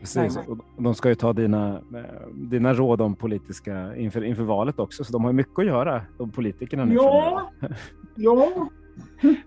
Precis, 0.00 0.38
och 0.48 0.58
de 0.78 0.94
ska 0.94 1.08
ju 1.08 1.14
ta 1.14 1.32
dina, 1.32 1.74
eh, 1.94 2.28
dina 2.34 2.74
råd 2.74 3.00
om 3.00 3.14
politiska 3.14 3.96
inför, 3.96 4.24
inför 4.24 4.42
valet 4.42 4.78
också, 4.78 5.04
så 5.04 5.12
de 5.12 5.24
har 5.24 5.32
mycket 5.32 5.58
att 5.58 5.66
göra, 5.66 6.02
de 6.18 6.30
politikerna 6.30 6.84
nu. 6.84 6.94
Ja, 6.94 7.50
ja. 8.14 8.68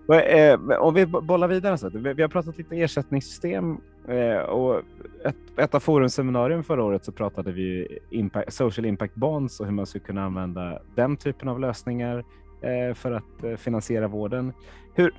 Eh, 0.14 0.60
om 0.80 0.94
vi 0.94 1.06
bollar 1.06 1.48
vidare, 1.48 1.78
så 1.78 1.88
vi 1.88 2.22
har 2.22 2.28
pratat 2.28 2.58
lite 2.58 2.76
ersättningssystem 2.76 3.80
Eh, 4.08 4.38
och 4.38 4.82
ett, 5.24 5.36
ett 5.56 5.74
av 5.74 5.80
forumseminarium 5.80 6.64
förra 6.64 6.84
året 6.84 7.04
så 7.04 7.12
pratade 7.12 7.52
vi 7.52 7.98
impact, 8.10 8.52
social 8.52 8.86
impact 8.86 9.14
bonds 9.14 9.60
och 9.60 9.66
hur 9.66 9.72
man 9.72 9.86
skulle 9.86 10.04
kunna 10.04 10.24
använda 10.24 10.78
den 10.94 11.16
typen 11.16 11.48
av 11.48 11.60
lösningar 11.60 12.24
eh, 12.60 12.94
för 12.94 13.12
att 13.12 13.44
eh, 13.44 13.56
finansiera 13.56 14.08
vården. 14.08 14.52
Hur, 14.94 15.14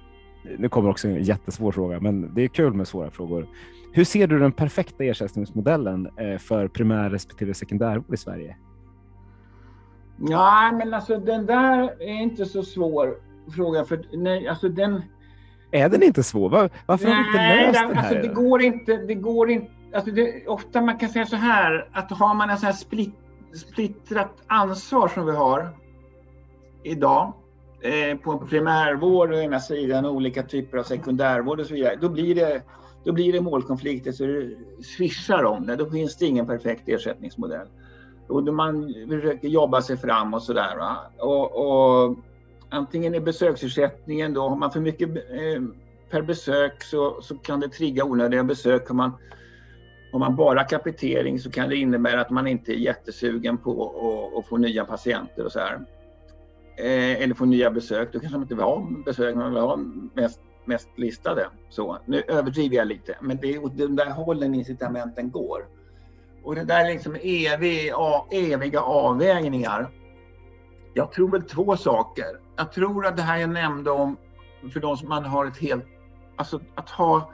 nu 0.57 0.69
kommer 0.69 0.89
också 0.89 1.07
en 1.07 1.23
jättesvår 1.23 1.71
fråga, 1.71 1.99
men 1.99 2.33
det 2.33 2.43
är 2.43 2.47
kul 2.47 2.73
med 2.73 2.87
svåra 2.87 3.11
frågor. 3.11 3.47
Hur 3.91 4.03
ser 4.03 4.27
du 4.27 4.39
den 4.39 4.51
perfekta 4.51 5.03
ersättningsmodellen 5.03 6.09
eh, 6.17 6.37
för 6.37 6.67
primär 6.67 7.09
respektive 7.09 7.53
sekundärvård 7.53 8.13
i 8.13 8.17
Sverige? 8.17 8.57
Ja, 10.19 10.71
men 10.77 10.93
alltså 10.93 11.19
den 11.19 11.45
där 11.45 12.01
är 12.01 12.21
inte 12.21 12.45
så 12.45 12.63
svår 12.63 13.15
fråga. 13.55 13.85
För 13.85 14.01
nej, 14.13 14.47
alltså 14.47 14.69
den... 14.69 15.01
Är 15.71 15.89
den 15.89 16.03
inte 16.03 16.23
svår? 16.23 16.49
Var, 16.49 16.69
varför 16.85 17.05
nej, 17.05 17.13
har 17.13 17.21
vi 17.21 17.27
inte 17.27 17.65
löst 17.65 17.79
den, 17.79 17.87
den 17.87 17.97
här? 17.97 18.15
Alltså, 18.15 18.27
det 18.27 18.33
går 18.33 18.61
inte. 18.61 18.97
Det 18.97 19.15
går 19.15 19.49
inte 19.49 19.71
alltså 19.93 20.11
det, 20.11 20.47
ofta 20.47 20.81
man 20.81 20.97
kan 20.97 21.09
säga 21.09 21.25
så 21.25 21.35
här 21.35 21.89
att 21.91 22.11
har 22.11 22.33
man 22.33 22.49
en 22.49 22.57
så 22.57 22.65
här 22.65 22.73
split, 22.73 23.15
splittrat 23.53 24.33
ansvar 24.47 25.07
som 25.07 25.25
vi 25.25 25.31
har 25.31 25.69
idag 26.83 27.33
Eh, 27.81 28.17
på 28.17 28.37
primärvård 28.37 29.33
å 29.33 29.37
ena 29.37 29.59
sidan 29.59 30.05
och 30.05 30.11
olika 30.11 30.43
typer 30.43 30.77
av 30.77 30.83
sekundärvård 30.83 31.59
och 31.59 31.65
så 31.65 31.73
vidare, 31.73 31.95
då 32.01 32.09
blir 32.09 32.35
det, 32.35 32.61
då 33.03 33.11
blir 33.11 33.33
det 33.33 33.41
målkonflikter 33.41 34.11
så 34.11 34.25
det 34.25 34.55
svischar 34.83 35.43
om 35.43 35.65
det. 35.65 35.75
Då 35.75 35.89
finns 35.89 36.17
det 36.17 36.25
ingen 36.25 36.47
perfekt 36.47 36.89
ersättningsmodell. 36.89 37.67
Och 38.27 38.43
man 38.43 38.93
försöker 39.09 39.47
jobba 39.47 39.81
sig 39.81 39.97
fram 39.97 40.33
och 40.33 40.43
sådär. 40.43 40.77
Och, 41.19 41.51
och 41.55 42.17
antingen 42.69 43.15
i 43.15 43.19
besöksersättningen 43.19 44.33
då, 44.33 44.49
har 44.49 44.55
man 44.55 44.71
för 44.71 44.79
mycket 44.79 45.09
eh, 45.09 45.61
per 46.09 46.21
besök 46.21 46.83
så, 46.83 47.21
så 47.21 47.35
kan 47.35 47.59
det 47.59 47.69
trigga 47.69 48.03
onödiga 48.03 48.43
besök. 48.43 48.87
Har 48.87 48.95
man, 48.95 49.11
har 50.11 50.19
man 50.19 50.35
bara 50.35 50.63
kapitering 50.63 51.39
så 51.39 51.51
kan 51.51 51.69
det 51.69 51.75
innebära 51.75 52.21
att 52.21 52.29
man 52.29 52.47
inte 52.47 52.71
är 52.71 52.77
jättesugen 52.77 53.57
på 53.57 53.93
att 54.37 54.47
få 54.47 54.57
nya 54.57 54.85
patienter 54.85 55.45
och 55.45 55.51
så 55.51 55.59
här 55.59 55.79
eh, 56.77 57.21
eller 57.21 57.35
få 57.35 57.45
nya 57.45 57.71
besök. 57.71 58.13
Då 58.13 58.19
kanske 58.19 58.37
man 58.37 58.41
inte 58.41 58.55
vill 58.55 58.63
ha 58.63 58.87
besök, 59.05 59.35
man 59.35 59.53
vill 59.53 59.61
ha 59.61 59.79
mest, 60.13 60.39
mest 60.65 60.89
listade. 60.95 61.49
Så, 61.69 61.97
nu 62.05 62.23
överdriver 62.27 62.75
jag 62.75 62.87
lite, 62.87 63.17
men 63.21 63.37
det 63.37 63.53
är 63.53 63.65
åt 63.65 63.77
den 63.77 63.95
där 63.95 64.09
hållen 64.09 64.55
incitamenten 64.55 65.31
går. 65.31 65.65
Och 66.43 66.55
det 66.55 66.63
där 66.63 66.85
är 66.85 66.93
liksom 66.93 67.15
evig, 67.15 67.91
eviga 68.31 68.81
avvägningar. 68.81 69.89
Jag 70.97 71.11
tror 71.11 71.31
väl 71.31 71.43
två 71.43 71.77
saker. 71.77 72.25
Jag 72.55 72.71
tror 72.71 73.05
att 73.05 73.17
det 73.17 73.23
här 73.23 73.37
jag 73.37 73.49
nämnde 73.49 73.91
om, 73.91 74.17
för 74.73 74.79
de 74.79 74.97
som 74.97 75.09
man 75.09 75.25
har 75.25 75.45
ett 75.45 75.57
helt, 75.57 75.85
alltså 76.37 76.59
att 76.75 76.89
ha 76.89 77.31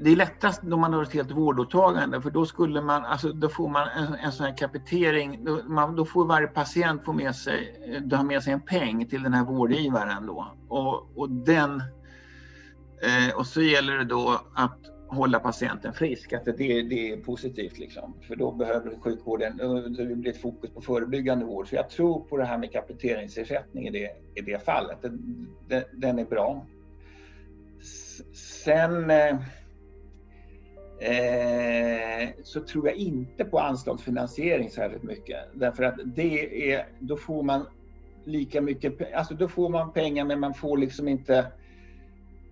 det 0.00 0.10
är 0.10 0.16
lättast 0.16 0.62
när 0.62 0.76
man 0.76 0.92
har 0.92 1.02
ett 1.02 1.12
helt 1.12 1.30
vårdåtagande 1.30 2.22
för 2.22 2.30
då 2.30 2.46
skulle 2.46 2.80
man, 2.80 3.04
alltså 3.04 3.32
då 3.32 3.48
får 3.48 3.68
man 3.68 3.88
en, 3.88 4.14
en 4.14 4.32
sån 4.32 4.46
här 4.46 4.56
kapitering, 4.56 5.44
då, 5.44 5.60
man, 5.66 5.96
då 5.96 6.04
får 6.04 6.24
varje 6.24 6.46
patient 6.46 7.04
få 7.04 7.12
med 7.12 7.36
sig, 7.36 7.74
ha 8.12 8.22
med 8.22 8.42
sig 8.42 8.52
en 8.52 8.60
peng 8.60 9.08
till 9.08 9.22
den 9.22 9.34
här 9.34 9.44
vårdgivaren 9.44 10.26
då. 10.26 10.52
Och, 10.68 11.18
och 11.18 11.30
den, 11.30 11.82
eh, 13.02 13.36
och 13.36 13.46
så 13.46 13.62
gäller 13.62 13.96
det 13.96 14.04
då 14.04 14.40
att 14.54 14.78
hålla 15.10 15.40
patienten 15.40 15.92
frisk, 15.92 16.32
att 16.32 16.44
det, 16.44 16.82
det 16.82 17.12
är 17.12 17.16
positivt 17.16 17.78
liksom. 17.78 18.14
För 18.20 18.36
då 18.36 18.52
behöver 18.52 18.96
sjukvården, 19.00 19.56
det 19.96 20.14
blir 20.14 20.30
ett 20.30 20.40
fokus 20.40 20.70
på 20.70 20.80
förebyggande 20.80 21.44
vård. 21.44 21.68
Så 21.68 21.74
jag 21.74 21.90
tror 21.90 22.20
på 22.20 22.36
det 22.36 22.44
här 22.44 22.58
med 22.58 22.72
kapiteringsersättning 22.72 23.86
i 23.86 23.90
det, 23.90 24.10
i 24.34 24.40
det 24.40 24.64
fallet. 24.64 24.98
Den, 25.02 25.86
den 25.92 26.18
är 26.18 26.24
bra. 26.24 26.66
Sen 28.64 29.10
eh, 29.10 29.36
eh, 31.00 32.28
så 32.42 32.60
tror 32.60 32.86
jag 32.86 32.96
inte 32.96 33.44
på 33.44 33.58
anslagsfinansiering 33.58 34.70
särskilt 34.70 35.02
mycket. 35.02 35.38
Därför 35.54 35.82
att 35.82 35.94
det 36.04 36.72
är, 36.72 36.86
då 36.98 37.16
får 37.16 37.42
man 37.42 37.66
lika 38.24 38.60
mycket, 38.60 39.14
alltså 39.14 39.34
då 39.34 39.48
får 39.48 39.68
man 39.68 39.92
pengar 39.92 40.24
men 40.24 40.40
man 40.40 40.54
får 40.54 40.78
liksom 40.78 41.08
inte 41.08 41.46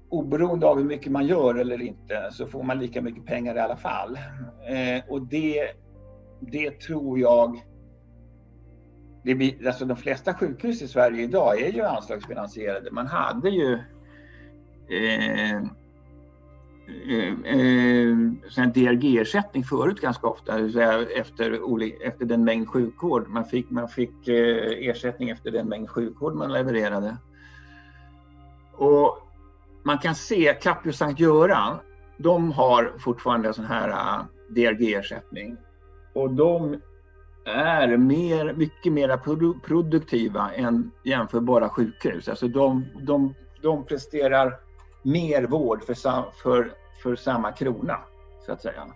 oberoende 0.08 0.66
av 0.66 0.76
hur 0.76 0.84
mycket 0.84 1.12
man 1.12 1.26
gör 1.26 1.54
eller 1.54 1.82
inte 1.82 2.28
så 2.32 2.46
får 2.46 2.62
man 2.62 2.78
lika 2.78 3.02
mycket 3.02 3.26
pengar 3.26 3.56
i 3.56 3.60
alla 3.60 3.76
fall. 3.76 4.18
Eh, 4.68 5.02
och 5.08 5.22
det, 5.22 5.70
det 6.40 6.80
tror 6.80 7.18
jag 7.18 7.60
det 9.22 9.34
blir, 9.34 9.66
alltså 9.66 9.84
de 9.84 9.96
flesta 9.96 10.34
sjukhus 10.34 10.82
i 10.82 10.88
Sverige 10.88 11.22
idag 11.22 11.60
är 11.60 11.72
ju 11.72 11.82
anslagsfinansierade. 11.82 12.90
Man 12.90 13.06
hade 13.06 13.50
ju 13.50 13.72
eh, 14.88 15.56
eh, 15.56 17.32
eh 17.44 18.68
DRG-ersättning 18.74 19.64
förut 19.64 20.00
ganska 20.00 20.26
ofta, 20.26 20.58
efter, 21.16 21.52
efter 22.06 22.24
den 22.24 22.44
mängd 22.44 22.68
sjukvård. 22.68 23.28
Man 23.28 23.44
fick, 23.44 23.70
man 23.70 23.88
fick 23.88 24.28
eh, 24.28 24.88
ersättning 24.88 25.30
efter 25.30 25.50
den 25.50 25.68
mängd 25.68 25.90
sjukvård 25.90 26.34
man 26.34 26.52
levererade. 26.52 27.16
Och 28.72 29.27
man 29.82 29.98
kan 29.98 30.14
se 30.14 30.54
Capio 30.54 30.92
Sankt 30.92 31.20
Göran, 31.20 31.78
de 32.18 32.52
har 32.52 32.94
fortfarande 32.98 33.54
sån 33.54 33.64
här 33.64 33.88
äh, 33.88 34.24
DRG-ersättning. 34.48 35.56
Och 36.14 36.30
de 36.30 36.80
är 37.44 37.96
mer, 37.96 38.52
mycket 38.52 38.92
mer 38.92 39.16
produktiva 39.60 40.52
än 40.52 40.90
jämförbara 41.04 41.68
sjukhus. 41.68 42.28
Alltså 42.28 42.48
de, 42.48 42.86
de, 43.02 43.34
de 43.62 43.84
presterar 43.84 44.60
mer 45.02 45.42
vård 45.46 45.84
för, 45.84 45.94
för, 46.42 46.72
för 47.02 47.16
samma 47.16 47.52
krona, 47.52 47.98
så 48.46 48.52
att 48.52 48.62
säga. 48.62 48.86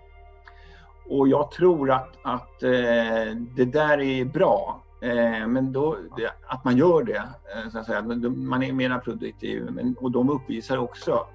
Och 1.09 1.28
jag 1.28 1.51
tror 1.51 1.91
att, 1.91 2.16
att 2.22 2.62
eh, 2.62 3.37
det 3.57 3.64
där 3.64 4.01
är 4.01 4.24
bra. 4.24 4.83
Eh, 5.03 5.47
men 5.47 5.73
då, 5.73 5.99
att 6.47 6.65
man 6.65 6.77
gör 6.77 7.03
det, 7.03 7.17
eh, 7.55 7.71
så 7.73 7.79
att 7.79 7.87
säga. 7.87 8.03
man 8.03 8.63
är 8.63 8.73
mer 8.73 8.99
produktiv 8.99 9.69
och 9.97 10.11
de 10.11 10.31
uppvisar 10.31 10.79
också 10.79 11.27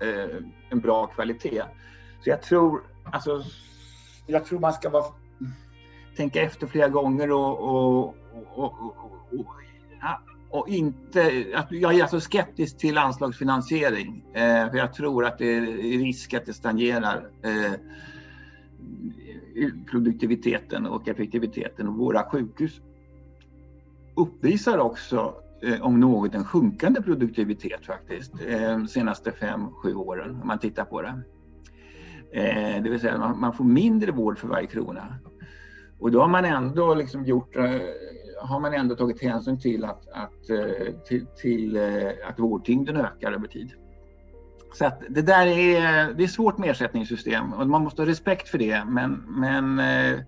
eh, 0.00 0.36
en 0.70 0.80
bra 0.80 1.06
kvalitet. 1.06 1.62
Så 2.24 2.30
jag 2.30 2.42
tror, 2.42 2.82
alltså, 3.04 3.42
jag 4.26 4.44
tror 4.44 4.60
man 4.60 4.72
ska 4.72 4.90
vara, 4.90 5.04
tänka 6.16 6.42
efter 6.42 6.66
flera 6.66 6.88
gånger 6.88 7.30
och, 7.30 7.60
och, 7.60 8.14
och, 8.54 8.74
och 9.30 9.46
ja, 10.00 10.22
och 10.50 10.68
inte, 10.68 11.44
jag 11.70 11.94
är 11.94 12.02
alltså 12.02 12.20
skeptisk 12.20 12.78
till 12.78 12.98
anslagsfinansiering. 12.98 14.24
Eh, 14.32 14.70
för 14.70 14.76
jag 14.76 14.94
tror 14.94 15.24
att 15.24 15.38
det 15.38 15.56
är 15.56 15.60
risk 15.98 16.34
att 16.34 16.46
det 16.46 16.54
stagnerar 16.54 17.30
eh, 17.42 17.72
produktiviteten 19.90 20.86
och 20.86 21.08
effektiviteten. 21.08 21.88
Och 21.88 21.94
våra 21.94 22.22
sjukhus 22.30 22.80
uppvisar 24.16 24.78
också 24.78 25.34
eh, 25.62 25.82
om 25.82 26.00
något 26.00 26.34
en 26.34 26.44
sjunkande 26.44 27.02
produktivitet 27.02 27.86
faktiskt 27.86 28.32
eh, 28.46 28.60
de 28.60 28.88
senaste 28.88 29.32
fem, 29.32 29.70
sju 29.70 29.94
åren 29.94 30.40
om 30.42 30.48
man 30.48 30.58
tittar 30.58 30.84
på 30.84 31.02
det. 31.02 31.22
Eh, 32.32 32.82
det 32.82 32.90
vill 32.90 33.00
säga 33.00 33.18
man, 33.18 33.40
man 33.40 33.52
får 33.52 33.64
mindre 33.64 34.12
vård 34.12 34.38
för 34.38 34.48
varje 34.48 34.66
krona. 34.66 35.18
Och 35.98 36.10
då 36.10 36.20
har 36.20 36.28
man 36.28 36.44
ändå 36.44 36.94
liksom 36.94 37.24
gjort 37.24 37.56
har 38.42 38.60
man 38.60 38.74
ändå 38.74 38.96
tagit 38.96 39.22
hänsyn 39.22 39.60
till 39.60 39.84
att, 39.84 40.08
att, 40.08 40.44
till, 41.08 41.26
till 41.42 41.78
att 42.28 42.38
vårdtyngden 42.38 42.96
ökar 42.96 43.32
över 43.32 43.46
tid. 43.46 43.72
Så 44.78 44.86
att 44.86 45.02
det 45.08 45.22
där 45.22 45.46
är, 45.46 46.14
det 46.14 46.24
är 46.24 46.28
svårt 46.28 46.58
med 46.58 46.70
ersättningssystem 46.70 47.52
och 47.52 47.66
man 47.66 47.82
måste 47.82 48.02
ha 48.02 48.08
respekt 48.08 48.48
för 48.48 48.58
det. 48.58 48.84
Men, 48.84 49.12
men 49.28 49.78
eh, 49.78 50.20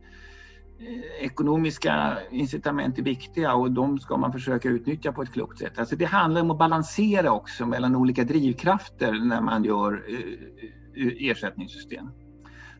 Eh, 0.80 1.24
ekonomiska 1.24 2.18
incitament 2.30 2.98
är 2.98 3.02
viktiga 3.02 3.54
och 3.54 3.70
de 3.70 3.98
ska 3.98 4.16
man 4.16 4.32
försöka 4.32 4.68
utnyttja 4.68 5.12
på 5.12 5.22
ett 5.22 5.32
klokt 5.32 5.58
sätt. 5.58 5.78
Alltså 5.78 5.96
det 5.96 6.04
handlar 6.04 6.40
om 6.40 6.50
att 6.50 6.58
balansera 6.58 7.32
också 7.32 7.66
mellan 7.66 7.96
olika 7.96 8.24
drivkrafter 8.24 9.12
när 9.12 9.40
man 9.40 9.64
gör 9.64 10.04
eh, 10.08 11.06
eh, 11.06 11.30
ersättningssystem. 11.30 12.10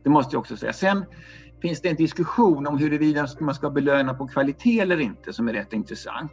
Det 0.03 0.11
måste 0.11 0.35
jag 0.35 0.41
också 0.41 0.57
säga. 0.57 0.73
Sen 0.73 1.05
finns 1.63 1.81
det 1.81 1.89
en 1.89 1.97
diskussion 1.97 2.67
om 2.67 2.79
huruvida 2.79 3.27
man 3.41 3.55
ska 3.55 3.71
belöna 3.71 4.15
på 4.15 4.29
kvalitet 4.29 4.81
eller 4.81 5.01
inte 5.01 5.33
som 5.33 5.49
är 5.49 5.53
rätt 5.53 5.73
intressant. 5.73 6.33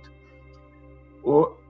Och 1.24 1.62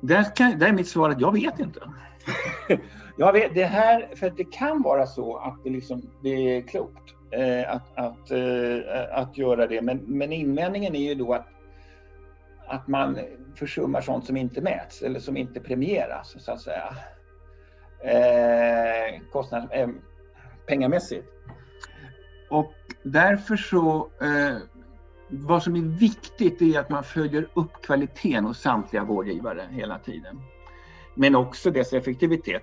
där, 0.00 0.36
kan, 0.36 0.58
där 0.58 0.66
är 0.66 0.72
mitt 0.72 0.88
svar 0.88 1.10
att 1.10 1.20
jag 1.20 1.32
vet 1.32 1.60
inte. 1.60 1.80
jag 3.16 3.32
vet, 3.32 3.54
det 3.54 3.64
här, 3.64 4.10
för 4.16 4.30
det 4.30 4.44
kan 4.44 4.82
vara 4.82 5.06
så 5.06 5.36
att 5.36 5.64
det, 5.64 5.70
liksom, 5.70 6.02
det 6.22 6.56
är 6.56 6.62
klokt 6.62 7.17
Eh, 7.30 7.74
att, 7.74 7.98
att, 7.98 8.30
eh, 8.30 9.18
att 9.18 9.38
göra 9.38 9.66
det. 9.66 9.82
Men, 9.82 9.98
men 9.98 10.32
invändningen 10.32 10.94
är 10.94 11.08
ju 11.08 11.14
då 11.14 11.34
att, 11.34 11.46
att 12.66 12.88
man 12.88 13.18
försummar 13.54 14.00
sånt 14.00 14.26
som 14.26 14.36
inte 14.36 14.60
mäts 14.60 15.02
eller 15.02 15.20
som 15.20 15.36
inte 15.36 15.60
premieras 15.60 16.36
så 16.38 16.52
att 16.52 16.60
säga. 16.60 16.96
Eh, 18.04 19.20
kostnad, 19.32 19.68
eh, 19.72 19.88
pengamässigt. 20.66 21.26
Och 22.50 22.72
därför 23.02 23.56
så 23.56 24.10
eh, 24.20 24.56
vad 25.28 25.62
som 25.62 25.76
är 25.76 25.98
viktigt 25.98 26.62
är 26.62 26.80
att 26.80 26.90
man 26.90 27.04
följer 27.04 27.48
upp 27.54 27.82
kvaliteten 27.82 28.44
hos 28.44 28.60
samtliga 28.60 29.04
vårdgivare 29.04 29.68
hela 29.70 29.98
tiden. 29.98 30.40
Men 31.20 31.34
också 31.34 31.70
dess 31.70 31.92
effektivitet. 31.92 32.62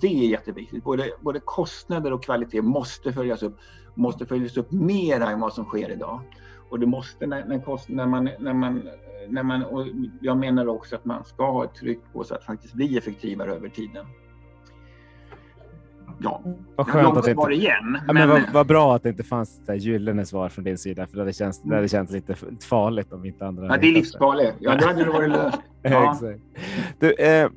Det 0.00 0.06
är 0.06 0.28
jätteviktigt. 0.28 0.84
Både, 0.84 1.10
både 1.20 1.40
kostnader 1.40 2.12
och 2.12 2.22
kvalitet 2.22 2.62
måste 2.62 3.12
följas 3.12 3.42
upp. 3.42 3.56
Måste 3.94 4.26
följas 4.26 4.56
upp 4.56 4.72
mer 4.72 5.20
än 5.20 5.40
vad 5.40 5.54
som 5.54 5.64
sker 5.64 5.90
idag. 5.90 6.20
Och 6.70 6.80
det 6.80 6.86
måste 6.86 7.26
när, 7.26 7.44
när, 7.44 7.60
kost, 7.60 7.88
när 7.88 8.06
man, 8.06 8.30
när 8.38 8.54
man, 8.54 8.88
när 9.28 9.42
man 9.42 9.64
och 9.64 9.86
jag 10.20 10.36
menar 10.36 10.66
också 10.66 10.96
att 10.96 11.04
man 11.04 11.24
ska 11.24 11.50
ha 11.50 11.64
ett 11.64 11.74
tryck 11.74 12.00
på 12.12 12.24
sig 12.24 12.36
att 12.36 12.44
faktiskt 12.44 12.74
bli 12.74 12.98
effektivare 12.98 13.54
över 13.54 13.68
tiden. 13.68 14.06
Ja, 16.22 16.42
vad 16.76 16.88
skönt 16.88 17.16
att 17.16 17.24
det 17.24 17.30
inte... 17.30 17.52
igen. 17.52 17.98
Ja, 18.06 18.12
men 18.12 18.28
vad, 18.28 18.42
vad, 18.52 18.66
bra 18.66 18.96
att 18.96 19.02
det 19.02 19.08
inte 19.08 19.22
fanns 19.22 19.68
ett 19.68 19.82
gyllene 19.82 20.26
svar 20.26 20.48
från 20.48 20.64
din 20.64 20.78
sida, 20.78 21.06
för 21.06 21.16
det 21.16 21.22
hade 21.22 21.32
känts, 21.32 21.62
det 21.62 21.74
hade 21.74 21.88
känts 21.88 22.12
lite 22.12 22.34
farligt 22.68 23.12
om 23.12 23.24
inte 23.24 23.46
andra... 23.46 23.66
Ja, 23.66 23.76
det 23.76 23.88
är 23.88 23.92
livsfarligt. 23.92 24.56
Ja, 24.60 24.76
då 24.76 24.86
hade 24.86 25.04
det 25.04 25.10
varit 25.10 25.30
löst. 25.30 25.58
Ja. 25.84 26.16
du, 26.98 27.12
eh, 27.12 27.48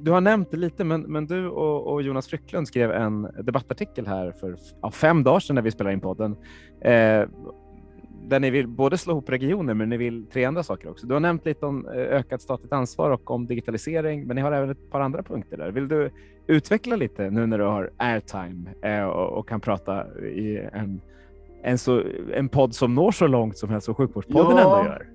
du 0.00 0.10
har 0.10 0.20
nämnt 0.20 0.50
det 0.50 0.56
lite, 0.56 0.84
men, 0.84 1.00
men 1.02 1.26
du 1.26 1.48
och, 1.48 1.92
och, 1.92 2.02
Jonas 2.02 2.28
Frycklund 2.28 2.68
skrev 2.68 2.92
en 2.92 3.22
debattartikel 3.22 4.06
här 4.06 4.32
för 4.40 4.56
ja, 4.82 4.90
fem 4.90 5.22
dagar 5.22 5.40
sedan 5.40 5.54
när 5.54 5.62
vi 5.62 5.70
spelade 5.70 5.94
in 5.94 6.00
podden. 6.00 6.36
Eh, 6.80 7.24
där 8.28 8.40
ni 8.40 8.50
vill 8.50 8.68
både 8.68 8.98
slå 8.98 9.12
ihop 9.12 9.28
regioner, 9.28 9.74
men 9.74 9.88
ni 9.88 9.96
vill 9.96 10.26
tre 10.32 10.44
andra 10.44 10.62
saker 10.62 10.90
också. 10.90 11.06
Du 11.06 11.14
har 11.14 11.20
nämnt 11.20 11.44
lite 11.44 11.66
om 11.66 11.88
eh, 11.88 11.94
ökat 11.94 12.42
statligt 12.42 12.72
ansvar 12.72 13.10
och 13.10 13.30
om 13.30 13.46
digitalisering, 13.46 14.26
men 14.26 14.36
ni 14.36 14.42
har 14.42 14.52
även 14.52 14.70
ett 14.70 14.90
par 14.90 15.00
andra 15.00 15.22
punkter 15.22 15.56
där. 15.56 15.70
Vill 15.70 15.88
du 15.88 16.10
utveckla 16.46 16.96
lite 16.96 17.30
nu 17.30 17.46
när 17.46 17.58
du 17.58 17.64
har 17.64 17.90
airtime 17.96 18.70
eh, 18.82 19.04
och, 19.04 19.48
kan 19.48 19.60
prata 19.60 20.18
i 20.18 20.68
en, 20.72 21.00
en, 21.62 21.78
så, 21.78 22.02
en 22.34 22.48
podd 22.48 22.74
som 22.74 22.94
når 22.94 23.10
så 23.10 23.26
långt 23.26 23.58
som 23.58 23.70
hälso 23.70 23.90
och 23.90 23.96
sjukvårdspodden 23.96 24.56
ja, 24.56 24.78
ändå 24.78 24.90
gör? 24.90 25.06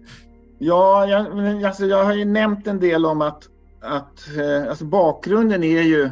Ja, 0.60 1.06
jag, 1.06 1.64
alltså 1.64 1.86
jag 1.86 2.04
har 2.04 2.14
ju 2.14 2.26
nämnt 2.26 2.68
en 2.68 2.80
del 2.80 3.06
om 3.06 3.22
att, 3.22 3.50
att 3.82 4.38
eh, 4.38 4.70
alltså 4.70 4.86
bakgrunden 4.86 5.64
är 5.64 5.82
ju 5.82 6.10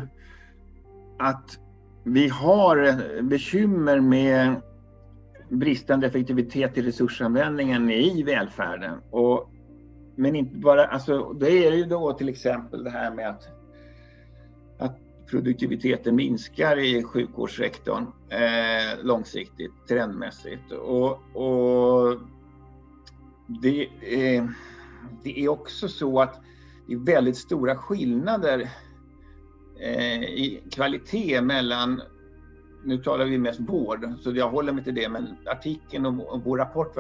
att 1.20 1.60
vi 2.04 2.28
har 2.28 2.96
bekymmer 3.22 4.00
med 4.00 4.56
bristande 5.50 6.08
effektivitet 6.08 6.78
i 6.78 6.82
resursanvändningen 6.82 7.90
i 7.90 8.24
välfärden. 8.24 9.00
Och, 9.12 9.50
men 10.16 10.36
inte 10.36 10.58
bara, 10.58 10.86
alltså, 10.86 11.34
det 11.34 11.68
är 11.68 11.72
ju 11.72 11.84
då 11.84 12.14
till 12.14 12.30
exempel 12.30 12.84
det 12.84 12.90
här 12.90 13.12
med 13.12 13.30
att, 13.30 13.48
att 14.80 14.98
produktiviteten 15.30 16.16
minskar 16.16 16.80
i 16.80 17.04
sjukvårdssektorn 17.04 18.06
eh, 18.30 19.04
långsiktigt, 19.04 19.72
trendmässigt. 19.90 20.72
Och, 20.72 21.12
och 21.36 22.20
det, 23.48 23.84
eh, 24.02 24.46
det 25.24 25.40
är 25.40 25.50
också 25.50 25.88
så 25.88 26.22
att 26.22 26.42
det 26.88 26.94
är 26.94 26.98
väldigt 26.98 27.38
stora 27.38 27.76
skillnader 27.76 28.70
eh, 29.80 30.24
i 30.24 30.64
kvalitet 30.72 31.42
mellan 31.42 32.02
nu 32.86 32.98
talar 32.98 33.26
vi 33.26 33.38
mest 33.38 33.60
vård, 33.60 34.10
så 34.22 34.32
jag 34.32 34.50
håller 34.50 34.74
mig 34.74 34.84
till 34.84 34.96
det, 34.96 35.10
men 35.10 35.38
artikeln 35.46 36.06
och, 36.06 36.42
vår 36.44 36.58
rapport 36.58 36.98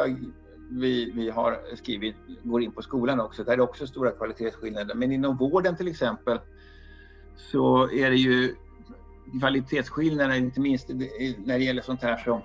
vi, 0.69 1.11
vi 1.15 1.29
har 1.29 1.75
skrivit 1.75 2.15
går 2.43 2.61
in 2.63 2.71
på 2.71 2.81
skolan 2.81 3.19
också. 3.19 3.43
Där 3.43 3.53
är 3.53 3.57
det 3.57 3.63
också 3.63 3.87
stora 3.87 4.11
kvalitetsskillnader. 4.11 4.95
Men 4.95 5.11
inom 5.11 5.37
vården 5.37 5.77
till 5.77 5.87
exempel 5.87 6.39
så 7.35 7.91
är 7.91 8.09
det 8.09 8.15
ju 8.15 8.55
kvalitetsskillnader, 9.39 10.35
inte 10.35 10.61
minst 10.61 10.89
när 10.89 11.57
det 11.57 11.63
gäller 11.63 11.81
sånt 11.81 12.01
här 12.01 12.17
som, 12.17 12.41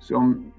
som 0.00 0.52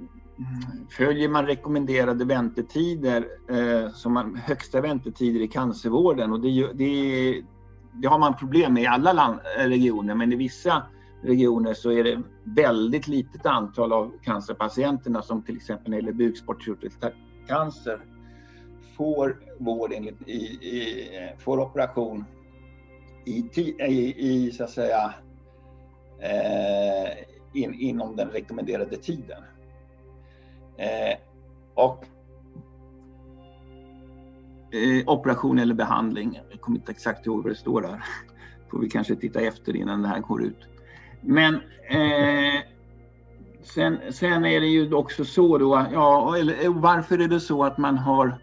följer 0.90 1.30
man 1.30 1.46
rekommenderade 1.46 2.26
väntetider, 2.26 3.28
eh, 3.50 3.92
som 3.92 4.14
man, 4.14 4.36
högsta 4.36 4.82
väntetider 4.82 5.40
i 5.40 5.48
cancervården 5.48 6.32
och 6.32 6.40
det, 6.40 6.74
det, 6.74 7.44
det 7.94 8.08
har 8.08 8.20
man 8.20 8.38
problem 8.38 8.74
med 8.74 8.84
i 8.84 8.88
alla 8.88 9.14
land, 9.14 9.40
regioner, 9.58 10.16
men 10.16 10.34
i 10.34 10.36
vissa 10.36 10.84
regioner 11.24 11.74
så 11.74 11.92
är 11.92 12.04
det 12.04 12.22
väldigt 12.44 13.08
litet 13.08 13.46
antal 13.46 13.94
av 13.94 14.12
cancerpatienterna 14.22 15.22
som 15.22 15.42
till 15.42 15.56
exempel 15.56 15.90
när 15.90 15.98
det 15.98 16.02
gäller 16.02 16.18
bukspottkörtelcancer 16.18 18.00
får 18.98 19.40
vård 19.60 19.94
enligt, 19.94 20.28
i, 20.28 20.34
i, 20.34 21.10
får 21.40 21.60
operation 21.60 22.26
i, 23.26 23.50
i, 23.88 24.16
i 24.18 24.52
så 24.52 24.64
att 24.64 24.70
säga 24.70 25.14
eh, 26.20 27.18
in, 27.54 27.74
inom 27.74 28.16
den 28.16 28.30
rekommenderade 28.30 28.98
tiden. 28.98 29.44
Eh, 30.78 31.18
och 31.74 32.06
eh, 34.74 35.10
operation 35.10 35.60
eller 35.60 35.74
behandling, 35.74 36.40
jag 36.52 36.62
kommer 36.62 36.78
inte 36.78 36.92
exakt 36.92 37.26
ihåg 37.26 37.44
vad 37.44 37.52
det 37.52 37.56
står 37.56 37.82
där, 37.82 38.04
får 38.72 38.80
vi 38.80 38.90
kanske 38.90 39.16
titta 39.16 39.42
efter 39.42 39.76
innan 39.76 40.02
det 40.02 40.08
här 40.08 40.20
går 40.20 40.44
ut. 40.44 40.68
Men 41.26 41.56
eh, 41.90 42.62
sen, 43.64 44.00
sen 44.10 44.46
är 44.46 44.62
det 44.62 44.68
ju 44.68 44.94
också 44.94 45.26
så 45.26 45.58
då, 45.58 45.86
ja, 45.94 46.38
eller 46.38 46.66
eh, 46.66 46.74
varför 46.74 47.20
är 47.20 47.28
det 47.28 47.40
så 47.40 47.64
att 47.64 47.78
man 47.78 47.98
har 47.98 48.40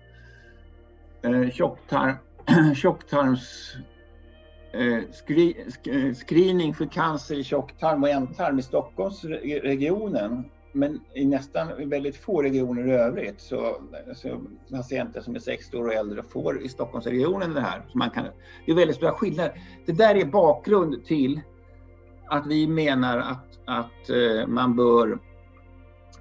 eh, 1.23 1.51
tjocktar, 1.51 2.17
tjocktarms 2.75 3.75
eh, 4.73 4.99
skri, 5.13 5.67
eh, 5.85 6.15
screening 6.15 6.75
för 6.75 6.87
cancer 6.87 7.39
i 7.39 7.45
tjocktarm 7.45 8.03
och 8.03 8.09
ändtarm 8.09 8.59
i 8.59 8.63
Stockholmsregionen. 8.63 10.45
Men 10.73 11.01
i 11.15 11.27
nästan 11.27 11.89
väldigt 11.89 12.17
få 12.17 12.43
regioner 12.43 12.89
i 12.89 12.93
övrigt 12.93 13.41
så, 13.41 13.77
så 14.15 14.41
patienter 14.71 15.21
som 15.21 15.35
är 15.35 15.39
60 15.39 15.77
år 15.77 15.87
och 15.87 15.95
äldre 15.95 16.23
får 16.23 16.63
i 16.63 16.69
Stockholmsregionen 16.69 17.55
det 17.55 17.61
här. 17.61 17.83
Så 17.93 17.99
man 17.99 18.11
kan, 18.11 18.25
det 18.67 18.73
är 18.73 18.77
väldigt 18.77 18.97
stora 18.97 19.13
skillnader. 19.13 19.61
Det 19.87 19.93
där 19.93 20.15
är 20.15 20.25
bakgrund 20.25 21.05
till 21.05 21.41
att 22.31 22.47
vi 22.47 22.67
menar 22.67 23.19
att, 23.19 23.59
att 23.65 24.11
eh, 24.11 24.47
man 24.47 24.77
bör 24.77 25.19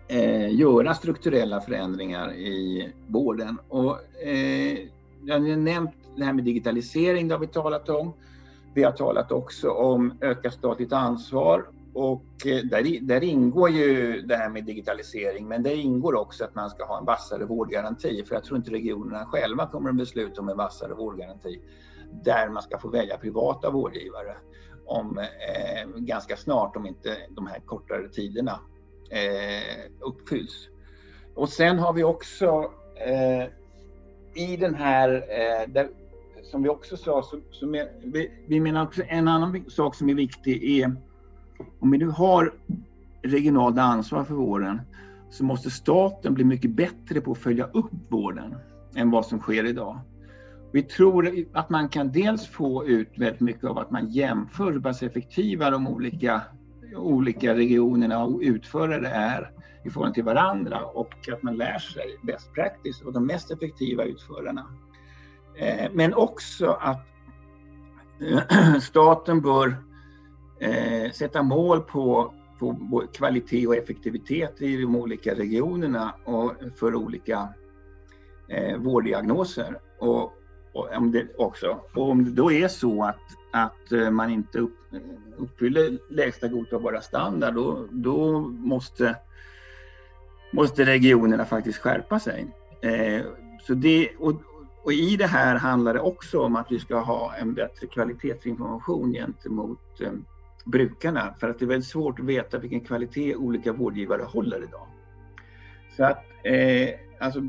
eh, 0.08 0.56
göra 0.56 0.94
strukturella 0.94 1.62
förändringar 1.62 2.34
i 2.34 2.90
vården. 3.08 3.58
Och, 3.68 3.98
eh, 4.24 4.78
jag 5.26 5.40
har 5.40 5.56
nämnt 5.56 5.92
det 6.16 6.24
här 6.24 6.34
med 6.34 6.44
digitalisering, 6.44 7.28
det 7.28 7.36
har 7.36 7.40
vi 7.40 7.48
talat 7.48 7.90
om. 7.90 8.14
Vi 8.74 8.84
har 8.84 8.92
talat 8.92 9.32
också 9.32 9.70
om 9.70 10.14
ökat 10.22 10.54
statligt 10.54 10.94
ansvar 10.94 11.66
och 11.94 12.46
eh, 12.46 12.64
där, 12.64 13.00
där 13.02 13.24
ingår 13.24 13.70
ju 13.70 14.22
det 14.22 14.36
här 14.36 14.50
med 14.50 14.66
digitalisering, 14.66 15.48
men 15.48 15.64
det 15.64 15.76
ingår 15.76 16.16
också 16.16 16.44
att 16.44 16.56
man 16.56 16.70
ska 16.70 16.86
ha 16.86 17.00
en 17.00 17.06
vassare 17.06 17.46
vårdgaranti, 17.46 18.24
för 18.24 18.36
jag 18.36 18.44
tror 18.44 18.58
inte 18.58 18.72
regionerna 18.72 19.26
själva 19.26 19.68
kommer 19.68 19.90
att 19.90 19.96
besluta 19.96 20.42
om 20.42 20.50
en 20.50 20.58
vassare 20.58 20.94
vårdgaranti 20.94 21.60
där 22.24 22.50
man 22.50 22.64
ska 22.64 22.78
få 22.78 22.90
välja 22.90 23.18
privata 23.18 23.70
vårdgivare 23.70 24.36
om 24.90 25.18
eh, 25.18 25.90
ganska 25.96 26.38
snart 26.38 26.76
om 26.76 26.86
inte 26.86 27.18
de 27.30 27.48
här 27.48 27.60
kortare 27.60 28.10
tiderna 28.10 28.60
eh, 29.10 29.92
uppfylls. 30.00 30.68
Och 31.36 31.50
sen 31.50 31.80
har 31.80 31.94
vi 31.94 32.04
också 32.04 32.72
eh, 32.96 33.50
i 34.34 34.58
den 34.58 34.76
här, 34.76 35.10
eh, 35.14 35.70
där, 35.70 35.90
som 36.44 36.64
vi 36.64 36.70
också 36.70 36.98
sa, 36.98 37.24
så, 37.24 37.40
så 37.52 37.68
med, 37.68 37.90
vi, 38.04 38.32
vi 38.48 38.60
menar 38.60 38.84
också 38.84 39.02
en 39.08 39.28
annan 39.28 39.66
sak 39.70 39.96
som 39.96 40.10
är 40.10 40.14
viktig 40.14 40.80
är 40.80 40.96
om 41.80 41.92
vi 41.92 41.98
nu 41.98 42.08
har 42.08 42.54
regionalt 43.22 43.78
ansvar 43.78 44.24
för 44.24 44.34
vården 44.34 44.82
så 45.30 45.44
måste 45.44 45.72
staten 45.72 46.34
bli 46.34 46.44
mycket 46.44 46.72
bättre 46.72 47.22
på 47.22 47.32
att 47.32 47.38
följa 47.38 47.66
upp 47.74 47.92
vården 48.10 48.56
än 48.96 49.12
vad 49.12 49.26
som 49.26 49.40
sker 49.40 49.66
idag. 49.66 50.00
Vi 50.72 50.84
tror 50.84 51.46
att 51.54 51.70
man 51.70 51.90
kan 51.90 52.12
dels 52.12 52.48
få 52.48 52.88
ut 52.88 53.10
väldigt 53.18 53.42
mycket 53.42 53.64
av 53.64 53.78
att 53.78 53.92
man 53.92 54.10
jämför 54.10 54.72
hur 54.72 54.80
pass 54.80 55.04
effektiva 55.04 55.70
de 55.70 55.88
olika, 55.88 56.42
olika 56.96 57.56
regionerna 57.56 58.24
och 58.24 58.40
utförare 58.42 59.08
är 59.08 59.52
i 59.86 59.90
förhållande 59.90 60.16
till 60.16 60.24
varandra 60.24 60.86
och 60.86 61.30
att 61.34 61.44
man 61.44 61.58
lär 61.58 61.80
sig 61.80 62.20
best 62.24 62.54
practice 62.54 63.02
och 63.02 63.14
de 63.14 63.26
mest 63.26 63.52
effektiva 63.52 64.04
utförarna. 64.04 64.66
Eh, 65.60 65.92
men 65.94 66.14
också 66.14 66.78
att 66.82 67.08
staten 68.82 69.42
bör 69.42 69.78
eh, 70.60 71.12
sätta 71.12 71.44
mål 71.44 71.82
på, 71.82 72.34
på 72.60 73.04
kvalitet 73.14 73.68
och 73.68 73.76
effektivitet 73.76 74.62
i 74.62 74.78
de 74.78 74.96
olika 74.96 75.36
regionerna 75.36 76.16
och 76.26 76.54
för 76.76 76.96
olika 76.96 77.50
eh, 78.48 78.78
vårddiagnoser. 78.78 79.80
Och 80.00 80.34
om 80.82 81.12
det 81.12 81.28
också. 81.38 81.80
Och 81.94 82.10
om 82.10 82.26
det 82.26 82.32
då 82.32 82.52
är 82.52 82.68
så 82.68 83.04
att, 83.04 83.22
att 83.52 83.92
eh, 83.92 84.12
man 84.12 84.30
inte 84.30 84.60
upp, 84.60 84.78
uppfyller 85.38 86.00
lägsta 86.10 86.48
godtagbara 86.48 87.02
standard, 87.02 87.54
då, 87.54 87.86
då 87.92 88.40
måste 88.40 89.16
måste 90.52 90.86
regionerna 90.86 91.46
faktiskt 91.46 91.80
skärpa 91.80 92.20
sig. 92.20 92.48
Eh, 92.82 93.22
så 93.62 93.74
det, 93.74 94.10
och, 94.20 94.42
och, 94.84 94.94
i 94.94 95.16
det 95.16 95.28
här 95.28 95.56
handlar 95.56 95.94
det 95.94 96.00
också 96.00 96.40
om 96.40 96.56
att 96.56 96.72
vi 96.72 96.80
ska 96.80 97.00
ha 97.00 97.36
en 97.36 97.54
bättre 97.54 97.88
kvalitetsinformation 97.88 99.12
gentemot 99.12 100.02
eh, 100.02 100.12
brukarna 100.66 101.34
för 101.40 101.50
att 101.50 101.60
det 101.60 101.66
är 101.66 101.68
väldigt 101.68 101.90
svårt 101.90 102.20
att 102.20 102.26
veta 102.26 102.58
vilken 102.58 102.82
kvalitet 102.82 103.36
olika 103.36 103.74
vårdgivare 103.74 104.24
håller 104.24 104.64
idag. 104.64 104.88
Så 105.98 106.04
att 106.04 106.24
eh, 106.44 106.90
alltså, 107.20 107.42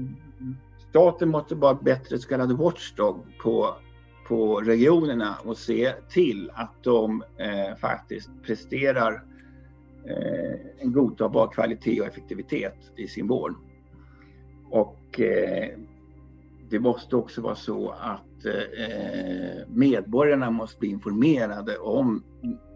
staten 0.91 1.29
måste 1.29 1.55
vara 1.55 1.75
bättre 1.75 2.19
så 2.19 2.29
kallad 2.29 2.53
watchdog 2.53 3.17
på, 3.43 3.75
på 4.29 4.61
regionerna 4.61 5.37
och 5.45 5.57
se 5.57 5.93
till 6.11 6.51
att 6.55 6.83
de 6.83 7.25
eh, 7.37 7.77
faktiskt 7.77 8.31
presterar 8.43 9.25
Eh, 10.05 10.61
en 10.79 10.93
godtagbar 10.93 11.49
kvalitet 11.49 12.01
och 12.01 12.07
effektivitet 12.07 12.77
i 12.97 13.09
sin 13.09 13.27
vård. 13.27 13.55
Och 14.71 15.21
eh, 15.21 15.69
det 16.71 16.81
måste 16.81 17.17
också 17.17 17.41
vara 17.41 17.55
så 17.55 17.91
att 17.91 18.45
eh, 18.45 19.67
medborgarna 19.69 20.51
måste 20.51 20.79
bli 20.79 20.89
informerade 20.89 21.79
om, 21.79 22.23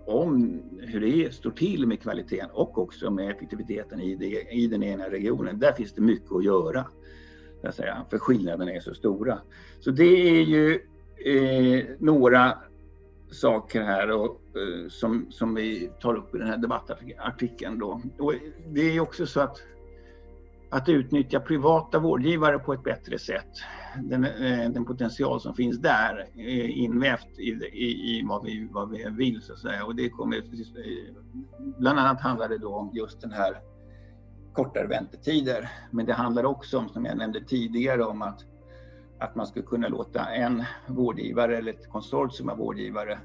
om 0.06 0.62
hur 0.80 1.00
det 1.00 1.34
står 1.34 1.50
till 1.50 1.86
med 1.86 2.00
kvaliteten 2.00 2.50
och 2.52 2.78
också 2.78 3.10
med 3.10 3.30
effektiviteten 3.30 4.00
i, 4.00 4.14
det, 4.14 4.52
i 4.52 4.66
den 4.66 4.82
ena 4.82 5.10
regionen. 5.10 5.58
Där 5.58 5.72
finns 5.72 5.92
det 5.92 6.02
mycket 6.02 6.32
att 6.32 6.44
göra, 6.44 6.86
jag 7.64 7.74
säga, 7.74 8.04
för 8.10 8.18
skillnaderna 8.18 8.72
är 8.72 8.80
så 8.80 8.94
stora. 8.94 9.38
Så 9.80 9.90
det 9.90 10.28
är 10.38 10.42
ju 10.42 10.80
eh, 11.24 11.84
några 11.98 12.58
saker 13.30 13.82
här 13.82 14.10
och, 14.10 14.40
eh, 14.56 14.88
som, 14.88 15.26
som 15.30 15.54
vi 15.54 15.90
tar 16.00 16.14
upp 16.14 16.34
i 16.34 16.38
den 16.38 16.48
här 16.48 16.56
debattartikeln. 16.56 17.78
Då. 17.78 18.00
Och 18.18 18.34
det 18.68 18.80
är 18.80 19.00
också 19.00 19.26
så 19.26 19.40
att, 19.40 19.62
att 20.70 20.88
utnyttja 20.88 21.40
privata 21.40 21.98
vårdgivare 21.98 22.58
på 22.58 22.72
ett 22.72 22.82
bättre 22.82 23.18
sätt, 23.18 23.50
den, 24.02 24.24
eh, 24.24 24.70
den 24.70 24.84
potential 24.84 25.40
som 25.40 25.54
finns 25.54 25.78
där 25.78 26.28
är 26.36 26.68
invävt 26.68 27.38
i, 27.38 27.50
i, 27.72 28.18
i, 28.18 28.24
vad, 28.28 28.44
vi, 28.44 28.68
vad 28.72 28.90
vi 28.90 29.06
vill 29.10 29.42
så 29.42 29.52
att 29.52 29.58
säga. 29.58 29.84
Och 29.84 29.96
det 29.96 30.08
kommer, 30.08 30.36
eh, 30.36 30.42
bland 31.78 31.98
annat 31.98 32.20
handlar 32.20 32.48
det 32.48 32.58
då 32.58 32.74
om 32.74 32.90
just 32.92 33.20
den 33.20 33.32
här 33.32 33.60
kortare 34.54 34.86
väntetider. 34.86 35.70
Men 35.90 36.06
det 36.06 36.12
handlar 36.12 36.44
också 36.44 36.78
om, 36.78 36.88
som 36.88 37.04
jag 37.04 37.16
nämnde 37.16 37.44
tidigare, 37.44 38.04
om 38.04 38.22
att 38.22 38.44
att 39.18 39.34
man 39.34 39.46
skulle 39.46 39.64
kunna 39.64 39.88
låta 39.88 40.26
en 40.26 40.64
vårdgivare 40.86 41.58
eller 41.58 41.72
ett 41.72 41.88
konsortium 41.88 42.48
av 42.48 42.58
vårdgivare 42.58 43.18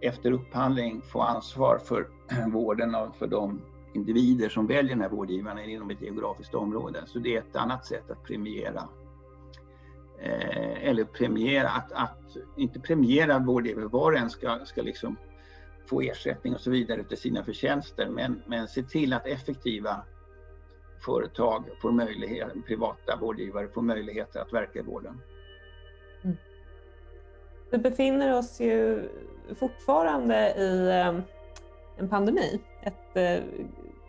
efter 0.00 0.32
upphandling 0.32 1.02
få 1.02 1.20
ansvar 1.20 1.78
för 1.78 2.08
vården 2.50 2.94
och 2.94 3.16
för 3.16 3.26
de 3.26 3.62
individer 3.94 4.48
som 4.48 4.66
väljer 4.66 4.94
den 4.94 5.00
här 5.00 5.08
vårdgivaren 5.08 5.58
inom 5.58 5.90
ett 5.90 6.02
geografiskt 6.02 6.54
område. 6.54 7.02
Så 7.06 7.18
det 7.18 7.36
är 7.36 7.38
ett 7.38 7.56
annat 7.56 7.86
sätt 7.86 8.10
att 8.10 8.24
premiera 8.24 8.88
eh, 10.18 10.88
eller 10.88 11.04
premiera, 11.04 11.68
att, 11.68 11.92
att, 11.92 12.36
inte 12.56 12.80
premiera 12.80 13.38
vårdgivare, 13.38 13.86
var 13.86 14.12
och 14.12 14.18
en 14.18 14.30
ska, 14.30 14.58
ska 14.64 14.82
liksom 14.82 15.16
få 15.86 16.00
ersättning 16.00 16.54
och 16.54 16.60
så 16.60 16.70
vidare 16.70 17.00
efter 17.00 17.16
sina 17.16 17.44
förtjänster, 17.44 18.08
men, 18.08 18.42
men 18.46 18.68
se 18.68 18.82
till 18.82 19.12
att 19.12 19.26
effektiva 19.26 20.02
företag 21.00 21.64
får 21.82 21.92
möjlighet, 21.92 22.48
privata 22.66 23.16
vårdgivare 23.20 23.68
får 23.68 23.82
möjligheter 23.82 24.40
att 24.40 24.52
verka 24.52 24.78
i 24.78 24.82
vården. 24.82 25.20
Mm. 26.24 26.36
Vi 27.70 27.78
befinner 27.78 28.38
oss 28.38 28.60
ju 28.60 29.08
fortfarande 29.58 30.54
i 30.56 30.88
eh, 30.88 31.20
en 31.96 32.08
pandemi, 32.08 32.60
ett 32.82 33.16
eh, 33.16 33.44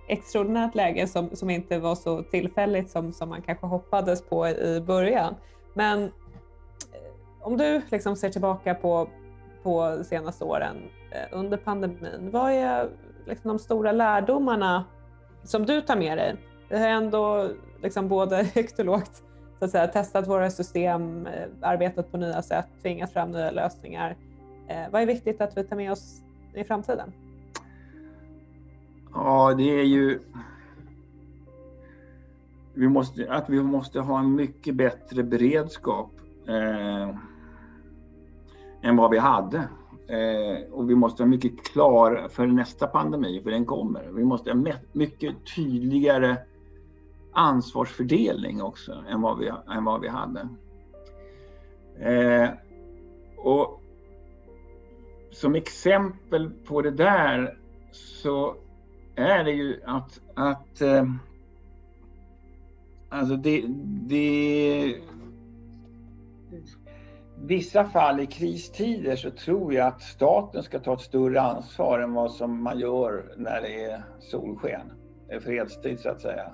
extraordinärt 0.08 0.76
läge 0.76 1.08
som, 1.08 1.36
som 1.36 1.50
inte 1.50 1.80
var 1.80 1.96
så 1.96 2.24
tillfälligt 2.24 2.90
som, 2.90 3.14
som 3.14 3.30
man 3.30 3.42
kanske 3.42 3.68
hoppades 3.68 4.22
på 4.22 4.48
i 4.48 4.84
början. 4.88 5.36
Men 5.74 6.04
eh, 6.04 6.10
om 7.42 7.58
du 7.58 7.82
liksom 7.92 8.16
ser 8.16 8.30
tillbaka 8.30 8.76
på, 8.76 9.10
på 9.64 10.04
senaste 10.04 10.44
åren 10.44 10.76
under 11.32 11.58
pandemin, 11.58 12.30
vad 12.32 12.52
är 12.52 12.90
liksom 13.26 13.48
de 13.48 13.60
stora 13.60 13.92
lärdomarna 13.92 14.86
som 15.44 15.66
du 15.66 15.82
tar 15.82 15.96
med 15.96 16.18
dig 16.18 16.38
vi 16.72 16.78
har 16.78 16.88
ändå 16.88 17.50
liksom 17.82 18.08
både 18.08 18.36
högt 18.56 18.80
och 18.80 18.86
lågt 18.86 19.24
så 19.60 19.66
att 19.66 19.72
säga, 19.72 19.88
testat 19.88 20.28
våra 20.28 20.50
system, 20.50 21.28
eh, 21.28 21.48
arbetat 21.62 22.12
på 22.12 22.18
nya 22.18 22.42
sätt, 22.42 22.66
tvingat 22.82 23.14
fram 23.14 23.32
nya 23.32 23.52
lösningar. 23.52 24.16
Eh, 24.68 24.92
vad 24.92 25.02
är 25.02 25.06
viktigt 25.06 25.42
att 25.42 25.58
vi 25.58 25.64
tar 25.64 25.76
med 25.76 25.92
oss 25.92 26.22
i 26.54 26.64
framtiden? 26.64 27.12
Ja, 29.14 29.54
det 29.58 29.64
är 29.64 29.84
ju 29.84 30.20
vi 32.74 32.90
måste, 32.90 33.32
att 33.32 33.50
vi 33.50 33.64
måste 33.64 34.00
ha 34.00 34.20
en 34.20 34.36
mycket 34.36 34.76
bättre 34.76 35.24
beredskap 35.24 36.12
eh, 36.48 37.10
än 38.82 38.96
vad 38.96 39.12
vi 39.12 39.18
hade. 39.18 39.58
Eh, 40.08 40.72
och 40.72 40.90
vi 40.90 40.96
måste 40.96 41.22
vara 41.22 41.30
mycket 41.30 41.64
klar 41.64 42.28
för 42.32 42.48
nästa 42.48 42.88
pandemi, 42.88 43.42
för 43.44 43.52
den 43.52 43.66
kommer. 43.66 44.10
Vi 44.12 44.24
måste 44.24 44.52
ha 44.52 44.64
mycket 44.92 45.36
tydligare 45.56 46.38
ansvarsfördelning 47.34 48.62
också 48.62 49.04
än 49.10 49.22
vad 49.22 49.40
vi, 49.40 49.52
än 49.76 49.84
vad 49.84 50.02
vi 50.02 50.08
hade. 50.08 50.50
Eh, 52.00 52.50
och 53.38 53.82
som 55.32 55.56
exempel 55.56 56.50
på 56.50 56.82
det 56.82 56.92
där 56.92 57.58
så 57.92 58.56
är 59.16 59.44
det 59.44 59.52
ju 59.52 59.82
att, 59.86 60.22
att 60.36 60.82
eh, 60.82 61.06
alltså 63.10 63.36
det, 63.36 63.64
det 64.08 64.96
vissa 67.44 67.86
fall 67.86 68.20
i 68.20 68.26
kristider 68.26 69.16
så 69.16 69.32
tror 69.32 69.74
jag 69.74 69.88
att 69.88 70.02
staten 70.02 70.64
ska 70.64 70.80
ta 70.80 70.94
ett 70.94 71.02
större 71.02 71.42
ansvar 71.42 72.00
än 72.00 72.14
vad 72.14 72.32
som 72.32 72.64
man 72.64 72.80
gör 72.80 73.34
när 73.38 73.62
det 73.62 73.84
är 73.84 74.04
solsken, 74.20 74.92
eh, 75.30 75.40
fredstid 75.40 76.00
så 76.00 76.10
att 76.10 76.22
säga. 76.22 76.52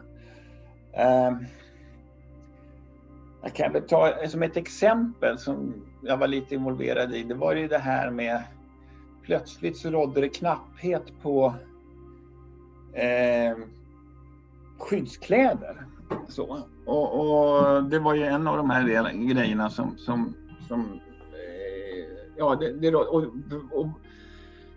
Ehm, 0.93 1.45
jag 3.41 3.53
kan 3.53 3.73
väl 3.73 3.87
ta 3.87 4.13
som 4.27 4.43
ett 4.43 4.57
exempel 4.57 5.39
som 5.39 5.73
jag 6.01 6.17
var 6.17 6.27
lite 6.27 6.55
involverad 6.55 7.15
i. 7.15 7.23
Det 7.23 7.33
var 7.33 7.55
ju 7.55 7.67
det 7.67 7.77
här 7.77 8.11
med 8.11 8.43
plötsligt 9.23 9.77
så 9.77 9.89
rådde 9.89 10.21
det 10.21 10.29
knapphet 10.29 11.03
på 11.21 11.55
eh, 12.93 13.57
skyddskläder. 14.77 15.85
Så. 16.27 16.59
Och, 16.85 17.19
och, 17.19 17.83
det 17.83 17.99
var 17.99 18.13
ju 18.13 18.23
en 18.23 18.47
av 18.47 18.57
de 18.57 18.69
här 18.69 19.13
grejerna 19.33 19.69
som, 19.69 19.97
som, 19.97 20.33
som 20.67 20.81
eh, 21.33 22.05
ja, 22.37 22.55
det, 22.55 22.73
det, 22.73 22.95
och, 22.95 23.33
och, 23.71 23.87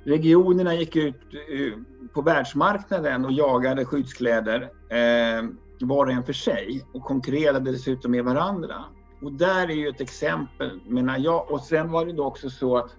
regionerna 0.04 0.74
gick 0.74 0.96
ut 0.96 1.20
eh, 1.32 1.78
på 2.12 2.22
världsmarknaden 2.22 3.24
och 3.24 3.32
jagade 3.32 3.84
skyddskläder. 3.84 4.62
Eh, 4.88 5.44
var 5.86 6.06
och 6.06 6.12
en 6.12 6.22
för 6.22 6.32
sig 6.32 6.84
och 6.92 7.02
konkurrerade 7.02 7.72
dessutom 7.72 8.10
med 8.10 8.24
varandra. 8.24 8.84
Och 9.22 9.32
där 9.32 9.70
är 9.70 9.74
ju 9.74 9.88
ett 9.88 10.00
exempel, 10.00 10.80
menar 10.86 11.18
jag. 11.18 11.50
Och 11.50 11.60
sen 11.60 11.90
var 11.90 12.06
det 12.06 12.12
då 12.12 12.24
också 12.24 12.50
så 12.50 12.76
att 12.76 12.96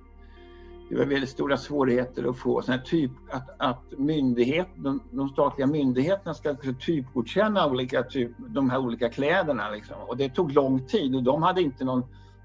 det 0.90 0.98
var 0.98 1.06
väldigt 1.06 1.30
stora 1.30 1.58
svårigheter 1.58 2.30
att 2.30 2.38
få 2.38 2.62
sån 2.62 2.74
här 2.74 2.82
typ, 2.82 3.12
att, 3.30 3.50
att 3.58 3.84
myndighet, 3.98 4.68
de, 4.76 5.00
de 5.12 5.30
statliga 5.30 5.68
myndigheterna 5.68 6.34
ska 6.34 6.56
typgodkänna 6.86 7.68
olika 7.68 8.04
typ, 8.04 8.32
de 8.38 8.70
här 8.70 8.80
olika 8.80 9.10
kläderna. 9.10 9.70
Liksom. 9.70 9.96
Och 10.08 10.18
det 10.18 10.30
tog 10.30 10.52
lång 10.52 10.88
tid 10.88 11.16
och 11.16 11.24
de 11.24 11.44
hade 11.44 11.62
inte 11.62 11.86
någon 11.86 12.04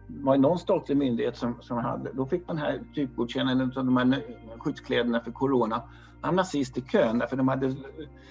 var 0.09 0.37
någon 0.37 0.59
statlig 0.59 0.97
myndighet 0.97 1.37
som, 1.37 1.55
som 1.61 1.79
hade, 1.79 2.13
då 2.13 2.27
fick 2.27 2.49
man 2.49 2.59
här 2.59 2.81
typgodkännandet 2.95 3.77
av 3.77 3.85
de 3.85 3.97
här 3.97 4.23
skyddskläderna 4.59 5.21
för 5.21 5.31
corona 5.31 5.83
hamna 6.27 6.45
sist 6.45 6.79
i 6.79 6.81
kön 6.81 7.19
därför 7.19 7.37
de 7.37 7.49
hade 7.49 7.75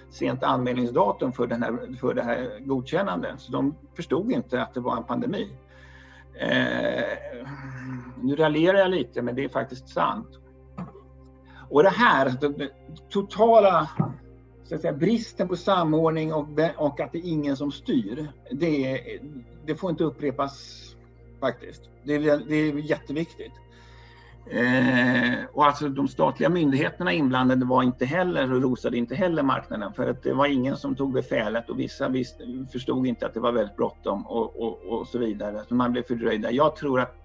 sent 0.09 0.43
anmälningsdatum 0.43 1.31
för, 1.31 1.47
den 1.47 1.63
här, 1.63 1.97
för 1.99 2.13
det 2.13 2.23
här 2.23 2.59
godkännandet. 2.59 3.41
Så 3.41 3.51
de 3.51 3.75
förstod 3.95 4.31
inte 4.31 4.61
att 4.61 4.73
det 4.73 4.79
var 4.79 4.97
en 4.97 5.03
pandemi. 5.03 5.49
Eh, 6.39 7.17
nu 8.21 8.35
raljerar 8.35 8.77
jag 8.77 8.91
lite, 8.91 9.21
men 9.21 9.35
det 9.35 9.43
är 9.43 9.49
faktiskt 9.49 9.89
sant. 9.89 10.27
Och 11.69 11.83
det 11.83 11.89
här, 11.89 12.25
alltså, 12.25 12.49
den 12.49 12.69
totala 13.09 13.89
så 14.63 14.75
att 14.75 14.81
säga, 14.81 14.93
bristen 14.93 15.47
på 15.47 15.55
samordning 15.55 16.33
och, 16.33 16.47
och 16.77 16.99
att 16.99 17.11
det 17.11 17.17
är 17.17 17.29
ingen 17.29 17.57
som 17.57 17.71
styr, 17.71 18.27
det, 18.51 19.01
det 19.65 19.75
får 19.75 19.89
inte 19.89 20.03
upprepas 20.03 20.85
faktiskt. 21.39 21.81
Det 22.03 22.13
är, 22.13 22.37
det 22.47 22.55
är 22.55 22.73
jätteviktigt. 22.73 23.53
Eh, 24.51 25.45
och 25.53 25.65
alltså 25.65 25.89
de 25.89 26.07
statliga 26.07 26.49
myndigheterna 26.49 27.13
inblandade 27.13 27.65
var 27.65 27.83
inte 27.83 28.05
heller 28.05 28.53
och 28.53 28.61
rosade 28.61 28.97
inte 28.97 29.15
heller 29.15 29.43
marknaden 29.43 29.93
för 29.93 30.09
att 30.09 30.23
det 30.23 30.33
var 30.33 30.45
ingen 30.45 30.77
som 30.77 30.95
tog 30.95 31.13
befälet 31.13 31.69
och 31.69 31.79
vissa 31.79 32.09
visst, 32.09 32.35
förstod 32.71 33.07
inte 33.07 33.25
att 33.25 33.33
det 33.33 33.39
var 33.39 33.51
väldigt 33.51 33.75
bråttom 33.75 34.27
och, 34.27 34.61
och, 34.61 34.79
och 34.85 35.07
så 35.07 35.17
vidare. 35.17 35.61
Så 35.67 35.75
man 35.75 35.91
blev 35.91 36.03
fördröjda. 36.03 36.51
Jag 36.51 36.75
tror 36.75 36.99
att 36.99 37.15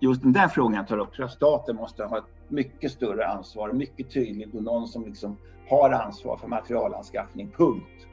just 0.00 0.22
den 0.22 0.32
där 0.32 0.48
frågan 0.48 0.74
jag 0.74 0.88
tar 0.88 0.98
upp, 0.98 1.12
tror 1.12 1.24
jag 1.24 1.30
staten 1.30 1.76
måste 1.76 2.04
ha 2.04 2.18
ett 2.18 2.24
mycket 2.48 2.92
större 2.92 3.26
ansvar, 3.26 3.72
mycket 3.72 4.10
tydligt 4.10 4.54
och 4.54 4.62
någon 4.62 4.88
som 4.88 5.04
liksom 5.04 5.36
har 5.68 5.90
ansvar 5.90 6.36
för 6.36 6.48
materialanskaffning, 6.48 7.50
punkt. 7.56 8.06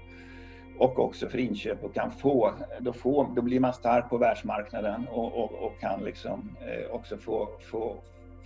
Och 0.79 0.99
också 0.99 1.29
för 1.29 1.37
inköp 1.37 1.83
och 1.83 1.93
kan 1.93 2.11
få, 2.11 2.51
då, 2.79 2.93
få, 2.93 3.33
då 3.35 3.41
blir 3.41 3.59
man 3.59 3.73
stark 3.73 4.09
på 4.09 4.17
världsmarknaden 4.17 5.07
och, 5.07 5.37
och, 5.37 5.51
och 5.65 5.79
kan 5.79 6.03
liksom 6.03 6.55
eh, 6.61 6.95
också 6.95 7.17
få, 7.17 7.49
få, 7.71 7.95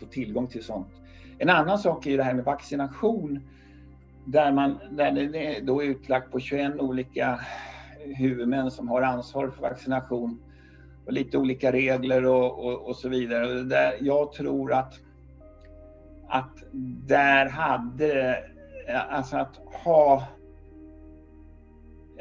få 0.01 0.11
tillgång 0.11 0.47
till 0.47 0.63
sånt. 0.63 0.87
En 1.39 1.49
annan 1.49 1.79
sak 1.79 2.05
är 2.05 2.11
ju 2.11 2.17
det 2.17 2.23
här 2.23 2.33
med 2.33 2.45
vaccination 2.45 3.39
där, 4.25 4.51
man, 4.51 4.79
där 4.91 5.11
det 5.11 5.59
då 5.63 5.83
är 5.83 5.87
utlagt 5.87 6.31
på 6.31 6.39
21 6.39 6.79
olika 6.79 7.39
huvudmän 8.05 8.71
som 8.71 8.89
har 8.89 9.01
ansvar 9.01 9.49
för 9.49 9.61
vaccination 9.61 10.39
och 11.05 11.13
lite 11.13 11.37
olika 11.37 11.71
regler 11.71 12.25
och, 12.25 12.65
och, 12.65 12.87
och 12.87 12.95
så 12.95 13.09
vidare. 13.09 13.63
Där 13.63 13.93
jag 13.99 14.33
tror 14.33 14.73
att, 14.73 14.99
att 16.27 16.63
där 17.07 17.49
hade, 17.49 18.43
alltså 19.09 19.37
att 19.37 19.55
ha 19.83 20.27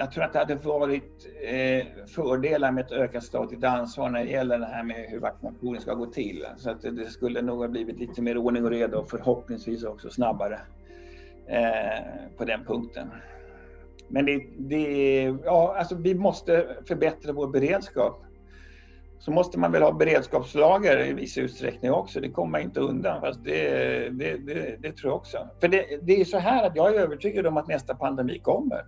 jag 0.01 0.13
tror 0.13 0.25
att 0.25 0.33
det 0.33 0.39
hade 0.39 0.55
varit 0.55 1.29
eh, 1.43 2.07
fördelar 2.07 2.73
med 2.73 2.85
ett 2.85 2.93
ökat 2.93 3.25
statligt 3.25 3.65
ansvar 3.65 4.11
när 4.11 4.25
det 4.25 4.31
gäller 4.31 4.59
det 4.59 4.67
här 4.67 4.83
med 4.83 4.97
hur 4.97 5.21
vaccinationen 5.21 5.81
ska 5.81 5.95
gå 5.95 6.07
till. 6.07 6.47
Så 6.57 6.71
att 6.71 6.83
det, 6.83 6.91
det 6.91 7.07
skulle 7.07 7.43
nog 7.43 7.59
ha 7.59 7.69
blivit 7.69 7.99
lite 7.99 8.23
mer 8.23 8.37
ordning 8.37 8.65
och 8.65 8.71
reda 8.71 8.99
och 8.99 9.11
förhoppningsvis 9.11 9.85
också 9.85 10.11
snabbare 10.11 10.61
eh, 11.49 12.05
på 12.39 12.45
den 12.45 12.65
punkten. 12.65 13.09
Men 14.09 14.27
det, 14.27 14.47
det, 14.59 15.23
ja, 15.45 15.75
alltså 15.79 15.95
vi 15.95 16.15
måste 16.15 16.77
förbättra 16.89 17.33
vår 17.33 17.49
beredskap. 17.49 18.25
Så 19.19 19.31
måste 19.31 19.59
man 19.59 19.73
väl 19.73 19.83
ha 19.83 19.93
beredskapslager 19.93 21.07
i 21.07 21.13
viss 21.13 21.39
utsträckning 21.39 21.93
också. 21.93 22.21
Det 22.21 22.31
kommer 22.31 22.51
man 22.51 22.61
inte 22.61 22.81
undan. 22.81 23.21
Fast 23.21 23.45
det, 23.45 24.09
det, 24.09 24.37
det, 24.37 24.77
det 24.83 24.93
tror 24.93 25.11
jag 25.11 25.17
också. 25.17 25.49
För 25.61 25.69
det, 25.69 25.99
det 26.03 26.21
är 26.21 26.25
så 26.25 26.39
här 26.39 26.67
att 26.67 26.77
jag 26.77 26.95
är 26.95 27.01
övertygad 27.01 27.47
om 27.47 27.57
att 27.57 27.69
nästa 27.69 27.95
pandemi 27.95 28.39
kommer. 28.39 28.85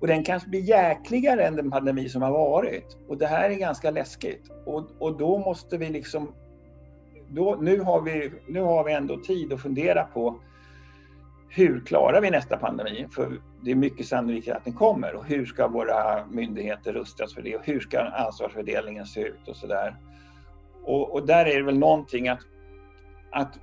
Och 0.00 0.06
den 0.06 0.24
kanske 0.24 0.48
blir 0.48 0.60
jäkligare 0.60 1.46
än 1.46 1.56
den 1.56 1.70
pandemi 1.70 2.08
som 2.08 2.22
har 2.22 2.30
varit. 2.30 2.96
Och 3.08 3.18
det 3.18 3.26
här 3.26 3.50
är 3.50 3.54
ganska 3.54 3.90
läskigt. 3.90 4.50
Och, 4.66 4.88
och 4.98 5.18
då 5.18 5.38
måste 5.38 5.78
vi 5.78 5.88
liksom... 5.88 6.32
Då, 7.28 7.58
nu, 7.60 7.80
har 7.80 8.00
vi, 8.00 8.32
nu 8.48 8.60
har 8.60 8.84
vi 8.84 8.92
ändå 8.92 9.16
tid 9.16 9.52
att 9.52 9.62
fundera 9.62 10.04
på 10.04 10.40
hur 11.48 11.80
klarar 11.80 12.20
vi 12.20 12.30
nästa 12.30 12.56
pandemi? 12.56 13.06
För 13.10 13.40
det 13.62 13.70
är 13.70 13.74
mycket 13.74 14.06
sannolikt 14.06 14.48
att 14.48 14.64
den 14.64 14.74
kommer. 14.74 15.14
Och 15.14 15.24
hur 15.24 15.46
ska 15.46 15.68
våra 15.68 16.26
myndigheter 16.26 16.92
rustas 16.92 17.34
för 17.34 17.42
det? 17.42 17.56
Och 17.56 17.66
hur 17.66 17.80
ska 17.80 18.00
ansvarsfördelningen 18.00 19.06
se 19.06 19.20
ut 19.20 19.48
och 19.48 19.56
sådär? 19.56 19.96
Och, 20.84 21.14
och 21.14 21.26
där 21.26 21.46
är 21.46 21.56
det 21.56 21.62
väl 21.62 21.78
någonting 21.78 22.28
att, 22.28 22.40
att, 23.30 23.58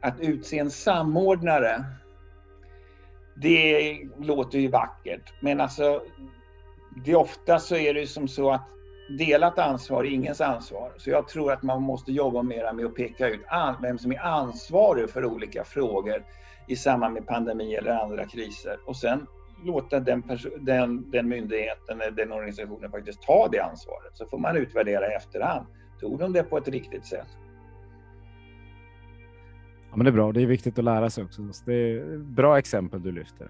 att 0.00 0.20
utse 0.20 0.58
en 0.58 0.70
samordnare 0.70 1.84
det 3.40 3.98
låter 4.18 4.58
ju 4.58 4.68
vackert, 4.68 5.32
men 5.40 5.60
alltså 5.60 6.02
det 7.04 7.14
ofta 7.14 7.58
så 7.58 7.76
är 7.76 7.94
det 7.94 8.06
som 8.06 8.28
så 8.28 8.50
att 8.50 8.68
delat 9.18 9.58
ansvar 9.58 10.04
är 10.04 10.08
ingens 10.08 10.40
ansvar. 10.40 10.92
Så 10.96 11.10
jag 11.10 11.28
tror 11.28 11.52
att 11.52 11.62
man 11.62 11.82
måste 11.82 12.12
jobba 12.12 12.42
mera 12.42 12.72
med 12.72 12.86
att 12.86 12.94
peka 12.94 13.28
ut 13.28 13.40
vem 13.82 13.98
som 13.98 14.12
är 14.12 14.18
ansvarig 14.18 15.10
för 15.10 15.24
olika 15.24 15.64
frågor 15.64 16.24
i 16.68 16.76
samband 16.76 17.14
med 17.14 17.26
pandemi 17.26 17.74
eller 17.74 17.90
andra 17.90 18.24
kriser 18.24 18.78
och 18.86 18.96
sen 18.96 19.26
låta 19.64 20.00
den, 20.00 20.22
den, 20.60 21.10
den 21.10 21.28
myndigheten 21.28 22.00
eller 22.00 22.10
den 22.10 22.32
organisationen 22.32 22.90
faktiskt 22.90 23.22
ta 23.22 23.48
det 23.52 23.60
ansvaret. 23.60 24.16
Så 24.16 24.26
får 24.26 24.38
man 24.38 24.56
utvärdera 24.56 25.12
i 25.12 25.14
efterhand. 25.14 25.66
Tog 26.00 26.18
de 26.18 26.32
det 26.32 26.42
på 26.42 26.58
ett 26.58 26.68
riktigt 26.68 27.06
sätt? 27.06 27.28
Ja, 29.90 29.96
men 29.96 30.04
det 30.04 30.10
är 30.10 30.12
bra. 30.12 30.32
Det 30.32 30.42
är 30.42 30.46
viktigt 30.46 30.78
att 30.78 30.84
lära 30.84 31.10
sig 31.10 31.24
också. 31.24 31.42
Det 31.64 31.74
är 31.74 32.18
bra 32.18 32.58
exempel 32.58 33.02
du 33.02 33.12
lyfter. 33.12 33.48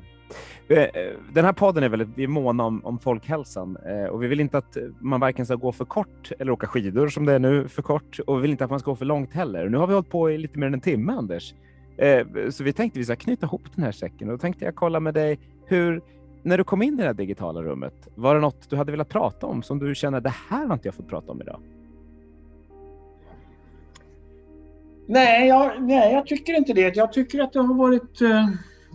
Eh, 0.68 0.86
den 1.32 1.44
här 1.44 1.52
podden 1.52 1.84
är 1.84 1.88
väldigt, 1.88 2.08
vi 2.14 2.24
är 2.24 2.28
måna 2.28 2.64
om, 2.64 2.84
om 2.84 2.98
folkhälsan 2.98 3.76
eh, 3.76 4.04
och 4.04 4.22
vi 4.22 4.28
vill 4.28 4.40
inte 4.40 4.58
att 4.58 4.76
man 4.98 5.20
varken 5.20 5.46
ska 5.46 5.54
gå 5.54 5.72
för 5.72 5.84
kort 5.84 6.32
eller 6.38 6.52
åka 6.52 6.66
skidor 6.66 7.08
som 7.08 7.26
det 7.26 7.32
är 7.32 7.38
nu 7.38 7.68
för 7.68 7.82
kort 7.82 8.20
och 8.26 8.36
vi 8.36 8.42
vill 8.42 8.50
inte 8.50 8.64
att 8.64 8.70
man 8.70 8.80
ska 8.80 8.90
gå 8.90 8.96
för 8.96 9.04
långt 9.04 9.32
heller. 9.32 9.68
Nu 9.68 9.78
har 9.78 9.86
vi 9.86 9.94
hållit 9.94 10.10
på 10.10 10.30
i 10.30 10.38
lite 10.38 10.58
mer 10.58 10.66
än 10.66 10.74
en 10.74 10.80
timme, 10.80 11.12
Anders. 11.12 11.54
Eh, 11.96 12.26
så 12.50 12.64
vi 12.64 12.72
tänkte 12.72 12.98
vi 12.98 13.04
ska 13.04 13.16
knyta 13.16 13.46
ihop 13.46 13.62
den 13.74 13.84
här 13.84 13.92
säcken 13.92 14.28
och 14.28 14.34
då 14.34 14.38
tänkte 14.38 14.64
jag 14.64 14.74
kolla 14.74 15.00
med 15.00 15.14
dig 15.14 15.38
hur, 15.66 16.02
när 16.42 16.58
du 16.58 16.64
kom 16.64 16.82
in 16.82 16.94
i 16.94 16.96
det 16.96 17.06
här 17.06 17.14
digitala 17.14 17.62
rummet, 17.62 18.08
var 18.14 18.34
det 18.34 18.40
något 18.40 18.70
du 18.70 18.76
hade 18.76 18.92
velat 18.92 19.08
prata 19.08 19.46
om 19.46 19.62
som 19.62 19.78
du 19.78 19.94
känner 19.94 20.20
det 20.20 20.34
här 20.48 20.66
har 20.66 20.74
inte 20.74 20.88
jag 20.88 20.94
fått 20.94 21.08
prata 21.08 21.32
om 21.32 21.40
idag? 21.40 21.60
Nej 25.10 25.48
jag, 25.48 25.82
nej, 25.82 26.12
jag 26.12 26.26
tycker 26.26 26.54
inte 26.54 26.72
det. 26.72 26.96
Jag 26.96 27.12
tycker 27.12 27.40
att 27.40 27.52
det 27.52 27.60
har 27.60 27.74
varit... 27.74 28.22
Uh, 28.22 28.48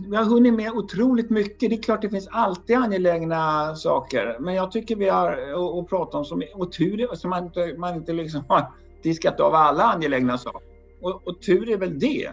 vi 0.08 0.16
har 0.16 0.24
hunnit 0.24 0.54
med 0.54 0.70
otroligt 0.70 1.30
mycket. 1.30 1.70
Det 1.70 1.76
är 1.76 1.82
klart 1.82 2.02
det 2.02 2.10
finns 2.10 2.28
alltid 2.30 2.76
angelägna 2.76 3.74
saker. 3.74 4.36
Men 4.40 4.54
jag 4.54 4.72
tycker 4.72 4.96
vi 4.96 5.08
har 5.08 5.32
att 5.80 5.88
prata 5.88 6.18
om 6.18 6.24
som 6.24 6.42
och 6.54 6.72
tur 6.72 7.14
som 7.14 7.30
man 7.30 7.44
inte, 7.44 7.74
man 7.78 7.94
inte 7.94 8.12
liksom 8.12 8.44
har 8.48 8.72
diskat 9.02 9.40
av 9.40 9.54
alla 9.54 9.84
angelägna 9.84 10.38
saker. 10.38 10.68
Och, 11.02 11.28
och 11.28 11.42
tur 11.42 11.70
är 11.70 11.76
väl 11.76 11.98
det, 11.98 12.30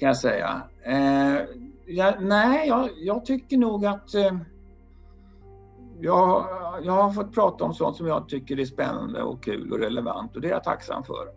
kan 0.00 0.06
jag 0.06 0.16
säga. 0.16 0.62
Eh, 0.84 0.96
uh, 0.96 1.40
jag, 1.86 2.22
nej, 2.22 2.68
jag, 2.68 2.88
jag, 2.96 3.24
tycker 3.24 3.56
nog 3.56 3.86
att 3.86 4.14
uh, 4.14 4.38
jag, 6.00 6.46
jag 6.82 6.92
har 6.92 7.10
fått 7.10 7.34
prata 7.34 7.64
om 7.64 7.74
sånt 7.74 7.96
som 7.96 8.06
jag 8.06 8.28
tycker 8.28 8.60
är 8.60 8.64
spännande 8.64 9.22
och 9.22 9.42
kul 9.42 9.72
och 9.72 9.78
relevant 9.78 10.36
och 10.36 10.42
det 10.42 10.48
är 10.48 10.52
jag 10.52 10.64
tacksam 10.64 11.04
för. 11.04 11.28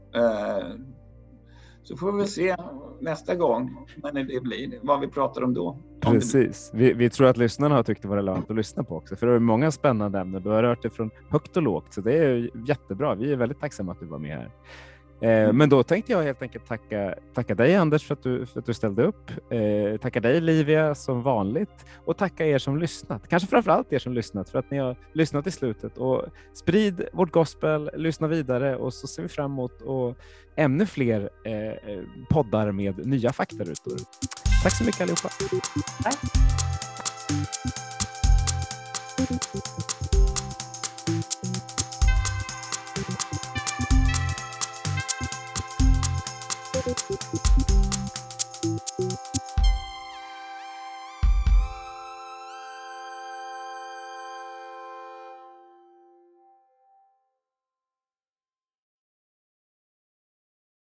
Så 1.83 1.97
får 1.97 2.11
vi 2.11 2.27
se 2.27 2.55
nästa 2.99 3.35
gång 3.35 3.85
när 4.03 4.23
det 4.23 4.41
blir, 4.41 4.79
vad 4.81 4.99
vi 4.99 5.07
pratar 5.07 5.43
om 5.43 5.53
då. 5.53 5.77
Precis. 6.01 6.71
Vi, 6.73 6.93
vi, 6.93 7.09
tror 7.09 7.27
att 7.27 7.37
lyssnarna 7.37 7.75
har 7.75 7.83
tyckt 7.83 8.01
det 8.01 8.07
var 8.07 8.15
relevant 8.15 8.49
att 8.49 8.55
lyssna 8.55 8.83
på 8.83 8.95
också, 8.95 9.15
för 9.15 9.27
det 9.27 9.33
är 9.33 9.39
många 9.39 9.71
spännande 9.71 10.19
ämnen. 10.19 10.43
Du 10.43 10.49
har 10.49 10.63
rört 10.63 10.81
det 10.81 10.89
från 10.89 11.09
högt 11.29 11.57
och 11.57 11.63
lågt, 11.63 11.93
så 11.93 12.01
det 12.01 12.13
är 12.13 12.49
jättebra. 12.67 13.15
Vi 13.15 13.31
är 13.31 13.35
väldigt 13.35 13.59
tacksamma 13.59 13.91
att 13.91 13.99
du 13.99 14.05
var 14.05 14.19
med 14.19 14.37
här. 14.37 14.51
Eh, 15.21 15.43
mm. 15.43 15.57
Men 15.57 15.69
då 15.69 15.83
tänkte 15.83 16.11
jag 16.11 16.23
helt 16.23 16.41
enkelt 16.41 16.67
tacka, 16.67 17.15
tacka 17.33 17.55
dig 17.55 17.75
Anders 17.75 18.03
för 18.03 18.13
att, 18.13 18.23
du, 18.23 18.45
för 18.45 18.59
att 18.59 18.65
du 18.65 18.73
ställde 18.73 19.03
upp. 19.03 19.31
Eh, 19.49 19.97
tacka 19.97 20.19
dig 20.19 20.41
Livia 20.41 20.95
som 20.95 21.21
vanligt 21.21 21.85
och 22.05 22.17
tacka 22.17 22.45
er 22.45 22.57
som 22.57 22.77
lyssnat. 22.77 23.27
Kanske 23.27 23.49
framför 23.49 23.71
allt 23.71 23.93
er 23.93 23.99
som 23.99 24.13
lyssnat 24.13 24.49
för 24.49 24.59
att 24.59 24.71
ni 24.71 24.77
har 24.77 24.95
lyssnat 25.13 25.47
i 25.47 25.51
slutet 25.51 25.97
och 25.97 26.25
sprid 26.53 27.07
vårt 27.13 27.31
gospel, 27.31 27.89
lyssna 27.93 28.27
vidare 28.27 28.75
och 28.75 28.93
så 28.93 29.07
ser 29.07 29.21
vi 29.21 29.29
fram 29.29 29.51
emot 29.51 29.81
och 29.81 30.17
ännu 30.55 30.85
fler 30.85 31.29
eh, 31.43 31.99
poddar 32.29 32.71
med 32.71 33.07
nya 33.07 33.33
faktarutor. 33.33 33.97
Tack 34.63 34.73
så 34.73 34.83
mycket 34.83 35.01
allihopa. 35.01 35.29
Tack. 36.03 36.17